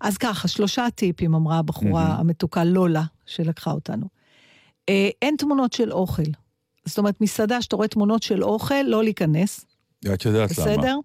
אז 0.00 0.18
ככה, 0.18 0.48
שלושה 0.48 0.86
טיפים 0.94 1.34
אמרה 1.34 1.58
הבחורה 1.58 2.04
מהמם. 2.04 2.20
המתוקה 2.20 2.64
לולה, 2.64 3.02
שלקחה 3.26 3.70
אותנו. 3.70 4.06
אה, 4.88 5.08
אין 5.22 5.34
תמונות 5.38 5.72
של 5.72 5.92
אוכל. 5.92 6.22
זאת 6.84 6.98
אומרת, 6.98 7.20
מסעדה 7.20 7.62
שאתה 7.62 7.76
רואה 7.76 7.88
תמונות 7.88 8.22
של 8.22 8.44
אוכל, 8.44 8.82
לא 8.82 9.04
להיכנס, 9.04 9.66
את 10.14 10.24
יודעת 10.24 10.58
למה. 10.58 10.76
בסדר? 10.76 10.98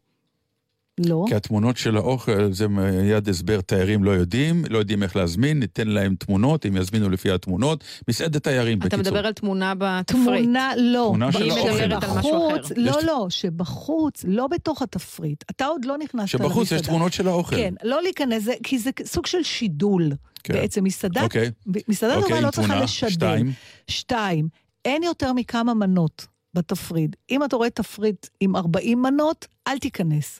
לא. 1.00 1.26
כי 1.28 1.36
התמונות 1.36 1.78
של 1.78 1.98
האוכל, 1.98 2.52
זה 2.54 2.68
מיד 2.68 3.30
הסבר, 3.30 3.62
תיירים 3.62 4.04
לא 4.04 4.12
יודעים, 4.12 4.64
לא 4.70 4.78
יודעים 4.78 5.04
איך 5.04 5.16
להזמין, 5.16 5.60
ניתן 5.60 5.88
להם 5.88 6.16
תמונות, 6.16 6.66
הם 6.66 6.78
יזמינו 6.78 7.10
לפי 7.10 7.32
התמונות. 7.32 7.84
מסעדת 8.08 8.44
תיירים, 8.44 8.78
אתה 8.80 8.86
בקיצור. 8.88 9.02
מדבר 9.14 9.28
על 9.28 9.34
תמונה 9.34 9.74
בתפריט. 9.78 10.44
תמונה, 10.44 10.72
לא. 10.78 11.06
תמונה 11.08 11.32
של 11.32 11.44
היא 11.44 11.52
האוכל. 11.52 11.72
מדברת 11.86 12.04
על 12.04 12.10
משהו 12.20 12.50
אחר. 12.50 12.74
לא, 12.76 12.92
יש- 13.00 13.06
לא, 13.06 13.28
שבחוץ, 13.30 14.26
לא 14.28 14.48
בתוך 14.48 14.82
התפריט. 14.82 15.44
אתה 15.52 15.66
עוד 15.66 15.86
לא 15.86 15.98
נכנסת 15.98 16.14
למסעדה. 16.16 16.44
שבחוץ 16.44 16.72
יש 16.72 16.82
תמונות 16.82 17.14
של 17.14 17.28
האוכל. 17.28 17.56
כן, 17.56 17.74
לא 17.84 18.02
להיכנס, 18.02 18.44
זה- 18.44 18.54
כי 18.64 18.80
זה 18.80 18.90
סוג 19.06 19.26
של 19.26 19.44
שידול. 19.44 20.12
כן. 20.44 20.54
בעצם 20.54 20.84
מסעדה, 20.84 21.24
אוקיי. 21.24 21.52
מסעדה 21.88 22.16
אוקיי, 22.16 22.28
טובה 22.28 22.38
עם 22.40 22.46
לא 22.46 22.52
צריכה. 22.52 22.84
לשדר. 22.84 23.10
שתיים. 23.10 23.52
שתיים, 23.88 24.48
אין 24.86 25.04
יותר 25.04 25.34
מכמה 25.34 25.74
מנות 25.74 26.28
בתפריט. 26.54 27.16
אם 27.32 27.44
אתה 27.44 27.56
רואה 27.56 27.70
תפריט 27.70 28.28
עם 28.40 28.56
40 28.56 29.02
מנות, 29.02 29.48
אל 29.68 29.78
תיכנס. 29.78 30.40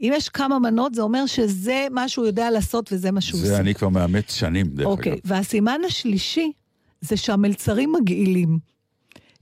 אם 0.00 0.12
יש 0.16 0.28
כמה 0.28 0.58
מנות, 0.58 0.94
זה 0.94 1.02
אומר 1.02 1.26
שזה 1.26 1.86
מה 1.90 2.08
שהוא 2.08 2.26
יודע 2.26 2.50
לעשות 2.50 2.92
וזה 2.92 3.10
מה 3.10 3.20
שהוא 3.20 3.40
עושה. 3.40 3.48
זה 3.48 3.58
אני 3.58 3.74
כבר 3.74 3.88
מאמץ 3.88 4.34
שנים, 4.34 4.66
דרך 4.66 4.86
אוקיי, 4.86 5.12
אגב. 5.12 5.20
והסימן 5.24 5.80
השלישי 5.86 6.52
זה 7.00 7.16
שהמלצרים 7.16 7.92
מגעילים. 7.92 8.58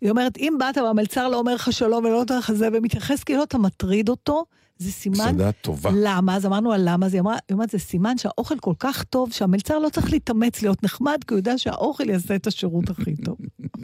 היא 0.01 0.11
אומרת, 0.11 0.37
אם 0.37 0.55
באת 0.59 0.79
והמלצר 0.79 1.29
לא 1.29 1.39
אומר 1.39 1.55
לך 1.55 1.73
שלום 1.73 2.05
ולא 2.05 2.19
נותן 2.19 2.39
לך 2.39 2.53
זה, 2.53 2.69
ומתייחס 2.73 3.25
כאילו 3.25 3.43
אתה 3.43 3.59
מטריד 3.59 4.09
אותו, 4.09 4.45
זה 4.79 4.93
סימן... 4.93 5.15
מסעדה 5.15 5.53
טובה. 5.53 5.91
למה? 5.95 6.37
אז 6.37 6.47
אמרנו 6.47 6.73
על 6.73 6.81
למה, 6.85 7.07
אז 7.07 7.15
היא 7.15 7.21
אמרה, 7.21 7.35
היא 7.35 7.55
אומרת, 7.55 7.71
זה 7.71 7.79
סימן 7.79 8.19
שהאוכל 8.19 8.59
כל 8.59 8.75
כך 8.79 9.05
טוב, 9.05 9.33
שהמלצר 9.33 9.79
לא 9.79 9.89
צריך 9.89 10.11
להתאמץ 10.11 10.63
להיות 10.63 10.83
נחמד, 10.83 11.19
כי 11.27 11.35
הוא 11.35 11.39
יודע 11.39 11.59
שהאוכל 11.59 12.11
יעשה 12.11 12.35
את 12.35 12.47
השירות 12.47 12.91
הכי 12.91 13.17
טוב. 13.17 13.37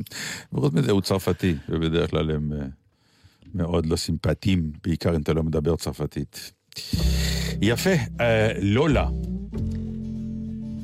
וחוץ 0.52 0.72
מזה 0.74 0.90
הוא 0.92 1.00
צרפתי, 1.00 1.54
ובדרך 1.68 2.11
כלל 2.11 2.31
הם 2.31 2.52
אה, 2.52 2.66
מאוד 3.54 3.87
לא 3.87 3.96
סימפטיים, 3.96 4.72
בעיקר 4.85 5.16
אם 5.16 5.20
אתה 5.20 5.33
לא 5.33 5.42
מדבר 5.42 5.76
צרפתית. 5.76 6.52
יפה, 7.62 7.90
אה, 8.20 8.48
לולה. 8.62 9.08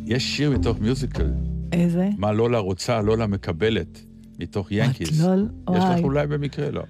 יש 0.07 0.37
שיר 0.37 0.51
מתוך 0.51 0.79
מיוזיקל, 0.81 1.31
איזה? 1.73 2.09
מה 2.19 2.33
לולה 2.33 2.59
רוצה, 2.59 3.01
לולה 3.03 3.27
מקבלת, 3.27 4.01
מתוך 4.39 4.69
ינקיס. 4.71 5.21
לא, 5.21 5.35
יש 5.35 5.43
לך 5.79 5.83
וואי. 5.85 6.03
אולי 6.03 6.27
במקרה, 6.27 6.71
לא. 6.71 6.83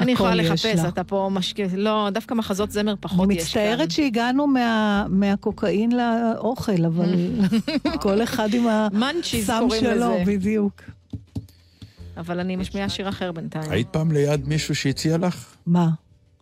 אני 0.00 0.12
יכולה 0.12 0.34
לחפש, 0.34 0.64
לה. 0.66 0.88
אתה 0.88 1.04
פה 1.04 1.28
משקיע... 1.32 1.66
לא, 1.76 2.08
דווקא 2.12 2.34
מחזות 2.34 2.70
זמר 2.70 2.94
פחות 3.00 3.30
יש 3.30 3.54
כאן. 3.54 3.62
מצטערת 3.62 3.90
שהגענו 3.90 4.46
מה- 4.46 5.06
מהקוקאין 5.08 5.90
לאוכל, 5.92 6.84
אבל 6.84 7.14
כל 8.02 8.22
אחד 8.22 8.48
עם 8.54 8.66
הסם 8.68 9.66
שלו, 9.80 9.90
לזה. 9.90 10.22
בדיוק. 10.26 10.82
אבל 12.16 12.40
אני 12.40 12.56
משמיעה 12.56 12.88
שיר 12.88 13.08
אחר 13.08 13.32
בינתיים. 13.32 13.70
היית 13.70 13.88
פעם 13.90 14.12
ליד 14.12 14.48
מישהו 14.48 14.74
שהציע 14.74 15.18
לך 15.18 15.46
מה? 15.66 15.88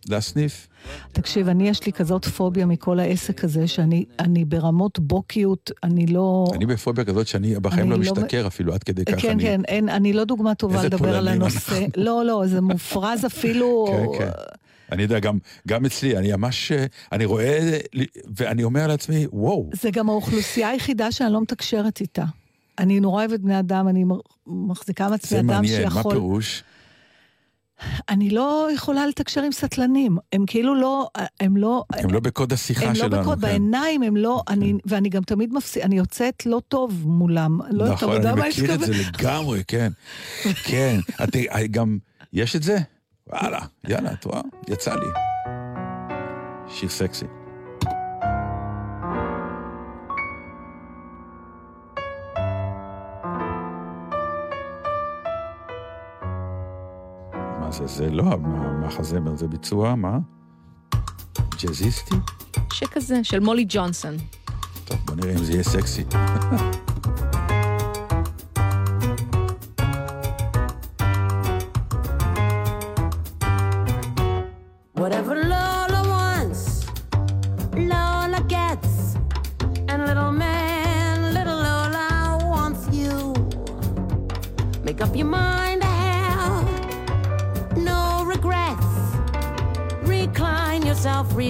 להסניף? 0.09 0.67
תקשיב, 1.11 1.47
אני 1.47 1.69
יש 1.69 1.85
לי 1.85 1.93
כזאת 1.93 2.25
פוביה 2.25 2.65
מכל 2.65 2.99
העסק 2.99 3.43
הזה, 3.43 3.67
שאני 3.67 4.05
אני 4.19 4.45
ברמות 4.45 4.99
בוקיות, 4.99 5.71
אני 5.83 6.07
לא... 6.07 6.45
אני 6.53 6.65
בפוביה 6.65 7.05
כזאת 7.05 7.27
שאני 7.27 7.55
בחיים 7.59 7.91
לא 7.91 7.95
לא- 7.95 8.01
משתכר 8.01 8.47
אפילו, 8.47 8.73
עד 8.73 8.83
כדי 8.83 9.05
כך 9.05 9.21
כן, 9.21 9.29
אני... 9.29 9.43
כן, 9.43 9.61
אין, 9.67 9.89
אני 9.89 10.13
לא 10.13 10.23
דוגמה 10.23 10.55
טובה 10.55 10.83
לדבר 10.83 11.17
על 11.17 11.27
הנושא. 11.27 11.85
לא, 11.95 12.25
לא, 12.25 12.43
זה 12.45 12.61
מופרז 12.61 13.25
אפילו... 13.25 13.85
כן, 14.17 14.25
כן. 14.25 14.31
אני 14.91 15.03
יודע, 15.03 15.19
גם, 15.19 15.37
גם 15.67 15.85
אצלי, 15.85 16.17
אני 16.17 16.31
ממש, 16.31 16.71
אה, 16.71 16.85
אני 17.11 17.25
רואה, 17.25 17.79
ואני 18.35 18.63
אומר 18.63 18.87
לעצמי, 18.87 19.27
וואו, 19.33 19.69
זה 19.73 19.89
גם 19.91 20.09
האוכלוסייה 20.09 20.69
היחידה 20.69 21.11
שאני 21.11 21.33
לא 21.33 21.41
מתקשרת 21.41 22.01
איתה. 22.01 22.23
אני 22.79 22.99
נורא 22.99 23.25
אוהבת 23.25 23.39
בני 23.39 23.59
אדם, 23.59 23.87
אני 23.87 24.05
מחזיקה 24.47 25.09
מעצמי 25.09 25.29
זה 25.29 25.39
אדם 25.39 25.47
מעניין, 25.47 25.83
מה 25.83 25.91
שיכול... 25.91 26.11
פירוש? 26.13 26.63
אני 28.09 28.29
לא 28.29 28.69
יכולה 28.73 29.07
לתקשר 29.07 29.41
עם 29.41 29.51
סטלנים. 29.51 30.17
הם 30.33 30.43
כאילו 30.47 30.75
לא... 30.75 31.09
הם 31.39 31.57
לא... 31.57 31.83
הם 31.93 32.09
לא 32.09 32.19
בקוד 32.19 32.53
השיחה 32.53 32.85
הם 32.85 32.95
שלנו. 32.95 33.15
לא 33.15 33.21
בקוד, 33.21 33.35
כן. 33.35 33.41
בעיניים 33.41 34.03
הם 34.03 34.17
לא... 34.17 34.41
אני, 34.49 34.73
ואני 34.85 35.09
גם 35.09 35.23
תמיד 35.23 35.53
מפסיד... 35.53 35.83
אני 35.83 35.97
יוצאת 35.97 36.45
לא 36.45 36.61
טוב 36.67 37.03
מולם. 37.05 37.59
לא 37.71 37.89
נכון, 37.89 38.27
אני 38.27 38.41
מכיר 38.49 38.73
את 38.73 38.79
זה 38.79 38.93
לגמרי, 38.93 39.63
כן. 39.67 39.91
כן, 40.69 40.99
את, 41.23 41.35
אה, 41.35 41.67
גם, 41.67 41.97
יש 42.33 42.55
את 42.55 42.63
זה? 42.63 42.77
וואלה, 43.27 43.59
יאללה, 43.87 44.13
את 44.13 44.25
רואה? 44.25 44.41
יצא 44.67 44.95
לי. 44.95 45.07
שיר 46.69 46.89
סקסי. 46.89 47.25
מה 57.67 57.73
זה, 57.73 57.87
זה 57.87 58.09
לא 58.09 58.23
המחזמר, 58.23 59.35
זה 59.35 59.47
ביצוע, 59.47 59.95
מה? 59.95 60.17
ג'אזיסטי? 61.61 62.15
שכזה, 62.73 63.23
של 63.23 63.39
מולי 63.39 63.65
ג'ונסון. 63.69 64.17
טוב, 64.85 64.97
בוא 65.05 65.15
נראה 65.15 65.31
אם 65.31 65.43
זה 65.43 65.51
יהיה 65.51 65.63
סקסי. 65.63 66.03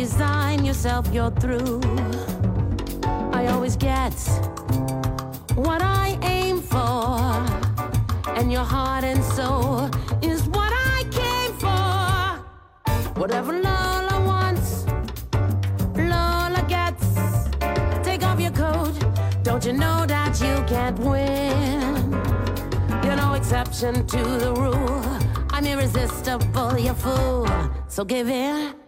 resign 0.08 0.64
yourself, 0.64 1.06
you're 1.12 1.32
through. 1.32 1.82
I 3.34 3.48
always 3.48 3.76
get 3.76 4.14
what 5.68 5.82
I 5.82 6.18
aim 6.22 6.62
for. 6.62 7.18
And 8.38 8.50
your 8.50 8.64
heart 8.64 9.04
and 9.04 9.22
soul 9.22 9.90
is 10.22 10.44
what 10.56 10.72
I 10.96 11.00
came 11.22 11.54
for. 11.64 13.20
Whatever 13.20 13.52
Lola 13.52 14.18
wants, 14.32 14.86
Lola 16.12 16.64
gets. 16.70 17.10
Take 18.08 18.24
off 18.24 18.40
your 18.40 18.56
coat. 18.64 18.96
Don't 19.44 19.66
you 19.66 19.74
know 19.74 20.06
that 20.06 20.40
you 20.40 20.56
can't 20.74 20.98
win? 21.00 22.14
You're 23.04 23.22
no 23.26 23.34
exception 23.34 24.08
to 24.08 24.24
the 24.44 24.54
rule. 24.54 25.04
I'm 25.52 25.66
irresistible, 25.66 26.80
you 26.80 26.94
fool. 26.94 27.46
So 27.90 28.06
give 28.06 28.30
in. 28.30 28.87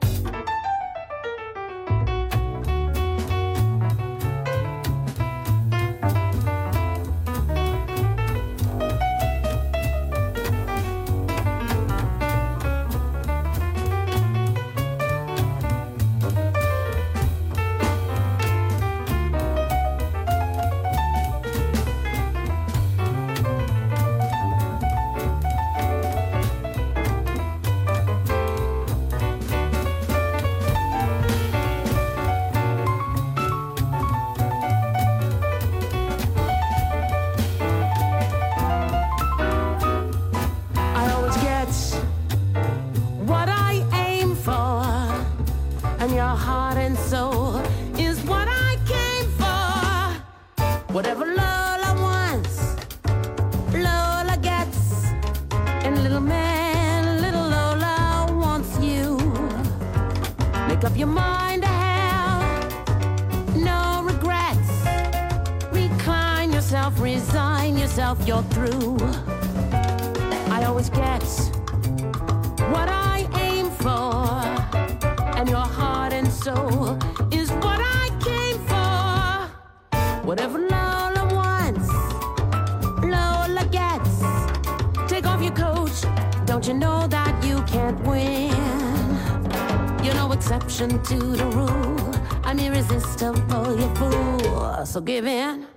In. 95.10 95.70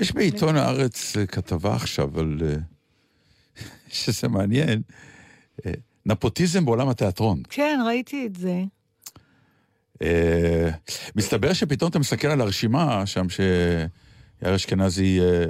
יש 0.00 0.12
בעיתון 0.12 0.56
הארץ 0.56 1.16
אה, 1.16 1.26
כתבה 1.26 1.74
עכשיו 1.74 2.20
על... 2.20 2.38
אה, 2.46 2.56
שזה 3.88 4.28
מעניין, 4.28 4.82
אה, 5.66 5.72
נפוטיזם 6.06 6.64
בעולם 6.64 6.88
התיאטרון. 6.88 7.42
כן, 7.48 7.80
ראיתי 7.86 8.26
את 8.26 8.36
זה. 8.36 8.62
אה, 10.02 10.70
מסתבר 11.16 11.52
שפתאום 11.52 11.90
אתה 11.90 11.98
מסתכל 11.98 12.28
על 12.28 12.40
הרשימה 12.40 13.06
שם 13.06 13.28
שיאיר 13.28 14.56
אשכנזי 14.56 15.20
אה, 15.20 15.44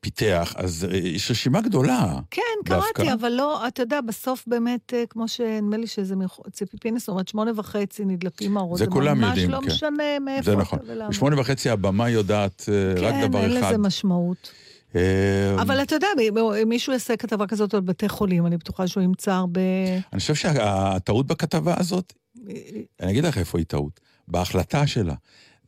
פיתח, 0.00 0.54
אז 0.56 0.86
אה, 0.90 0.96
יש 0.96 1.30
רשימה 1.30 1.60
גדולה. 1.60 2.18
כן, 2.30 2.42
דווקא. 2.64 2.92
קראתי, 2.92 3.12
אבל 3.12 3.28
לא, 3.28 3.68
אתה 3.68 3.82
יודע, 3.82 4.00
בסוף 4.00 4.44
באמת, 4.46 4.92
כמו 5.10 5.28
שנדמה 5.28 5.76
לי 5.76 5.86
שזה 5.86 6.14
ציפי 6.52 6.76
פינס 6.76 7.08
אומרת, 7.08 7.28
שמונה 7.28 7.50
וחצי 7.56 8.04
נדלקים 8.04 8.56
האורות. 8.56 8.78
זה 8.78 8.86
כולם 8.86 9.22
יודעים, 9.22 9.50
ממש 9.50 9.54
לא 9.54 9.60
כן. 9.60 9.74
משנה 9.74 10.18
מאיפה 10.20 10.50
זה 10.50 10.56
נכון. 10.56 10.78
בשמונה 11.08 11.40
וחצי 11.40 11.70
הבמה 11.70 12.10
יודעת 12.10 12.68
אה, 12.68 13.02
רק 13.02 13.14
כן, 13.14 13.28
דבר 13.28 13.40
אין 13.40 13.56
אחד. 13.56 13.68
לזה 13.68 13.78
משמעות. 13.78 14.50
אה, 14.96 15.62
אבל 15.62 15.82
אתה 15.82 15.94
יודע, 15.94 16.08
אם 16.62 16.68
מישהו 16.68 16.92
יעשה 16.92 17.16
כתבה 17.16 17.46
כזאת 17.46 17.74
על 17.74 17.80
בתי 17.80 18.08
חולים, 18.08 18.46
אני 18.46 18.56
בטוחה 18.56 18.86
שהוא 18.86 19.02
ימצא 19.02 19.32
הרבה... 19.32 19.60
אני 20.12 20.20
חושב 20.20 20.34
שהטעות 20.34 21.26
בכתבה 21.26 21.74
הזאת, 21.78 22.12
אני 23.00 23.10
אגיד 23.10 23.24
לך 23.24 23.38
איפה 23.38 23.58
היא 23.58 23.66
טעות. 23.66 24.00
בהחלטה 24.28 24.86
שלה. 24.86 25.14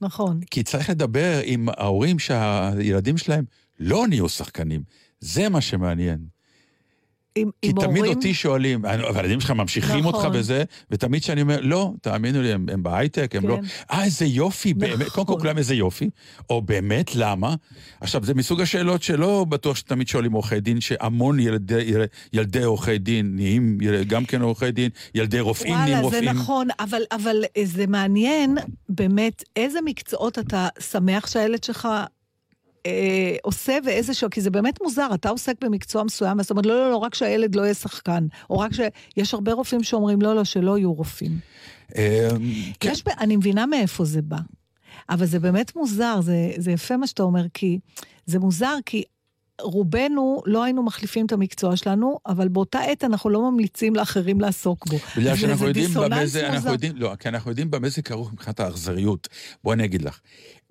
נכון. 0.00 0.40
כי 0.50 0.62
צריך 0.62 0.90
לדבר 0.90 1.40
עם 1.44 1.68
ההורים 1.68 2.18
שהילדים 2.18 3.18
שלהם 3.18 3.44
לא 3.80 4.06
נהיו 4.08 4.28
שחקנים. 4.28 4.82
זה 5.20 5.48
מה 5.48 5.60
שמעניין. 5.60 6.18
עם, 7.36 7.50
כי 7.62 7.68
עם 7.68 7.80
תמיד 7.80 7.96
הורים... 7.96 8.16
אותי 8.16 8.34
שואלים, 8.34 8.86
"אני- 8.86 9.08
אבל 9.08 9.16
הילדים 9.20 9.40
שלך 9.40 9.50
ממשיכים 9.50 9.98
נכון. 9.98 10.14
אותך 10.14 10.26
בזה, 10.36 10.64
ותמיד 10.90 11.22
כשאני 11.22 11.42
אומר, 11.42 11.58
לא, 11.60 11.92
תאמינו 12.02 12.42
לי, 12.42 12.52
הם, 12.52 12.66
הם 12.72 12.82
בהייטק, 12.82 13.34
הם 13.36 13.42
כן. 13.42 13.48
לא... 13.48 13.58
אה, 13.90 14.04
איזה 14.04 14.24
יופי, 14.26 14.74
באמת, 14.74 14.96
קודם 15.08 15.26
כל 15.26 15.32
נכון. 15.32 15.40
כולם 15.40 15.58
איזה 15.58 15.74
יופי, 15.74 16.10
או 16.50 16.62
באמת, 16.62 17.10
למה? 17.14 17.54
עכשיו, 18.00 18.24
זה 18.24 18.34
מסוג 18.34 18.60
השאלות 18.60 19.02
שלא 19.02 19.46
בטוח 19.48 19.76
שתמיד 19.76 20.08
שואלים 20.08 20.32
עורכי 20.32 20.60
דין, 20.60 20.80
שהמון 20.80 21.40
ילדי, 21.40 21.92
ילדי 22.32 22.62
עורכי 22.62 22.98
דין 22.98 23.36
נהיים 23.36 23.78
גם 24.06 24.24
כן 24.24 24.42
עורכי 24.42 24.70
דין, 24.70 24.90
ילדי 25.14 25.40
רופאים 25.40 25.74
נהיים 25.74 25.98
וואלה, 25.98 26.10
זה 26.10 26.16
רופאים. 26.16 26.28
נכון, 26.28 26.68
אבל, 26.80 27.02
אבל 27.12 27.36
זה 27.64 27.86
מעניין 27.86 28.58
באמת 28.88 29.42
איזה 29.56 29.78
מקצועות 29.84 30.38
אתה 30.38 30.68
שמח 30.90 31.26
שהילד 31.26 31.64
שלך 31.64 31.88
אה, 32.86 33.36
עושה 33.42 33.78
ואיזה 33.84 34.14
שהוא, 34.14 34.30
כי 34.30 34.40
זה 34.40 34.50
באמת 34.50 34.82
מוזר, 34.82 35.08
אתה 35.14 35.28
עוסק 35.28 35.54
במקצוע 35.64 36.02
מסוים, 36.02 36.42
זאת 36.42 36.50
אומרת, 36.50 36.66
לא, 36.66 36.74
לא, 36.74 36.90
לא, 36.90 36.96
רק 36.96 37.14
שהילד 37.14 37.54
לא 37.54 37.62
יהיה 37.62 37.74
שחקן, 37.74 38.26
או 38.50 38.58
רק 38.58 38.70
שיש 38.72 39.34
הרבה 39.34 39.52
רופאים 39.52 39.82
שאומרים, 39.82 40.22
לא, 40.22 40.34
לא, 40.34 40.44
שלא 40.44 40.78
יהיו 40.78 40.92
רופאים. 40.92 41.38
אה, 41.96 42.28
כן. 42.80 42.90
יש, 42.92 43.02
ב- 43.04 43.08
אני 43.20 43.36
מבינה 43.36 43.66
מאיפה 43.66 44.04
זה 44.04 44.22
בא, 44.22 44.38
אבל 45.10 45.26
זה 45.26 45.38
באמת 45.38 45.76
מוזר, 45.76 46.20
זה, 46.20 46.50
זה 46.56 46.70
יפה 46.70 46.96
מה 46.96 47.06
שאתה 47.06 47.22
אומר, 47.22 47.44
כי 47.54 47.78
זה 48.26 48.38
מוזר, 48.38 48.74
כי 48.86 49.02
רובנו 49.60 50.42
לא 50.46 50.64
היינו 50.64 50.82
מחליפים 50.82 51.26
את 51.26 51.32
המקצוע 51.32 51.76
שלנו, 51.76 52.18
אבל 52.26 52.48
באותה 52.48 52.80
עת 52.80 53.04
אנחנו 53.04 53.30
לא 53.30 53.50
ממליצים 53.50 53.96
לאחרים 53.96 54.40
לעסוק 54.40 54.88
בו. 54.88 54.96
בגלל 55.16 55.36
שאנחנו 55.36 55.66
יודעים 55.66 55.90
במה 55.94 56.26
זה, 56.26 56.48
אנחנו. 56.48 56.72
יודעים, 56.72 56.92
לא, 56.96 57.12
כי 57.18 57.28
אנחנו 57.28 57.50
יודעים 57.50 57.70
במה 57.70 57.88
זה 57.88 58.02
כרוך 58.02 58.32
מבחינת 58.32 58.60
האכזריות. 58.60 59.28
בואי 59.64 59.74
אני 59.74 59.84
אגיד 59.84 60.02
לך, 60.02 60.20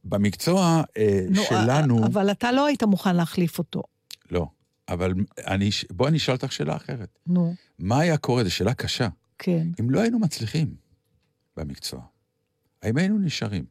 במקצוע 0.04 0.82
אה, 0.98 1.26
נו, 1.30 1.44
שלנו, 1.44 2.06
אבל 2.06 2.32
אתה 2.32 2.52
לא 2.52 2.66
היית 2.66 2.84
מוכן 2.84 3.16
להחליף 3.16 3.60
אותו. 3.60 3.84
לא, 4.32 4.48
אבל 4.90 5.14
אני, 5.48 5.70
בואי 5.92 6.10
אני 6.10 6.18
אשאל 6.18 6.36
אותך 6.36 6.52
שאלה 6.52 6.76
אחרת. 6.76 7.20
נו, 7.28 7.56
מה 7.80 8.00
היה 8.00 8.18
קורה, 8.18 8.44
זו 8.44 8.52
שאלה 8.52 8.74
קשה, 8.74 9.08
כן. 9.38 9.68
אם 9.80 9.90
לא 9.90 10.02
היינו 10.02 10.20
מצליחים 10.20 10.76
במקצוע? 11.58 12.02
האם 12.82 12.98
היינו 12.98 13.18
נשארים? 13.18 13.66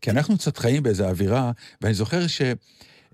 כי 0.00 0.10
אנחנו 0.10 0.38
קצת 0.38 0.58
חיים 0.58 0.82
באיזו 0.82 1.08
אווירה, 1.08 1.52
ואני 1.80 1.94
זוכר 1.94 2.26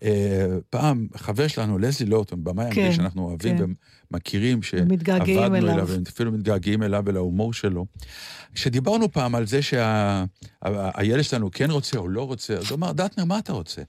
שפעם 0.00 1.06
חבר 1.16 1.48
שלנו, 1.48 1.78
לזלי 1.78 2.06
לוטון, 2.06 2.44
במאי 2.44 2.70
כן, 2.72 2.92
שאנחנו 2.92 3.24
אוהבים 3.24 3.58
כן. 3.58 3.64
ומכירים, 4.10 4.62
שעבדנו 4.62 5.56
אליו. 5.56 5.70
אליו, 5.70 5.88
אפילו 6.08 6.32
מתגעגעים 6.32 6.82
אליו 6.82 7.02
ולהומור 7.06 7.52
שלו. 7.52 7.86
כשדיברנו 8.54 9.12
פעם 9.12 9.34
על 9.34 9.46
זה 9.46 9.62
שהילד 9.62 11.24
שלנו 11.24 11.50
כן 11.50 11.70
רוצה 11.70 11.98
או 11.98 12.08
לא 12.08 12.26
רוצה, 12.26 12.54
אז 12.54 12.70
הוא 12.70 12.76
אמר, 12.76 12.92
דטנר, 12.92 13.24
מה 13.24 13.38
אתה 13.38 13.52
רוצה? 13.52 13.82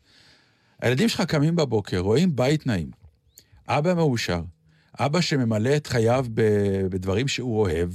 הילדים 0.81 1.09
שלך 1.09 1.21
קמים 1.21 1.55
בבוקר, 1.55 1.97
רואים 1.97 2.35
בית 2.35 2.67
נעים, 2.67 2.91
אבא 3.67 3.93
מאושר, 3.93 4.41
אבא 4.99 5.21
שממלא 5.21 5.75
את 5.75 5.87
חייו 5.87 6.25
בדברים 6.89 7.27
שהוא 7.27 7.59
אוהב, 7.59 7.89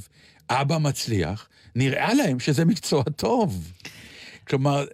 אבא 0.50 0.78
מצליח, 0.78 1.48
נראה 1.74 2.14
להם 2.14 2.40
שזה 2.40 2.64
מקצוע 2.64 3.02
טוב. 3.02 3.72
כלומר, 4.48 4.84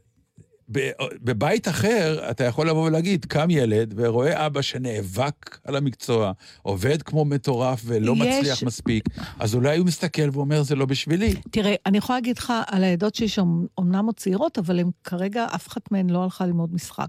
בבית 0.69 1.69
אחר 1.69 2.31
אתה 2.31 2.45
יכול 2.45 2.69
לבוא 2.69 2.87
ולהגיד, 2.87 3.25
קם 3.25 3.51
ילד 3.51 3.95
ורואה 3.97 4.47
אבא 4.47 4.63
שנאבק 4.63 5.59
על 5.65 5.77
המקצוע, 5.77 6.33
עובד 6.63 7.03
כמו 7.03 7.25
מטורף 7.25 7.83
ולא 7.85 8.13
יש- 8.13 8.19
מצליח 8.39 8.63
מספיק, 8.63 9.05
אז 9.39 9.55
אולי 9.55 9.79
הוא 9.79 9.87
מסתכל 9.87 10.29
ואומר, 10.33 10.63
זה 10.63 10.75
לא 10.77 10.87
בשבילי. 10.87 11.35
תראה, 11.51 11.75
אני 11.87 11.99
יכולה 11.99 12.17
להגיד 12.19 12.39
לך 12.39 12.53
על 12.67 12.85
העדות 12.85 13.15
שלי 13.15 13.29
שהן 13.29 13.67
אומנם 13.79 14.07
עוד 14.07 14.15
צעירות, 14.17 14.59
אבל 14.59 14.79
הן 14.81 14.91
כרגע, 15.05 15.47
אף 15.55 15.69
אחת 15.69 15.93
מהן 15.93 16.11
לא 16.11 16.23
הלכה 16.23 16.47
ללמוד 16.47 16.75
משחק. 16.75 17.09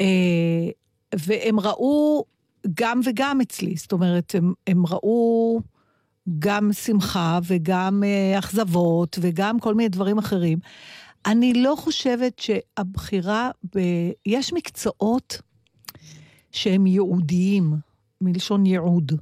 אה, 0.00 0.06
והם 1.14 1.60
ראו 1.60 2.24
גם 2.74 3.00
וגם 3.04 3.40
אצלי, 3.40 3.74
זאת 3.76 3.92
אומרת, 3.92 4.34
הם, 4.34 4.52
הם 4.66 4.86
ראו 4.86 5.60
גם 6.38 6.72
שמחה 6.72 7.38
וגם 7.46 8.02
אה, 8.06 8.38
אכזבות 8.38 9.18
וגם 9.20 9.60
כל 9.60 9.74
מיני 9.74 9.88
דברים 9.88 10.18
אחרים. 10.18 10.58
אני 11.26 11.54
לא 11.54 11.74
חושבת 11.78 12.38
שהבחירה 12.38 13.50
ב... 13.76 13.78
יש 14.26 14.52
מקצועות 14.52 15.40
שהם 16.52 16.86
ייעודיים, 16.86 17.72
מלשון 18.20 18.66
ייעוד, 18.66 19.12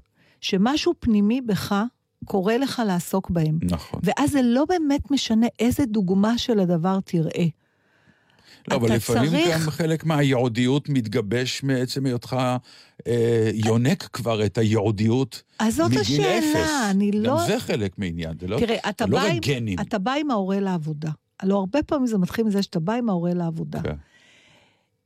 שמשהו 0.40 0.94
פנימי 0.98 1.40
בך 1.40 1.74
קורא 2.24 2.54
לך 2.54 2.82
לעסוק 2.86 3.30
בהם. 3.30 3.58
נכון. 3.62 4.00
ואז 4.04 4.30
זה 4.30 4.42
לא 4.42 4.64
באמת 4.68 5.10
משנה 5.10 5.46
איזה 5.60 5.86
דוגמה 5.86 6.38
של 6.38 6.60
הדבר 6.60 6.98
תראה. 7.04 7.44
לא, 8.70 8.76
אבל 8.76 8.94
לפעמים 8.94 9.30
צריך- 9.30 9.48
גם 9.64 9.70
חלק 9.70 10.04
מהייעודיות 10.04 10.88
מתגבש 10.88 11.62
מעצם 11.62 12.06
היותך 12.06 12.36
אה, 13.06 13.50
יונק 13.54 14.02
כבר 14.02 14.46
את 14.46 14.58
הייעודיות 14.58 15.42
אז 15.58 15.74
זאת 15.76 15.90
מגיל 15.90 16.00
השאלה, 16.00 16.38
אפס. 16.38 16.70
אני 16.90 17.12
לא... 17.12 17.30
גם 17.30 17.46
זה 17.46 17.60
חלק 17.60 17.98
מעניין, 17.98 18.32
זה 18.40 18.46
לא, 18.46 18.58
תראה, 18.58 18.76
אתה 18.90 19.06
לא 19.06 19.18
בא, 19.18 19.24
רק 19.26 19.42
עם. 19.66 19.76
אתה 19.80 19.98
בא 19.98 20.12
עם 20.12 20.30
ההורה 20.30 20.60
לעבודה. 20.60 21.10
הלוא 21.40 21.58
הרבה 21.58 21.82
פעמים 21.82 22.06
זה 22.06 22.18
מתחיל 22.18 22.44
מזה 22.44 22.62
שאתה 22.62 22.80
בא 22.80 22.92
עם 22.92 23.08
ההורה 23.08 23.34
לעבודה. 23.34 23.82
כן. 23.82 23.96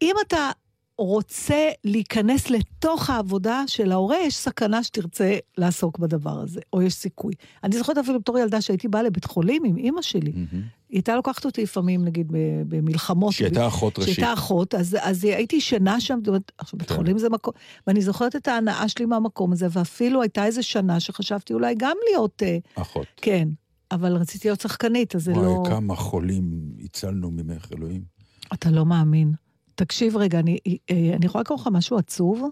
אם 0.03 0.14
אתה 0.26 0.51
רוצה 0.99 1.70
להיכנס 1.85 2.51
לתוך 2.51 3.11
העבודה 3.11 3.62
של 3.66 3.93
ההורה, 3.93 4.16
יש 4.26 4.37
סכנה 4.37 4.83
שתרצה 4.83 5.39
לעסוק 5.59 5.99
בדבר 5.99 6.41
הזה, 6.41 6.61
או 6.72 6.83
יש 6.83 6.95
סיכוי. 6.95 7.33
אני 7.64 7.76
זוכרת 7.76 7.99
אפילו 7.99 8.20
בתור 8.20 8.39
ילדה 8.39 8.61
שהייתי 8.61 8.89
באה 8.89 9.03
לבית 9.03 9.24
חולים 9.24 9.64
עם 9.64 9.76
אימא 9.76 10.03
שלי. 10.03 10.33
מהמם. 10.35 10.62
היא 10.91 10.97
הייתה 10.97 11.16
לוקחת 11.16 11.45
אותי 11.45 11.62
לפעמים, 11.62 12.05
נגיד, 12.05 12.33
במלחמות. 12.68 13.33
שהיא 13.33 13.47
הייתה 13.47 13.66
אחות 13.66 13.99
ראשית. 13.99 14.14
שהייתה 14.14 14.33
אחות, 14.33 14.74
אז, 14.74 14.97
אז 15.01 15.24
הייתי 15.24 15.57
ישנה 15.57 16.01
שם, 16.01 16.18
זאת 16.24 16.53
עכשיו 16.59 16.78
בית 16.78 16.89
כן. 16.89 16.95
חולים 16.95 17.18
זה 17.18 17.28
מקום, 17.28 17.55
ואני 17.87 18.03
זוכרת 18.03 18.37
את 18.37 18.49
ההנאה 18.49 18.89
שלי 18.89 19.05
מהמקום 19.05 19.53
הזה, 19.53 19.66
ואפילו 19.70 20.22
הייתה 20.22 20.45
איזה 20.45 20.62
שנה 20.62 21.01
שחשבתי 21.01 21.53
אולי 21.53 21.74
גם 21.78 21.97
להיות, 22.11 22.43
אה, 22.43 22.59
אחות. 22.74 23.07
כן, 23.16 23.49
אבל 23.91 24.16
רציתי 24.16 24.49
להיות 24.49 24.61
שחקנית, 24.61 25.14
אז 25.14 25.24
זה 25.24 25.32
וואי, 25.32 25.45
לא... 25.45 25.62
כמה 25.68 25.97
חולים 25.97 26.72
הצלנו 26.84 27.30
ממך, 27.30 27.72
אלוהים. 27.72 28.05
אתה 28.53 28.70
לא 28.70 28.86
מאמין. 28.86 29.32
תקשיב 29.74 30.16
רגע, 30.16 30.38
אני, 30.38 30.59
אה, 30.91 31.16
אני 31.16 31.26
יכולה 31.26 31.43
לקרוא 31.43 31.59
לך 31.61 31.68
משהו 31.72 31.99
עצוב? 31.99 32.43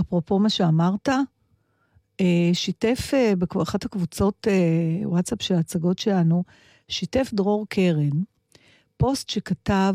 אפרופו 0.00 0.38
מה 0.38 0.50
שאמרת, 0.50 1.08
אה, 2.20 2.50
שיתף 2.52 3.10
אה, 3.14 3.32
באחת 3.36 3.84
הקבוצות 3.84 4.46
וואטסאפ 5.04 5.42
של 5.42 5.54
ההצגות 5.54 5.98
שלנו, 5.98 6.44
שיתף 6.88 7.30
דרור 7.34 7.66
קרן, 7.68 8.10
פוסט 8.96 9.30
שכתב 9.30 9.94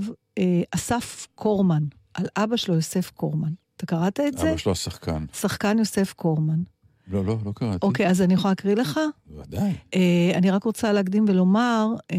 אסף 0.75 1.27
קורמן, 1.35 1.83
על 2.13 2.25
אבא 2.37 2.57
שלו 2.57 2.75
יוסף 2.75 3.11
קורמן. 3.11 3.53
אתה 3.75 3.85
קראת 3.85 4.19
את 4.19 4.37
זה? 4.37 4.49
אבא 4.49 4.57
שלו 4.57 4.71
השחקן. 4.71 5.25
שחקן 5.33 5.79
יוסף 5.79 6.13
קורמן. 6.13 6.63
לא, 7.07 7.25
לא, 7.25 7.37
לא 7.45 7.51
קראתי. 7.55 7.87
אוקיי, 7.87 8.07
אז 8.09 8.21
אני 8.21 8.33
יכולה 8.33 8.51
להקריא 8.51 8.75
לך? 8.75 8.99
ודאי. 9.37 9.73
אה, 9.95 10.31
אני 10.35 10.51
רק 10.51 10.63
רוצה 10.63 10.93
להקדים 10.93 11.25
ולומר 11.27 11.87
אה, 12.11 12.17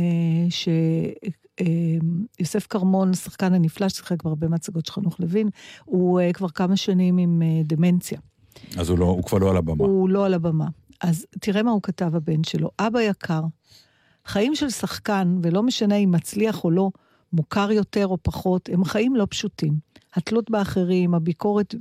שיוסף 1.60 2.66
כרמון, 2.66 3.10
השחקן 3.10 3.54
הנפלא 3.54 3.88
ששיחק 3.88 4.22
בהרבה 4.22 4.48
מהצגות 4.48 4.86
של 4.86 4.92
חנוך 4.92 5.20
לוין, 5.20 5.48
הוא 5.84 6.20
אה, 6.20 6.32
כבר 6.32 6.48
כמה 6.48 6.76
שנים 6.76 7.18
עם 7.18 7.42
אה, 7.42 7.62
דמנציה. 7.64 8.18
אז 8.76 8.90
הוא, 8.90 8.98
לא, 8.98 9.04
הוא 9.04 9.22
כבר 9.22 9.38
לא 9.38 9.50
על 9.50 9.56
הבמה. 9.56 9.84
הוא 9.84 10.08
לא 10.08 10.26
על 10.26 10.34
הבמה. 10.34 10.68
אז 11.02 11.26
תראה 11.40 11.62
מה 11.62 11.70
הוא 11.70 11.82
כתב, 11.82 12.16
הבן 12.16 12.44
שלו. 12.44 12.70
אבא 12.78 13.00
יקר, 13.00 13.42
חיים 14.26 14.54
של 14.54 14.70
שחקן, 14.70 15.38
ולא 15.42 15.62
משנה 15.62 15.94
אם 15.94 16.10
מצליח 16.10 16.64
או 16.64 16.70
לא, 16.70 16.90
מוכר 17.32 17.72
יותר 17.72 18.06
או 18.06 18.18
פחות, 18.22 18.68
הם 18.72 18.84
חיים 18.84 19.16
לא 19.16 19.26
פשוטים. 19.30 19.74
התלות 20.14 20.50
באחרים, 20.50 21.14
הביקורת 21.14 21.74
אה, 21.74 21.80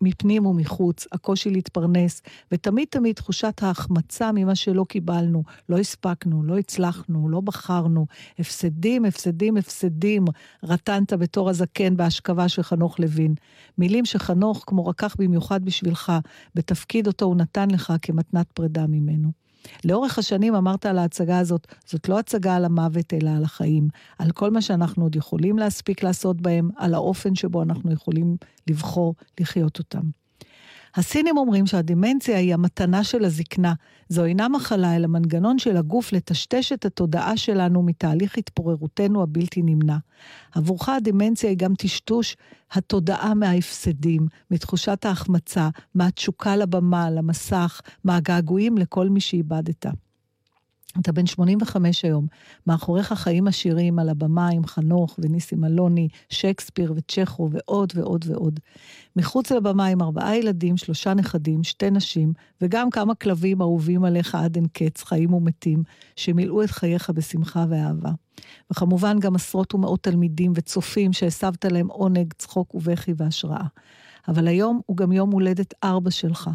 מפנים 0.00 0.46
ומחוץ, 0.46 1.06
הקושי 1.12 1.50
להתפרנס, 1.50 2.22
ותמיד 2.52 2.88
תמיד 2.90 3.14
תחושת 3.14 3.62
ההחמצה 3.62 4.32
ממה 4.32 4.54
שלא 4.54 4.84
קיבלנו, 4.88 5.42
לא 5.68 5.78
הספקנו, 5.78 6.42
לא 6.42 6.58
הצלחנו, 6.58 7.28
לא 7.28 7.40
בחרנו. 7.40 8.06
הפסדים, 8.38 9.04
הפסדים, 9.04 9.56
הפסדים, 9.56 10.24
רטנת 10.62 11.12
בתור 11.12 11.50
הזקן 11.50 11.96
בהשכבה 11.96 12.48
של 12.48 12.62
חנוך 12.62 13.00
לוין. 13.00 13.34
מילים 13.78 14.04
שחנוך, 14.04 14.64
כמו 14.66 14.86
רקח 14.86 15.16
במיוחד 15.18 15.64
בשבילך, 15.64 16.12
בתפקיד 16.54 17.06
אותו 17.06 17.24
הוא 17.24 17.36
נתן 17.36 17.70
לך 17.70 17.92
כמתנת 18.02 18.46
פרידה 18.52 18.86
ממנו. 18.86 19.45
לאורך 19.84 20.18
השנים 20.18 20.54
אמרת 20.54 20.86
על 20.86 20.98
ההצגה 20.98 21.38
הזאת, 21.38 21.66
זאת 21.86 22.08
לא 22.08 22.18
הצגה 22.18 22.56
על 22.56 22.64
המוות, 22.64 23.14
אלא 23.14 23.30
על 23.30 23.44
החיים, 23.44 23.88
על 24.18 24.30
כל 24.30 24.50
מה 24.50 24.62
שאנחנו 24.62 25.02
עוד 25.02 25.16
יכולים 25.16 25.58
להספיק 25.58 26.02
לעשות 26.02 26.40
בהם, 26.40 26.70
על 26.76 26.94
האופן 26.94 27.34
שבו 27.34 27.62
אנחנו 27.62 27.92
יכולים 27.92 28.36
לבחור 28.66 29.14
לחיות 29.40 29.78
אותם. 29.78 30.25
הסינים 30.96 31.36
אומרים 31.36 31.66
שהדמנציה 31.66 32.38
היא 32.38 32.54
המתנה 32.54 33.04
של 33.04 33.24
הזקנה. 33.24 33.74
זו 34.08 34.24
אינה 34.24 34.48
מחלה, 34.48 34.96
אלא 34.96 35.06
מנגנון 35.06 35.58
של 35.58 35.76
הגוף 35.76 36.12
לטשטש 36.12 36.72
את 36.72 36.84
התודעה 36.84 37.36
שלנו 37.36 37.82
מתהליך 37.82 38.38
התפוררותנו 38.38 39.22
הבלתי 39.22 39.62
נמנע. 39.62 39.96
עבורך 40.54 40.88
הדמנציה 40.88 41.50
היא 41.50 41.58
גם 41.58 41.74
טשטוש 41.74 42.36
התודעה 42.72 43.34
מההפסדים, 43.34 44.26
מתחושת 44.50 45.04
ההחמצה, 45.04 45.68
מהתשוקה 45.94 46.56
לבמה, 46.56 47.10
למסך, 47.10 47.80
מהגעגועים 48.04 48.78
לכל 48.78 49.08
מי 49.08 49.20
שאיבדת. 49.20 49.86
אתה 51.00 51.12
בן 51.12 51.26
85 51.26 52.04
היום, 52.04 52.26
מאחוריך 52.66 53.12
חיים 53.12 53.48
עשירים 53.48 53.98
על 53.98 54.08
הבמה 54.08 54.48
עם 54.48 54.66
חנוך 54.66 55.18
וניסים 55.18 55.64
אלוני, 55.64 56.08
שייקספיר 56.28 56.92
וצ'כו 56.96 57.48
ועוד 57.52 57.92
ועוד 57.96 58.24
ועוד. 58.28 58.60
מחוץ 59.16 59.52
לבמה 59.52 59.86
עם 59.86 60.02
ארבעה 60.02 60.36
ילדים, 60.36 60.76
שלושה 60.76 61.14
נכדים, 61.14 61.64
שתי 61.64 61.90
נשים, 61.90 62.32
וגם 62.60 62.90
כמה 62.90 63.14
כלבים 63.14 63.60
אהובים 63.60 64.04
עליך 64.04 64.34
עד 64.34 64.56
אין 64.56 64.66
קץ, 64.72 65.02
חיים 65.02 65.34
ומתים, 65.34 65.82
שמילאו 66.16 66.62
את 66.62 66.70
חייך 66.70 67.10
בשמחה 67.10 67.64
ואהבה. 67.68 68.10
וכמובן 68.70 69.20
גם 69.20 69.34
עשרות 69.34 69.74
ומאות 69.74 70.02
תלמידים 70.02 70.52
וצופים 70.54 71.12
שהסבת 71.12 71.64
להם 71.64 71.88
עונג, 71.88 72.32
צחוק 72.38 72.74
ובכי 72.74 73.12
והשראה. 73.16 73.66
אבל 74.28 74.48
היום 74.48 74.80
הוא 74.86 74.96
גם 74.96 75.12
יום 75.12 75.30
הולדת 75.30 75.74
ארבע 75.84 76.10
שלך. 76.10 76.50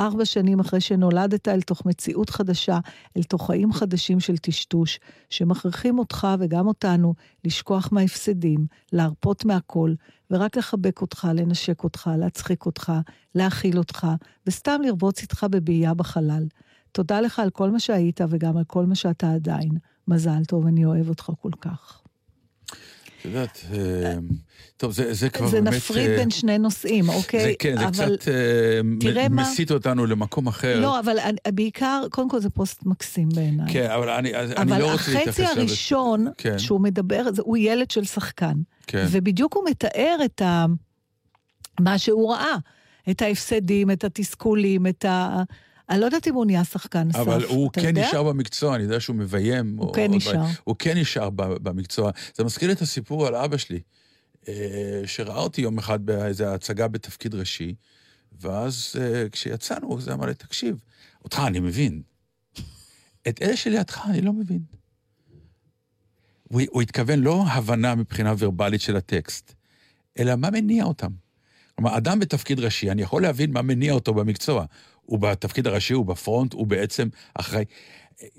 ארבע 0.00 0.24
שנים 0.24 0.60
אחרי 0.60 0.80
שנולדת 0.80 1.48
אל 1.48 1.60
תוך 1.60 1.86
מציאות 1.86 2.30
חדשה, 2.30 2.78
אל 3.16 3.22
תוך 3.22 3.46
חיים 3.46 3.72
חדשים 3.72 4.20
של 4.20 4.38
טשטוש, 4.38 5.00
שמכריחים 5.30 5.98
אותך 5.98 6.28
וגם 6.40 6.66
אותנו 6.66 7.14
לשכוח 7.44 7.88
מההפסדים, 7.92 8.66
להרפות 8.92 9.44
מהכל, 9.44 9.94
ורק 10.30 10.56
לחבק 10.56 11.00
אותך, 11.00 11.28
לנשק 11.34 11.84
אותך, 11.84 12.10
להצחיק 12.18 12.66
אותך, 12.66 12.92
להכיל 13.34 13.78
אותך, 13.78 14.06
וסתם 14.46 14.80
לרבוץ 14.84 15.22
איתך 15.22 15.46
בבעייה 15.50 15.94
בחלל. 15.94 16.46
תודה 16.92 17.20
לך 17.20 17.38
על 17.38 17.50
כל 17.50 17.70
מה 17.70 17.80
שהיית 17.80 18.20
וגם 18.28 18.56
על 18.56 18.64
כל 18.64 18.86
מה 18.86 18.94
שאתה 18.94 19.32
עדיין. 19.32 19.70
מזל 20.08 20.44
טוב, 20.44 20.66
אני 20.66 20.84
אוהב 20.84 21.08
אותך 21.08 21.30
כל 21.40 21.52
כך. 21.60 22.02
את 23.20 23.24
יודעת, 23.24 23.64
אה, 23.72 24.14
טוב, 24.76 24.92
זה, 24.92 25.14
זה 25.14 25.30
כבר 25.30 25.46
זה 25.46 25.60
באמת... 25.60 25.74
נפריד 25.76 26.10
אה, 26.10 26.16
בין 26.16 26.30
שני 26.30 26.58
נושאים, 26.58 27.08
אוקיי? 27.08 27.40
זה 27.40 27.52
כן, 27.58 27.76
זה 27.78 27.86
אבל... 27.88 28.16
קצת 28.16 28.28
אה, 28.28 28.80
מה- 29.28 29.42
מסיט 29.42 29.70
אותנו 29.72 30.06
למקום 30.06 30.46
אחר. 30.46 30.80
לא, 30.80 31.00
אבל 31.00 31.16
בעיקר, 31.48 32.02
קודם 32.10 32.28
כל 32.28 32.40
זה 32.40 32.50
פוסט 32.50 32.86
מקסים 32.86 33.28
בעיניי. 33.34 33.72
כן, 33.72 33.90
אבל 33.90 34.08
אני, 34.10 34.36
אז 34.36 34.52
אני 34.52 34.72
אבל 34.72 34.80
לא 34.80 34.92
רוצה 34.92 35.12
להתייחס... 35.12 35.28
החצי 35.28 35.42
לזה. 35.42 35.60
הראשון, 35.60 36.26
כן. 36.38 36.58
שהוא 36.58 36.80
מדבר, 36.80 37.22
זה- 37.34 37.42
הוא 37.44 37.56
ילד 37.56 37.90
של 37.90 38.04
שחקן. 38.04 38.54
כן. 38.86 39.06
ובדיוק 39.10 39.54
הוא 39.56 39.64
מתאר 39.70 40.16
את 40.24 40.42
ה... 40.42 40.66
מה 41.80 41.98
שהוא 41.98 42.32
ראה. 42.32 42.56
את 43.10 43.22
ההפסדים, 43.22 43.90
את 43.90 44.04
התסכולים, 44.04 44.86
את 44.86 45.04
ה... 45.04 45.42
אני 45.90 46.00
לא 46.00 46.04
יודעת 46.04 46.28
אם 46.28 46.34
הוא 46.34 46.46
נהיה 46.46 46.64
שחקן 46.64 47.08
אסף. 47.10 47.18
אבל 47.18 47.44
הוא 47.44 47.70
כן 47.72 47.80
יודע? 47.84 48.08
נשאר 48.08 48.22
במקצוע, 48.22 48.74
אני 48.76 48.82
יודע 48.84 49.00
שהוא 49.00 49.16
מביים. 49.16 49.76
הוא 49.76 49.86
או- 49.88 49.92
כן 49.92 50.10
או 50.10 50.16
נשאר. 50.16 50.32
דברים. 50.32 50.54
הוא 50.64 50.76
כן 50.78 50.98
נשאר 50.98 51.30
במקצוע. 51.34 52.10
זה 52.36 52.44
מזכיר 52.44 52.68
לי 52.68 52.74
את 52.74 52.80
הסיפור 52.82 53.26
על 53.26 53.34
אבא 53.34 53.56
שלי, 53.56 53.80
אה, 54.48 55.02
שראה 55.06 55.36
אותי 55.38 55.60
יום 55.60 55.78
אחד 55.78 56.06
באיזו 56.06 56.44
הצגה 56.44 56.88
בתפקיד 56.88 57.34
ראשי, 57.34 57.74
ואז 58.40 58.92
אה, 59.00 59.28
כשיצאנו, 59.32 60.00
זה 60.00 60.12
אמר 60.12 60.26
לי, 60.26 60.34
תקשיב, 60.34 60.80
אותך 61.24 61.42
אני 61.46 61.60
מבין. 61.60 62.02
את 63.28 63.42
אלה 63.42 63.56
שלידך 63.56 64.00
אני 64.10 64.20
לא 64.20 64.32
מבין. 64.32 64.60
הוא, 66.48 66.60
הוא 66.70 66.82
התכוון 66.82 67.18
לא 67.18 67.44
הבנה 67.46 67.94
מבחינה 67.94 68.34
ורבלית 68.38 68.80
של 68.80 68.96
הטקסט, 68.96 69.54
אלא 70.18 70.36
מה 70.36 70.50
מניע 70.50 70.84
אותם. 70.84 71.10
כלומר, 71.80 71.96
אדם 71.96 72.18
בתפקיד 72.18 72.60
ראשי, 72.60 72.90
אני 72.90 73.02
יכול 73.02 73.22
להבין 73.22 73.52
מה 73.52 73.62
מניע 73.62 73.92
אותו 73.92 74.14
במקצוע. 74.14 74.64
הוא 75.02 75.18
בתפקיד 75.18 75.66
הראשי, 75.66 75.94
הוא 75.94 76.06
בפרונט, 76.06 76.52
הוא 76.52 76.66
בעצם 76.66 77.08
אחראי. 77.34 77.64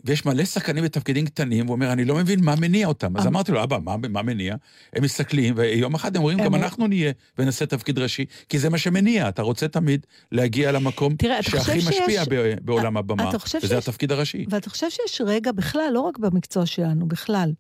ויש 0.06 0.26
מלא 0.26 0.46
שחקנים 0.46 0.84
בתפקידים 0.84 1.26
קטנים, 1.26 1.68
הוא 1.68 1.74
אומר, 1.76 1.92
אני 1.92 2.06
לא 2.06 2.16
מבין 2.16 2.44
מה 2.44 2.56
מניע 2.56 2.88
אותם. 2.88 3.18
אז 3.18 3.22
אבל- 3.24 3.30
אמרתי 3.32 3.52
לו, 3.52 3.64
אבא, 3.64 3.78
מה, 3.84 3.96
מה 4.10 4.22
מניע? 4.22 4.56
הם 4.94 5.04
מסתכלים, 5.04 5.54
ויום 5.58 5.96
אחד 5.96 6.16
הם 6.16 6.22
אומרים, 6.22 6.44
גם 6.44 6.56
אנחנו 6.56 6.88
נהיה 6.88 7.12
ונעשה 7.38 7.66
תפקיד 7.66 8.00
ראשי, 8.00 8.26
כי 8.50 8.60
זה 8.60 8.70
מה 8.70 8.78
שמניע. 8.78 9.30
אתה 9.30 9.42
רוצה 9.42 9.68
תמיד 9.68 10.06
להגיע 10.32 10.72
למקום 10.72 11.16
תראה, 11.16 11.44
שהכי 11.44 11.78
משפיע 11.78 12.24
שיש- 12.24 12.28
בעולם 12.62 12.98
הבמה, 12.98 13.30
אתה 13.30 13.39
חושב 13.39 13.58
וזה 13.64 13.68
שיש- 13.76 13.88
התפקיד 13.88 14.12
הראשי. 14.12 14.46
ואתה 14.50 14.70
חושב 14.70 14.88
שיש 14.89 15.22
רגע 15.26 15.52
בכלל, 15.52 15.89
לא 15.94 16.00
רק 16.00 16.18
במקצוע 16.18 16.66
שלנו, 16.66 17.08
בכלל, 17.08 17.52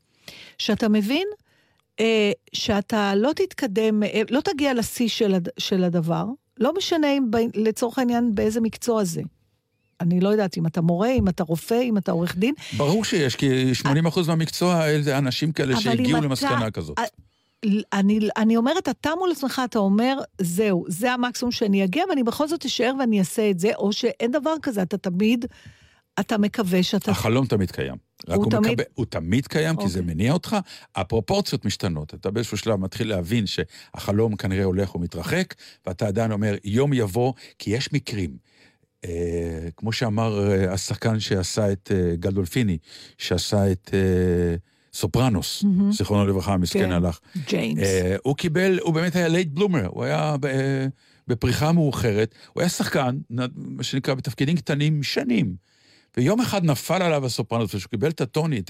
שאתה 0.57 0.89
מבין 0.89 1.27
אה, 1.31 1.40
שאתה 2.53 3.15
לא 3.15 3.31
תתקדם, 3.35 4.03
אה, 4.03 4.21
לא 4.29 4.41
תגיע 4.41 4.73
לשיא 4.73 5.07
של, 5.07 5.33
הד- 5.33 5.49
של 5.57 5.83
הדבר, 5.83 6.25
לא 6.59 6.73
משנה 6.77 7.07
אם 7.17 7.31
ב, 7.31 7.37
לצורך 7.55 7.99
העניין 7.99 8.35
באיזה 8.35 8.61
מקצוע 8.61 9.03
זה. 9.03 9.21
אני 10.01 10.19
לא 10.19 10.29
יודעת 10.29 10.57
אם 10.57 10.67
אתה 10.67 10.81
מורה, 10.81 11.11
אם 11.11 11.27
אתה 11.27 11.43
רופא, 11.43 11.81
אם 11.81 11.97
אתה 11.97 12.11
עורך 12.11 12.37
דין. 12.37 12.53
ברור 12.77 13.05
שיש, 13.05 13.35
כי 13.35 13.71
80% 13.75 13.85
מהמקצוע 14.27 14.81
זה 15.01 15.17
אנשים 15.17 15.51
כאלה 15.51 15.79
שהגיעו 15.81 16.17
אתה- 16.17 16.25
למסקנה 16.25 16.71
כזאת. 16.71 16.99
אה, 16.99 17.03
אני, 17.93 18.19
אני 18.37 18.57
אומרת, 18.57 18.89
אתה 18.89 19.09
מול 19.19 19.31
עצמך, 19.31 19.61
אתה 19.65 19.79
אומר, 19.79 20.17
זהו, 20.41 20.85
זה 20.87 21.13
המקסימום 21.13 21.51
שאני 21.51 21.83
אגיע, 21.83 22.03
ואני 22.09 22.23
בכל 22.23 22.47
זאת 22.47 22.65
אשאר 22.65 22.93
ואני 22.99 23.19
אעשה 23.19 23.49
את 23.49 23.59
זה, 23.59 23.71
או 23.75 23.93
שאין 23.93 24.31
דבר 24.31 24.53
כזה, 24.61 24.81
אתה 24.81 24.97
תמיד, 24.97 25.45
אתה 26.19 26.37
מקווה 26.37 26.83
שאתה... 26.83 27.11
החלום 27.11 27.45
תמיד 27.45 27.71
קיים. 27.71 27.95
רק 28.27 28.35
הוא 28.35 28.43
הוא, 28.43 28.51
תמיד- 28.51 28.71
מקבל, 28.71 28.83
הוא 28.93 29.05
תמיד 29.05 29.47
קיים, 29.47 29.75
כי 29.77 29.87
זה 29.89 29.99
אוקיי. 29.99 30.13
מניע 30.13 30.33
אותך. 30.33 30.57
הפרופורציות 30.95 31.65
משתנות. 31.65 32.13
אתה 32.13 32.31
באיזשהו 32.31 32.57
שלב 32.57 32.75
מתחיל 32.79 33.09
להבין 33.09 33.45
שהחלום 33.45 34.35
כנראה 34.35 34.63
הולך 34.63 34.95
ומתרחק, 34.95 35.53
ואתה 35.87 36.07
עדיין 36.07 36.31
אומר, 36.31 36.55
יום 36.63 36.93
יבוא, 36.93 37.33
כי 37.59 37.69
יש 37.71 37.93
מקרים. 37.93 38.37
אה, 39.05 39.09
כמו 39.77 39.91
שאמר 39.91 40.51
אה, 40.51 40.73
השחקן 40.73 41.19
שעשה 41.19 41.71
את 41.71 41.91
אה, 41.95 42.15
גלדולפיני, 42.15 42.77
שעשה 43.17 43.71
את 43.71 43.89
אה, 43.93 44.55
סופרנוס, 44.93 45.63
מהמם. 45.63 45.91
זיכרונו 45.91 46.27
לברכה, 46.27 46.53
המסכן 46.53 46.79
כן. 46.79 46.91
הלך. 46.91 47.19
ג'יימס. 47.49 47.79
אה, 47.83 48.15
הוא 48.23 48.35
קיבל, 48.35 48.79
הוא 48.79 48.93
באמת 48.93 49.15
היה 49.15 49.27
late 49.27 49.47
bloomer, 49.47 49.87
הוא 49.87 50.03
היה 50.03 50.35
ב- 50.39 50.87
בפריחה 51.27 51.71
מאוחרת, 51.71 52.35
הוא 52.53 52.61
היה 52.61 52.69
שחקן, 52.69 53.17
מה 53.55 53.83
שנקרא, 53.83 54.13
בתפקידים 54.13 54.55
קטנים 54.57 55.03
שנים. 55.03 55.70
ויום 56.17 56.41
אחד 56.41 56.65
נפל 56.65 57.01
עליו 57.01 57.25
הסופרנוס, 57.25 57.75
וכשהוא 57.75 57.89
קיבל 57.89 58.09
את 58.09 58.21
הטוני, 58.21 58.61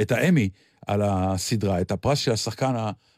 את, 0.00 0.12
האמי 0.12 0.48
על 0.86 1.02
הסדרה, 1.02 1.80
את 1.80 1.90
הפרס 1.90 2.18
של 2.18 2.32
השחקן 2.32 2.74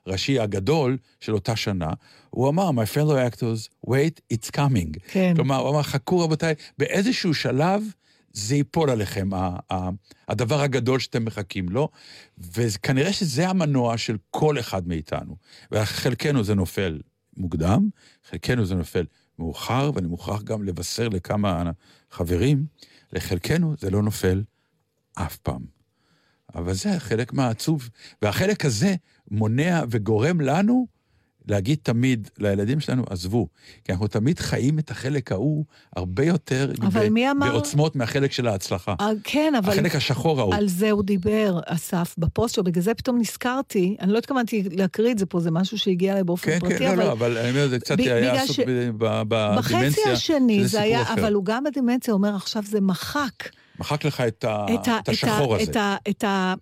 הראשי 0.07 0.41
הגדול 0.41 0.99
של 1.20 1.35
אותה 1.35 1.57
שנה, 1.57 1.91
הוא 2.30 2.49
אמר, 2.49 2.70
My 2.70 2.97
fellow 2.97 3.35
actors, 3.35 3.89
wait, 3.91 4.35
it's 4.35 4.51
coming. 4.57 4.99
כן. 5.09 5.33
כלומר, 5.37 5.57
הוא 5.57 5.70
אמר, 5.70 5.83
חכו 5.83 6.20
רבותיי, 6.20 6.55
באיזשהו 6.78 7.35
שלב 7.35 7.83
זה 8.33 8.57
ייפול 8.57 8.91
עליכם, 8.91 9.30
הדבר 10.28 10.61
הגדול 10.61 11.01
שאתם 11.01 11.24
מחכים 11.24 11.68
לו, 11.68 11.89
וכנראה 12.39 13.12
שזה 13.12 13.49
המנוע 13.49 13.99
של 13.99 14.16
כל 14.30 14.59
אחד 14.59 14.89
מאיתנו. 14.89 15.37
וחלקנו 15.72 16.45
זה 16.45 16.55
נופל 16.55 17.01
מוקדם, 17.37 17.89
חלקנו 18.30 18.66
זה 18.66 18.74
נופל 18.74 19.05
מאוחר, 19.39 19.91
ואני 19.95 20.07
מוכרח 20.07 20.43
גם 20.43 20.62
לבשר 20.62 21.09
לכמה 21.09 21.70
חברים, 22.11 22.66
לחלקנו 23.13 23.75
זה 23.79 23.91
לא 23.91 24.03
נופל 24.03 24.43
אף 25.15 25.37
פעם. 25.37 25.65
אבל 26.55 26.73
זה 26.73 27.01
חלק 27.01 27.33
מהעצוב, 27.33 27.89
והחלק 28.23 28.65
הזה 28.65 28.95
מונע 29.31 29.83
וגורם 29.91 30.41
לנו 30.41 30.87
להגיד 31.49 31.78
תמיד 31.82 32.28
לילדים 32.38 32.80
שלנו, 32.80 33.05
עזבו, 33.11 33.47
כי 33.84 33.93
אנחנו 33.93 34.09
תמיד 34.09 34.38
חיים 34.38 34.78
את 34.78 34.90
החלק 34.90 35.32
ההוא 35.32 35.64
הרבה 35.97 36.24
יותר 36.24 36.72
אמר- 37.30 37.51
בעוצמות 37.51 37.97
מהחלק 37.97 38.32
של 38.32 38.47
ההצלחה. 38.49 38.95
אה, 39.01 39.09
כן, 39.24 39.53
אבל... 39.59 39.72
החלק 39.72 39.95
השחור 39.97 40.40
ההוא. 40.40 40.55
על 40.55 40.68
זה 40.68 40.90
הוא 40.90 41.03
דיבר, 41.03 41.61
אסף, 41.66 42.14
בפוסט 42.18 42.55
שלו, 42.55 42.64
בגלל 42.64 42.82
זה 42.82 42.95
פתאום 42.95 43.18
נזכרתי, 43.18 43.97
אני 44.01 44.12
לא 44.12 44.18
התכוונתי 44.18 44.62
להקריא 44.72 45.12
את 45.12 45.18
זה 45.18 45.26
פה, 45.26 45.40
זה 45.40 45.51
משהו 45.51 45.78
שהגיע 45.78 46.12
אליי 46.12 46.24
באופן 46.24 46.51
כן, 46.51 46.59
פרטי, 46.61 46.78
כן, 46.78 46.84
לא, 46.84 46.93
אבל 46.93 47.05
לא, 47.05 47.12
אבל 47.12 47.38
אני 47.38 47.51
אומר, 47.51 47.68
זה 47.68 47.78
קצת 47.78 47.97
ב- 47.99 48.01
היה 48.01 48.43
עסוק 48.43 48.57
ש- 48.57 48.61
ב- 48.99 49.22
ב- 49.28 49.55
בחצי 49.59 49.74
בדימנציה. 49.74 50.12
השני 50.12 50.66
זה 50.66 50.80
היה, 50.80 51.03
אחר. 51.03 51.14
אבל 51.14 51.32
הוא 51.34 51.45
גם 51.45 51.64
בדימנציה 51.64 52.14
אומר, 52.14 52.34
עכשיו 52.36 52.62
זה 52.66 52.80
מחק. 52.80 53.49
מחק 53.78 54.05
לך 54.05 54.20
את 54.20 54.45
ה- 54.45 54.66
את, 54.74 54.88
ה, 54.88 54.99
את 54.99 55.09
השחור 55.09 55.57
את, 55.57 55.61
ה, 55.61 55.62
הזה. 55.62 55.70
את, 55.70 55.76
ה, 55.76 55.97
את 56.11 56.24
ה... 56.24 56.55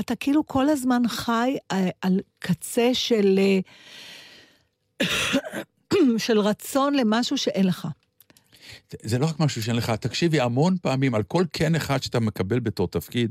אתה 0.00 0.14
כאילו 0.14 0.46
כל 0.46 0.68
הזמן 0.68 1.02
חי 1.08 1.56
אה, 1.72 1.88
על 2.02 2.20
קצה 2.38 2.90
של... 2.92 3.38
אה, 3.38 3.58
של 6.18 6.38
רצון 6.38 6.94
למשהו 6.94 7.38
שאין 7.38 7.66
לך. 7.66 7.88
זה 9.02 9.18
לא 9.18 9.26
רק 9.26 9.40
משהו 9.40 9.62
שאין 9.62 9.76
לך, 9.76 9.90
תקשיבי, 9.90 10.40
המון 10.40 10.76
פעמים, 10.82 11.14
על 11.14 11.22
כל 11.22 11.44
כן 11.52 11.74
אחד 11.74 12.02
שאתה 12.02 12.20
מקבל 12.20 12.60
בתור 12.60 12.88
תפקיד, 12.88 13.30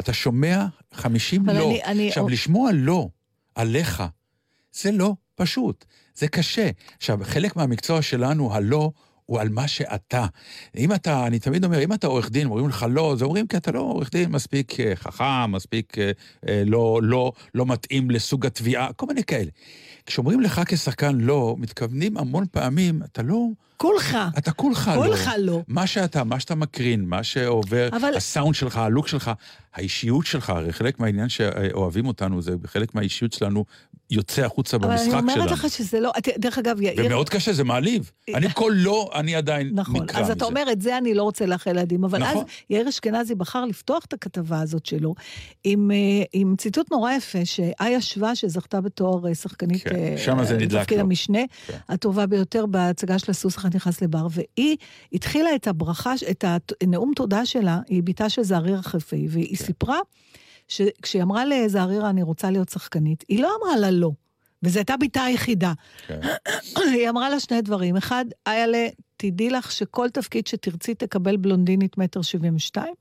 אתה 0.00 0.12
שומע 0.12 0.66
50 0.94 1.42
אבל 1.48 1.58
לא. 1.58 1.70
אני- 1.70 1.82
אני- 1.84 2.08
עכשיו, 2.08 2.28
לשמוע 2.28 2.70
לא 2.74 3.08
עליך, 3.54 4.02
זה 4.72 4.92
לא 4.92 5.14
פשוט, 5.34 5.84
זה 6.14 6.28
קשה. 6.28 6.70
עכשיו, 6.96 7.18
חלק 7.22 7.56
מהמקצוע 7.56 8.02
שלנו, 8.02 8.54
הלא, 8.54 8.90
הוא 9.26 9.40
על 9.40 9.48
מה 9.48 9.68
שאתה. 9.68 10.26
אם 10.76 10.92
אתה, 10.94 11.26
אני 11.26 11.38
תמיד 11.38 11.64
אומר, 11.64 11.84
אם 11.84 11.92
אתה 11.92 12.06
עורך 12.06 12.30
דין, 12.30 12.46
אומרים 12.46 12.68
לך 12.68 12.86
לא, 12.90 13.14
זה 13.18 13.24
אומרים 13.24 13.46
כי 13.46 13.56
אתה 13.56 13.72
לא 13.72 13.80
עורך 13.80 14.10
דין 14.12 14.30
מספיק 14.30 14.80
אה, 14.80 14.96
חכם, 14.96 15.52
מספיק 15.52 15.96
אה, 15.98 16.62
לא, 16.66 17.00
לא, 17.02 17.32
לא 17.54 17.66
מתאים 17.66 18.10
לסוג 18.10 18.46
התביעה, 18.46 18.92
כל 18.92 19.06
מיני 19.06 19.24
כאלה. 19.24 19.50
כשאומרים 20.06 20.40
לך 20.40 20.60
כשחקן 20.66 21.16
לא, 21.20 21.56
מתכוונים 21.58 22.16
המון 22.16 22.44
פעמים, 22.50 23.02
אתה 23.02 23.22
לא... 23.22 23.46
כולך. 23.76 24.16
אתה 24.38 24.52
כולך 24.52 24.90
לא. 24.96 25.02
כולך 25.02 25.30
לא. 25.38 25.62
מה 25.68 25.86
שאתה, 25.86 26.24
מה 26.24 26.40
שאתה 26.40 26.54
מקרין, 26.54 27.04
מה 27.04 27.22
שעובר, 27.22 27.88
אבל- 27.92 28.14
הסאונד 28.16 28.54
שלך, 28.54 28.76
הלוק 28.76 29.08
שלך, 29.08 29.30
האישיות 29.74 30.26
שלך, 30.26 30.50
הרי 30.50 30.72
חלק 30.72 31.00
מהעניין 31.00 31.28
שאוהבים 31.28 32.06
אותנו, 32.06 32.42
זה 32.42 32.52
חלק 32.66 32.94
מהאישיות 32.94 33.32
שלנו 33.32 33.64
יוצא 34.10 34.44
החוצה 34.44 34.76
אבל 34.76 34.90
אני 34.90 34.98
במשחק 34.98 35.18
אומרת 35.18 35.34
שלנו. 35.34 35.52
לך 35.52 35.70
שזה 35.70 36.00
לא... 36.00 36.12
דרך 36.38 36.58
אגב, 36.58 36.80
יאיר... 36.80 37.06
ומאוד 37.06 37.28
קשה, 37.28 37.52
זה 37.52 37.64
מעליב. 37.64 38.10
אני 38.34 38.46
כל 38.54 38.72
לא, 38.74 39.10
אני 39.14 39.34
עדיין 39.34 39.68
נקרע 39.68 39.82
מזה. 39.82 40.04
נכון, 40.04 40.22
אז 40.22 40.30
אתה 40.30 40.44
אומר, 40.44 40.64
את 40.72 40.82
זה 40.82 40.98
אני 40.98 41.14
לא 41.14 41.22
רוצה 41.22 41.46
לאחל 41.46 41.72
לילדים, 41.72 42.04
אבל 42.04 42.18
נכון. 42.18 42.36
אז 42.36 42.44
יאיר 42.70 42.88
אשכנזי 42.88 43.34
בחר 43.34 43.64
לפתוח 43.64 44.04
את 44.04 44.12
הכתבה 44.12 44.60
הזאת 44.60 44.86
שלו 44.86 45.14
עם, 45.64 45.90
אה, 45.90 45.96
עם 46.32 46.54
ציטוט 46.58 46.92
נורא 46.92 47.12
יפה, 47.12 47.44
שאיה 47.44 48.00
שווה, 48.00 48.34
שזכתה 48.34 48.80
בתואר 48.80 49.28
אה, 49.28 49.34
שחקנית, 49.34 49.82
כן, 49.82 49.96
אה, 49.96 50.14
שמה 50.18 50.44
זה 50.44 50.56
נדלק 50.56 50.80
בתפקיד 50.80 50.98
לו. 50.98 51.04
המשנה, 51.04 51.40
כן. 51.66 51.76
הטובה 51.88 52.26
ביותר 52.26 52.66
בהצגה 52.66 53.18
של 53.18 53.30
הסוס 53.30 53.56
אחד 53.56 53.76
נכנס 53.76 54.02
לבר, 54.02 54.26
והיא 54.30 54.76
התחילה 55.12 55.54
את 55.54 55.68
הברכה, 55.68 56.12
את 56.30 56.44
הנאום 56.82 57.12
תודה 57.16 57.46
שלה, 57.46 57.80
היא 57.88 58.02
בתה 58.04 58.28
של 58.28 58.42
זערירה 58.42 58.82
חיפאי, 58.82 59.26
והיא 59.30 59.56
כן. 59.56 59.64
סיפרה 59.64 59.98
שכשהיא 60.68 61.22
אמרה 61.22 61.44
לזערירה, 61.44 62.10
אני 62.10 62.22
רוצה 62.22 62.50
להיות 62.50 62.68
שחקנית, 62.68 63.24
היא 63.28 63.42
לא 63.42 63.50
אמרה 63.60 63.76
לה 63.76 63.90
לא. 63.90 64.10
וזו 64.62 64.78
הייתה 64.78 64.96
בתה 64.96 65.24
היחידה. 65.24 65.72
כן. 66.06 66.20
היא 66.94 67.08
אמרה 67.08 67.30
לה 67.30 67.40
שני 67.40 67.62
דברים. 67.62 67.96
אחד, 67.96 68.24
איילה, 68.46 68.88
תדעי 69.16 69.50
לך 69.50 69.72
שכל 69.72 70.10
תפקיד 70.10 70.46
שתרצי 70.46 70.94
תקבל 70.94 71.36
בלונדינית 71.36 71.98
מטר 71.98 72.22
שבעים 72.22 72.56
ושתיים. 72.56 72.94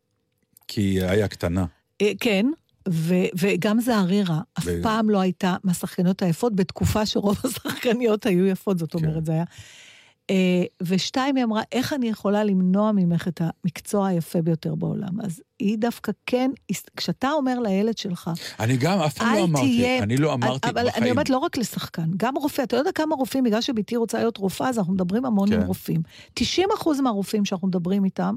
כי 0.68 0.82
היא 0.82 1.04
היה 1.04 1.28
קטנה. 1.28 1.66
אה, 2.02 2.12
כן, 2.20 2.46
ו- 2.90 3.30
וגם 3.40 3.80
זערירה 3.80 4.40
אף 4.60 4.68
פעם 4.84 5.10
לא 5.10 5.20
הייתה 5.20 5.56
מהשחקניות 5.64 6.22
היפות, 6.22 6.56
בתקופה 6.56 7.06
שרוב 7.06 7.38
השחקניות 7.44 8.26
היו 8.26 8.46
יפות, 8.46 8.80
זאת 8.80 8.92
כן. 8.92 8.98
אומרת, 8.98 9.26
זה 9.26 9.32
היה. 9.32 9.44
אה, 10.30 10.64
ושתיים, 10.84 11.36
היא 11.36 11.44
אמרה, 11.44 11.62
איך 11.72 11.94
אני 11.94 12.10
יכולה 12.10 12.44
למנוע 12.44 12.92
ממך 12.92 13.28
את 13.28 13.42
המקצוע 13.42 14.08
היפה 14.08 14.42
ביותר 14.42 14.76
בעולם? 14.76 15.22
אז 15.22 15.42
היא 15.60 15.78
דווקא 15.78 16.12
כן, 16.26 16.52
כשאתה 16.98 17.32
אומר 17.32 17.60
לילד 17.60 17.98
שלך, 17.98 18.32
אני 18.60 18.78
גם 18.78 19.00
אף 19.00 19.14
פעם 19.14 19.36
לא 19.36 19.44
אמרתי, 19.44 19.66
תהיה... 19.66 20.04
אני 20.04 20.18
לא 20.18 20.34
אמרתי 20.34 20.70
אבל 20.70 20.80
אני 20.80 20.90
בחיים. 20.90 21.12
אומרת 21.12 21.30
לא 21.30 21.38
רק 21.38 21.58
לשחקן, 21.58 22.10
גם 22.18 22.38
רופא. 22.38 22.62
אתה 22.62 22.76
יודע 22.76 22.92
כמה 22.92 23.16
רופאים, 23.16 23.44
בגלל 23.44 23.62
שבתי 23.62 23.96
רוצה 23.96 24.18
להיות 24.18 24.38
רופאה, 24.38 24.70
אז 24.70 24.78
אנחנו 24.78 24.94
מדברים 24.94 25.26
המון 25.26 25.50
כן. 25.50 25.62
עם 25.62 25.68
רופאים. 25.68 26.02
90 26.34 26.70
אחוז 26.76 27.00
מהרופאים 27.00 27.46
שאנחנו 27.46 27.68
מדברים 27.68 28.06
איתם, 28.06 28.36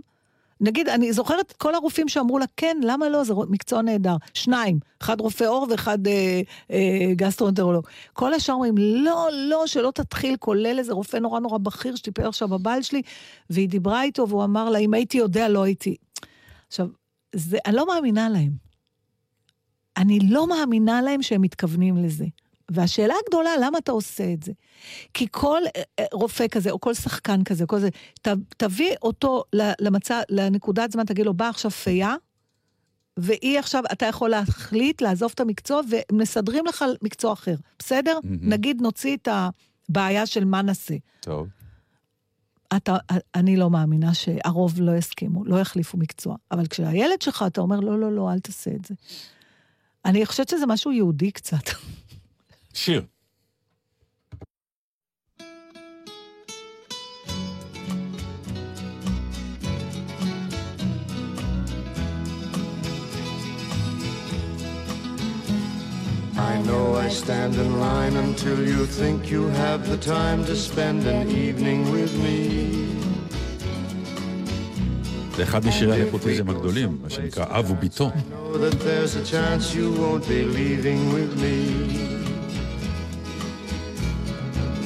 נגיד, 0.60 0.88
אני 0.88 1.12
זוכרת 1.12 1.40
את 1.40 1.52
כל 1.52 1.74
הרופאים 1.74 2.08
שאמרו 2.08 2.38
לה, 2.38 2.44
כן, 2.56 2.76
למה 2.82 3.08
לא? 3.08 3.24
זה 3.24 3.34
מקצוע 3.48 3.82
נהדר. 3.82 4.16
שניים, 4.34 4.78
אחד 5.00 5.20
רופא 5.20 5.44
עור 5.44 5.66
ואחד 5.70 6.06
אה, 6.06 6.40
אה, 6.70 7.14
גסטרואנטרולוג. 7.16 7.86
כל 8.12 8.34
השאר 8.34 8.54
אומרים, 8.54 8.74
לא, 8.78 9.28
לא, 9.32 9.66
שלא 9.66 9.90
תתחיל, 9.90 10.36
כולל 10.36 10.78
איזה 10.78 10.92
רופא 10.92 11.16
נורא 11.16 11.40
נורא 11.40 11.58
בכיר 11.58 11.96
שטיפל 11.96 12.26
עכשיו 12.26 12.48
בבעל 12.48 12.82
שלי, 12.82 13.02
והיא 13.50 13.68
דיברה 13.68 14.02
איתו 14.02 14.28
והוא 14.28 14.44
אמר 14.44 14.70
לה, 14.70 14.78
אם 14.78 14.94
הייתי 14.94 15.18
יודע, 15.18 15.48
לא 15.48 15.62
הייתי. 15.62 15.96
עכשיו, 16.68 16.88
זה, 17.34 17.58
אני 17.66 17.76
לא 17.76 17.86
מאמינה 17.86 18.28
להם. 18.28 18.50
אני 19.96 20.18
לא 20.20 20.48
מאמינה 20.48 21.02
להם 21.02 21.22
שהם 21.22 21.42
מתכוונים 21.42 21.96
לזה. 21.96 22.24
והשאלה 22.70 23.14
הגדולה, 23.26 23.50
למה 23.60 23.78
אתה 23.78 23.92
עושה 23.92 24.32
את 24.32 24.42
זה? 24.42 24.52
כי 25.14 25.26
כל 25.30 25.62
אה, 25.76 25.82
אה, 25.98 26.04
רופא 26.12 26.48
כזה, 26.48 26.70
או 26.70 26.80
כל 26.80 26.94
שחקן 26.94 27.44
כזה, 27.44 27.66
כל 27.66 27.78
זה, 27.78 27.88
ת, 28.22 28.28
תביא 28.56 28.94
אותו 29.02 29.44
למצע, 29.80 30.20
לנקודת 30.28 30.92
זמן, 30.92 31.04
תגיד 31.04 31.26
לו, 31.26 31.34
בא 31.34 31.48
עכשיו 31.48 31.70
פייה, 31.70 32.14
והיא 33.16 33.58
עכשיו, 33.58 33.82
אתה 33.92 34.06
יכול 34.06 34.30
להחליט, 34.30 35.02
לעזוב 35.02 35.30
את 35.34 35.40
המקצוע, 35.40 35.80
ומסדרים 36.12 36.66
לך 36.66 36.84
מקצוע 37.02 37.32
אחר, 37.32 37.54
בסדר? 37.78 38.18
מהמם. 38.22 38.38
נגיד, 38.52 38.80
נוציא 38.80 39.16
את 39.16 39.28
הבעיה 39.88 40.26
של 40.26 40.44
מה 40.44 40.62
נעשה. 40.62 40.94
טוב. 41.20 41.48
אתה, 42.76 42.96
אני 43.34 43.56
לא 43.56 43.70
מאמינה 43.70 44.14
שהרוב 44.14 44.80
לא 44.80 44.96
יסכימו, 44.96 45.44
לא 45.44 45.60
יחליפו 45.60 45.98
מקצוע. 45.98 46.36
אבל 46.50 46.66
כשהילד 46.66 47.22
שלך, 47.22 47.44
אתה 47.46 47.60
אומר, 47.60 47.80
לא, 47.80 47.98
לא, 48.00 48.12
לא, 48.12 48.32
אל 48.32 48.38
תעשה 48.38 48.70
את 48.70 48.84
זה. 48.84 48.94
אני 50.04 50.26
חושבת 50.26 50.48
שזה 50.48 50.66
משהו 50.66 50.92
יהודי 50.92 51.30
קצת. 51.30 51.64
שיר. 52.78 53.02
I 66.50 66.54
know 66.68 66.84
I 67.06 67.08
stand 67.22 67.54
in 67.64 67.70
line 67.86 68.14
until 68.26 68.58
you 68.72 68.80
think 68.98 69.18
you 69.34 69.42
have 69.62 69.80
the 69.92 70.00
time 70.16 70.40
to 70.50 70.54
spend 70.68 71.00
an 71.16 71.26
evening 71.44 71.80
with 71.94 72.14
me. 72.24 72.38
זה 75.36 75.42
אחד 75.42 75.66
משירי 75.66 76.02
הנפוטיזם 76.02 76.50
הגדולים, 76.50 76.98
מה 77.02 77.10
שנקרא 77.10 77.44
אב 77.58 77.70
וביתו. 77.70 78.10
Know 78.10 78.58
that 78.58 78.80
there's 78.80 79.14
a 79.16 79.24
chance 79.32 79.74
you 79.74 79.92
won't 80.00 80.26
be 80.28 80.44
leaving 80.58 81.12
with 81.12 81.32
me. 81.42 82.17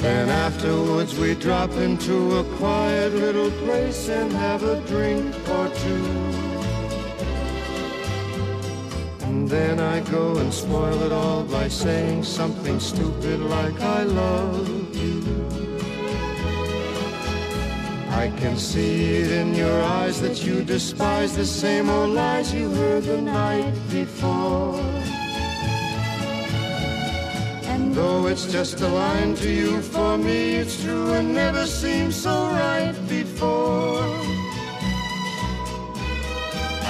Then 0.03 0.27
afterwards 0.27 1.17
we 1.17 1.33
drop 1.33 1.71
into 1.71 2.35
a 2.39 2.43
quiet 2.57 3.13
little 3.13 3.49
place 3.65 4.09
and 4.09 4.29
have 4.33 4.61
a 4.61 4.81
drink 4.81 5.33
or 5.47 5.69
two. 5.69 6.05
And 9.21 9.47
then 9.47 9.79
I 9.79 10.01
go 10.01 10.35
and 10.39 10.53
spoil 10.53 11.03
it 11.03 11.13
all 11.13 11.45
by 11.45 11.69
saying 11.69 12.25
something 12.25 12.81
stupid 12.81 13.39
like 13.39 13.79
I 13.79 14.03
love 14.03 14.67
you. 14.93 15.23
I 18.09 18.27
can 18.41 18.57
see 18.57 19.21
it 19.21 19.31
in 19.31 19.55
your 19.55 19.81
eyes 19.83 20.19
that 20.19 20.43
you 20.45 20.65
despise 20.65 21.33
the 21.33 21.45
same 21.45 21.89
old 21.89 22.09
lies 22.09 22.53
you 22.53 22.69
heard 22.71 23.03
the 23.03 23.21
night 23.21 23.73
before. 23.89 25.02
Though 27.93 28.25
it's 28.25 28.51
just 28.51 28.81
a 28.81 28.87
line 28.87 29.35
to 29.35 29.49
you, 29.51 29.79
for 29.79 30.17
me 30.17 30.55
it's 30.55 30.81
true 30.81 31.13
and 31.13 31.31
never 31.31 31.67
seemed 31.67 32.11
so 32.11 32.47
right 32.47 32.95
before. 33.07 34.01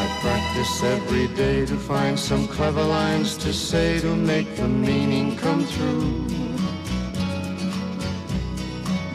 I 0.01 0.05
practice 0.21 0.81
every 0.81 1.27
day 1.35 1.65
to 1.65 1.75
find 1.75 2.17
some 2.17 2.47
clever 2.47 2.83
lines 2.83 3.35
to 3.39 3.51
say 3.51 3.99
to 3.99 4.15
make 4.15 4.55
the 4.55 4.69
meaning 4.69 5.35
come 5.35 5.65
through. 5.65 6.25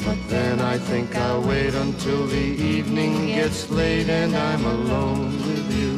But 0.05 0.18
then 0.28 0.61
I 0.61 0.76
think 0.76 1.16
I'll 1.16 1.41
wait 1.41 1.72
until 1.72 2.26
the 2.26 2.49
evening 2.74 3.28
gets 3.28 3.70
late 3.70 4.11
and 4.11 4.36
I'm 4.36 4.64
alone 4.66 5.32
with 5.47 5.74
you. 5.74 5.97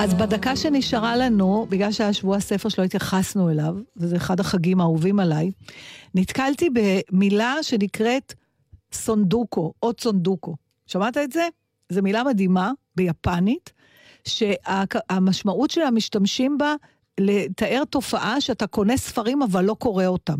אז 0.00 0.14
בדקה 0.14 0.56
שנשארה 0.56 1.16
לנו, 1.16 1.66
בגלל 1.68 1.92
שהיה 1.92 2.12
שבוע 2.12 2.36
הספר 2.36 2.68
שלא 2.68 2.84
התייחסנו 2.84 3.50
אליו, 3.50 3.74
וזה 3.96 4.16
אחד 4.16 4.40
החגים 4.40 4.80
האהובים 4.80 5.20
עליי, 5.20 5.50
נתקלתי 6.14 6.68
במילה 6.72 7.54
שנקראת 7.62 8.34
סונדוקו, 8.92 9.72
או 9.82 9.92
צונדוקו. 9.92 10.56
שמעת 10.86 11.16
את 11.16 11.32
זה? 11.32 11.48
זו 11.88 12.02
מילה 12.02 12.24
מדהימה, 12.24 12.72
ביפנית, 12.96 13.72
שהמשמעות 14.24 15.70
שלה 15.70 15.90
משתמשים 15.90 16.58
בה 16.58 16.74
לתאר 17.20 17.82
תופעה 17.90 18.40
שאתה 18.40 18.66
קונה 18.66 18.96
ספרים 18.96 19.42
אבל 19.42 19.64
לא 19.64 19.74
קורא 19.74 20.06
אותם. 20.06 20.38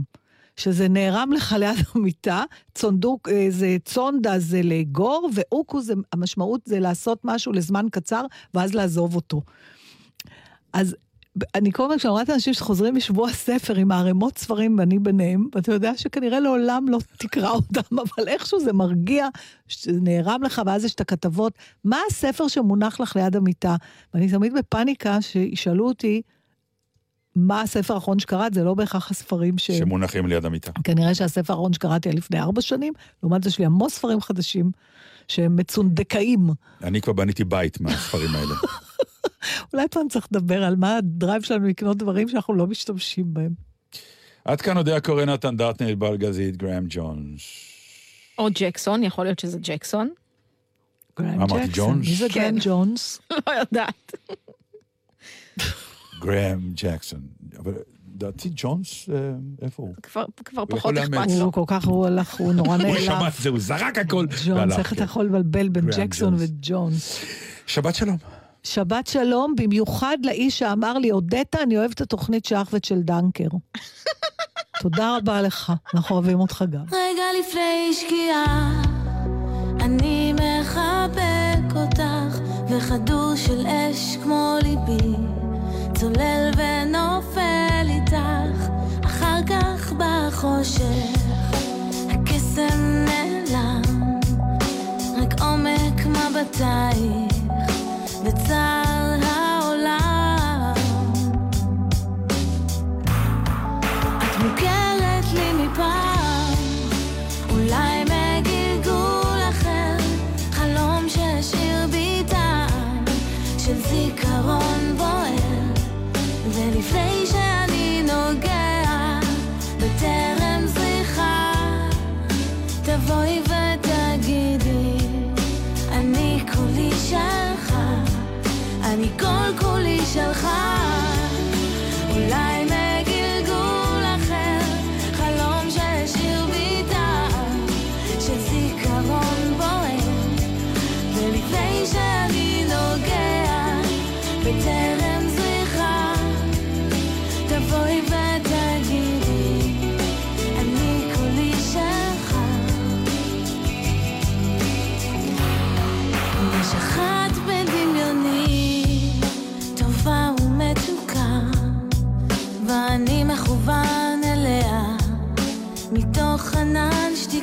שזה 0.58 0.88
נערם 0.88 1.32
לך 1.32 1.52
ליד 1.58 1.76
המיטה, 1.94 2.44
צונדוק, 2.74 3.28
אה, 3.28 3.46
זה 3.50 3.76
צונדה 3.84 4.38
זה 4.38 4.62
לאגור, 4.62 5.30
ואוקו 5.34 5.80
זה, 5.80 5.94
המשמעות 6.12 6.60
זה 6.64 6.80
לעשות 6.80 7.20
משהו 7.24 7.52
לזמן 7.52 7.86
קצר, 7.90 8.24
ואז 8.54 8.74
לעזוב 8.74 9.16
אותו. 9.16 9.42
אז 10.72 10.96
אני 11.54 11.72
כל 11.72 11.82
הזמן, 11.82 11.98
כשאני 11.98 12.10
רואה 12.10 12.22
את 12.22 12.28
האנשים 12.28 12.54
שחוזרים 12.54 12.94
משבוע 12.94 13.28
הספר 13.28 13.74
עם 13.74 13.90
הערימות 13.90 14.38
ספרים, 14.38 14.78
ואני 14.78 14.98
ביניהם, 14.98 15.46
ואתה 15.54 15.72
יודע 15.72 15.96
שכנראה 15.96 16.40
לעולם 16.40 16.88
לא 16.88 16.98
תקרא 17.18 17.50
אותם, 17.50 17.98
אבל 17.98 18.28
איכשהו 18.28 18.60
זה 18.60 18.72
מרגיע, 18.72 19.28
שזה 19.68 20.00
נערם 20.00 20.42
לך, 20.42 20.62
ואז 20.66 20.84
יש 20.84 20.94
את 20.94 21.00
הכתבות. 21.00 21.52
מה 21.84 21.98
הספר 22.10 22.48
שמונח 22.48 23.00
לך 23.00 23.16
ליד 23.16 23.36
המיטה? 23.36 23.76
ואני 24.14 24.30
תמיד 24.30 24.54
בפאניקה 24.54 25.22
שישאלו 25.22 25.88
אותי, 25.88 26.22
מה 27.36 27.60
הספר 27.60 27.94
האחרון 27.94 28.18
שקראת? 28.18 28.54
זה 28.54 28.64
לא 28.64 28.74
בהכרח 28.74 29.10
הספרים 29.10 29.58
ש... 29.58 29.70
שמונחים 29.70 30.26
ליד 30.26 30.44
המיטה. 30.44 30.72
כנראה 30.84 31.14
שהספר 31.14 31.52
האחרון 31.52 31.72
שקראתי 31.72 32.08
היה 32.08 32.16
לפני 32.16 32.40
ארבע 32.40 32.60
שנים, 32.60 32.92
לעומת 33.22 33.42
זה 33.42 33.48
יש 33.48 33.58
לי 33.58 33.66
המון 33.66 33.88
ספרים 33.88 34.20
חדשים 34.20 34.70
שהם 35.28 35.56
מצונדקאים. 35.56 36.48
אני 36.82 37.00
כבר 37.00 37.12
בניתי 37.12 37.44
בית 37.44 37.80
מהספרים 37.80 38.34
האלה. 38.34 38.54
אולי 39.72 39.88
פעם 39.90 40.08
צריך 40.08 40.26
לדבר 40.32 40.64
על 40.64 40.76
מה 40.76 40.96
הדרייב 40.96 41.42
שלנו 41.42 41.66
לקנות 41.66 41.96
דברים 41.96 42.28
שאנחנו 42.28 42.54
לא 42.54 42.66
משתמשים 42.66 43.34
בהם. 43.34 43.52
עד 44.44 44.60
כאן 44.60 44.76
יודע 44.76 45.00
קורא 45.00 45.24
נתן 45.24 45.56
דטנר, 45.56 45.94
בלגזית, 45.94 46.56
גראם 46.56 46.84
ג'ונס. 46.88 47.40
או 48.38 48.48
ג'קסון, 48.54 49.02
יכול 49.02 49.24
להיות 49.24 49.38
שזה 49.38 49.58
ג'קסון. 49.62 50.08
גרם 51.18 51.28
אמרתי 51.28 51.66
ג'קסון. 51.66 51.98
מי 51.98 52.14
זה 52.14 52.26
כן. 52.28 52.40
גרם 52.40 52.56
ג'ונס? 52.60 53.20
לא 53.46 53.52
יודעת. 53.52 54.12
גראם 56.20 56.60
ג'קסון. 56.74 57.20
אבל 57.58 57.72
לדעתי 58.14 58.50
ג'ונס, 58.56 59.08
אה, 59.08 59.14
איפה 59.62 59.82
הוא? 59.82 59.94
כבר 60.02 60.24
כבר 60.44 60.60
הוא 60.60 60.68
פחות 60.70 60.96
אכפת. 60.96 61.30
לו. 61.38 61.44
הוא 61.44 61.52
כל 61.52 61.64
כך, 61.66 61.84
הוא 61.86 62.06
הלך, 62.06 62.34
הוא 62.34 62.52
נורא 62.52 62.68
הוא 62.68 62.76
נעלב. 62.76 63.00
שמע 63.00 63.28
את 63.28 63.32
זה, 63.42 63.48
הוא 63.48 63.58
זרק 63.58 63.98
הכל 63.98 64.26
ג'ונס. 64.46 64.78
איך 64.78 64.92
אתה 64.92 64.96
כן. 64.96 65.04
יכול 65.04 65.24
לבלבל 65.24 65.68
בין 65.68 65.86
ג'קסון 65.96 66.36
ג'ונס. 66.36 66.50
וג'ונס? 66.50 67.24
שבת 67.66 67.94
שלום. 67.94 68.16
שבת 68.62 69.06
שלום, 69.06 69.54
במיוחד 69.56 70.18
לאיש 70.24 70.58
שאמר 70.58 70.98
לי, 70.98 71.10
הודית, 71.10 71.54
אני 71.54 71.78
אוהב 71.78 71.90
את 71.90 72.00
התוכנית 72.00 72.44
שאחוות 72.44 72.84
של 72.84 73.02
דנקר. 73.02 73.48
תודה 74.82 75.16
רבה 75.16 75.42
לך, 75.42 75.72
אנחנו 75.94 76.14
אוהבים 76.16 76.40
אותך 76.40 76.64
גם. 76.70 76.84
רגע 76.86 77.22
לפני 77.40 77.92
שקיעה, 77.92 78.82
אני 79.80 80.32
מחבק 80.32 81.76
אותך, 81.76 82.38
וכדור 82.70 83.32
של 83.36 83.66
אש 83.66 84.16
כמו 84.22 84.56
ליבי, 84.62 85.16
צולל 86.00 86.50
ונופל 86.56 87.86
איתך, 87.88 88.68
אחר 89.04 89.40
כך 89.46 89.92
בחושך, 89.92 91.18
הקסם 92.10 93.04
נעלם, 93.04 93.82
רק 95.16 95.40
עומק 95.40 96.06
מבטייך, 96.06 97.34
וצער 98.24 98.87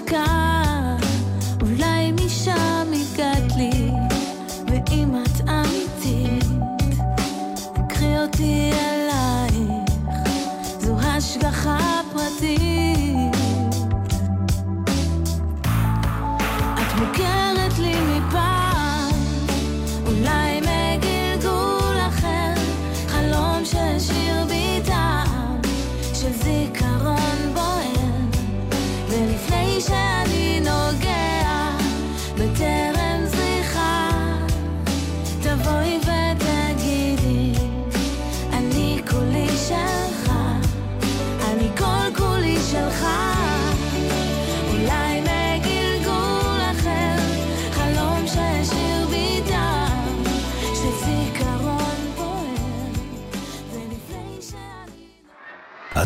marcar. 0.06 0.55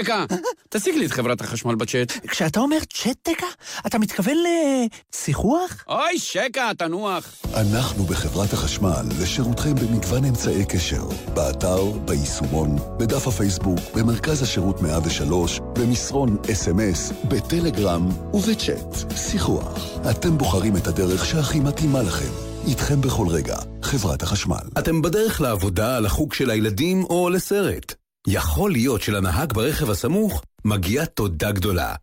שקה, 0.00 0.24
תשיג 0.68 0.94
לי 0.94 1.06
את 1.06 1.10
חברת 1.10 1.40
החשמל 1.40 1.74
בצ'אט. 1.74 2.12
כשאתה 2.26 2.60
אומר 2.60 2.78
צ'טקה, 2.92 3.46
אתה 3.86 3.98
מתכוון 3.98 4.36
לשיחוח? 4.44 5.84
אוי, 5.88 6.18
שקה, 6.18 6.70
תנוח. 6.78 7.34
אנחנו 7.54 8.04
בחברת 8.04 8.52
החשמל 8.52 9.02
לשירותכם 9.22 9.74
במגוון 9.74 10.24
אמצעי 10.24 10.64
קשר. 10.64 11.04
באתר, 11.34 11.84
ביישומון, 11.90 12.76
בדף 12.98 13.26
הפייסבוק, 13.28 13.78
במרכז 13.94 14.42
השירות 14.42 14.82
103, 14.82 15.60
במסרון 15.72 16.36
אס.אם.אס, 16.52 17.12
בטלגרם 17.28 18.08
ובצ'אט. 18.34 19.16
שיחוח. 19.16 19.98
אתם 20.10 20.38
בוחרים 20.38 20.76
את 20.76 20.86
הדרך 20.86 21.26
שהכי 21.26 21.60
מתאימה 21.60 22.02
לכם. 22.02 22.30
איתכם 22.66 23.00
בכל 23.00 23.26
רגע, 23.28 23.56
חברת 23.82 24.22
החשמל. 24.22 24.64
אתם 24.78 25.02
בדרך 25.02 25.40
לעבודה, 25.40 26.00
לחוג 26.00 26.34
של 26.34 26.50
הילדים 26.50 27.04
או 27.04 27.30
לסרט. 27.30 28.03
יכול 28.26 28.72
להיות 28.72 29.02
שלנהג 29.02 29.52
ברכב 29.52 29.90
הסמוך 29.90 30.42
מגיעה 30.64 31.06
תודה 31.06 31.52
גדולה. 31.52 31.94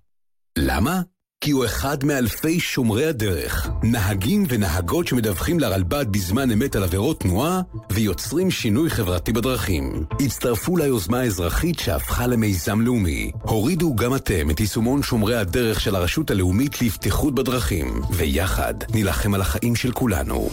למה? 0.57 1.01
כי 1.43 1.51
הוא 1.51 1.65
אחד 1.65 2.03
מאלפי 2.03 2.59
שומרי 2.59 3.05
הדרך, 3.05 3.69
נהגים 3.83 4.45
ונהגות 4.49 5.07
שמדווחים 5.07 5.59
לרלב"ד 5.59 6.05
בזמן 6.11 6.51
אמת 6.51 6.75
על 6.75 6.83
עבירות 6.83 7.19
תנועה 7.19 7.61
ויוצרים 7.91 8.51
שינוי 8.51 8.89
חברתי 8.89 9.33
בדרכים. 9.33 10.05
הצטרפו 10.19 10.77
ליוזמה 10.77 11.19
האזרחית 11.19 11.79
שהפכה 11.79 12.27
למיזם 12.27 12.81
לאומי. 12.81 13.31
הורידו 13.41 13.95
גם 13.95 14.15
אתם 14.15 14.49
את 14.49 14.59
יישומון 14.59 15.03
שומרי 15.03 15.35
הדרך 15.35 15.81
של 15.81 15.95
הרשות 15.95 16.31
הלאומית 16.31 16.81
לבטיחות 16.81 17.35
בדרכים, 17.35 18.01
ויחד 18.11 18.73
נילחם 18.93 19.33
על 19.33 19.41
החיים 19.41 19.75
של 19.75 19.91
כולנו. 19.91 20.49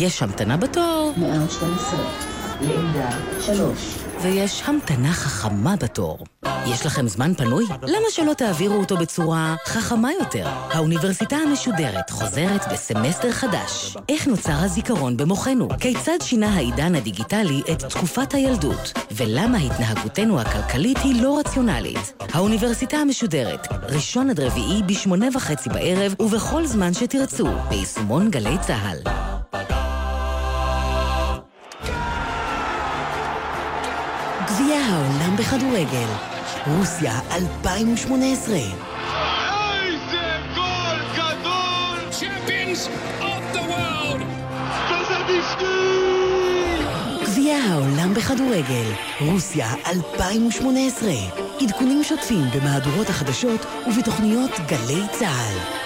יש 0.00 0.22
המתנה 0.22 0.56
בתור. 0.56 1.12
112, 1.16 2.35
לעמדה 2.60 3.10
3. 3.40 3.98
ויש 4.22 4.62
המתנה 4.66 5.12
חכמה 5.12 5.76
בתור. 5.76 6.18
יש 6.66 6.86
לכם 6.86 7.08
זמן 7.08 7.34
פנוי? 7.34 7.64
למה 7.82 8.06
שלא 8.10 8.32
תעבירו 8.32 8.74
אותו 8.74 8.96
בצורה 8.96 9.54
חכמה 9.66 10.12
יותר? 10.20 10.46
האוניברסיטה 10.46 11.36
המשודרת 11.36 12.10
חוזרת 12.10 12.72
בסמסטר 12.72 13.32
חדש. 13.32 13.96
איך 14.08 14.26
נוצר 14.26 14.52
הזיכרון 14.52 15.16
במוחנו? 15.16 15.68
כיצד 15.80 16.18
שינה 16.22 16.54
העידן 16.54 16.94
הדיגיטלי 16.94 17.62
את 17.72 17.84
תקופת 17.84 18.34
הילדות? 18.34 18.92
ולמה 19.10 19.58
התנהגותנו 19.58 20.40
הכלכלית 20.40 20.98
היא 20.98 21.22
לא 21.22 21.38
רציונלית? 21.38 22.22
האוניברסיטה 22.32 22.96
המשודרת, 22.96 23.68
ראשון 23.82 24.30
עד 24.30 24.40
רביעי 24.40 24.82
בשמונה 24.82 25.26
וחצי 25.34 25.68
בערב 25.68 26.14
ובכל 26.20 26.66
זמן 26.66 26.94
שתרצו, 26.94 27.48
ביישומון 27.68 28.30
גלי 28.30 28.58
צה"ל. 28.60 28.98
העולם 34.88 35.36
בכדורגל, 35.36 36.06
רוסיה 36.66 37.20
2018. 37.32 38.56
איזה 38.56 38.72
גול 40.54 40.98
גדול! 41.14 42.10
צ'מפיונס 42.10 42.88
אוף 43.20 43.42
דה 43.52 43.60
וורלד! 43.60 44.26
גביע 47.22 47.56
העולם 47.56 48.14
בכדורגל, 48.14 48.92
רוסיה 49.20 49.74
2018. 49.86 51.10
עדכונים 51.60 52.04
שוטפים 52.04 52.44
במהדורות 52.54 53.08
החדשות 53.10 53.66
ובתוכניות 53.86 54.50
גלי 54.66 55.02
צה"ל. 55.12 55.85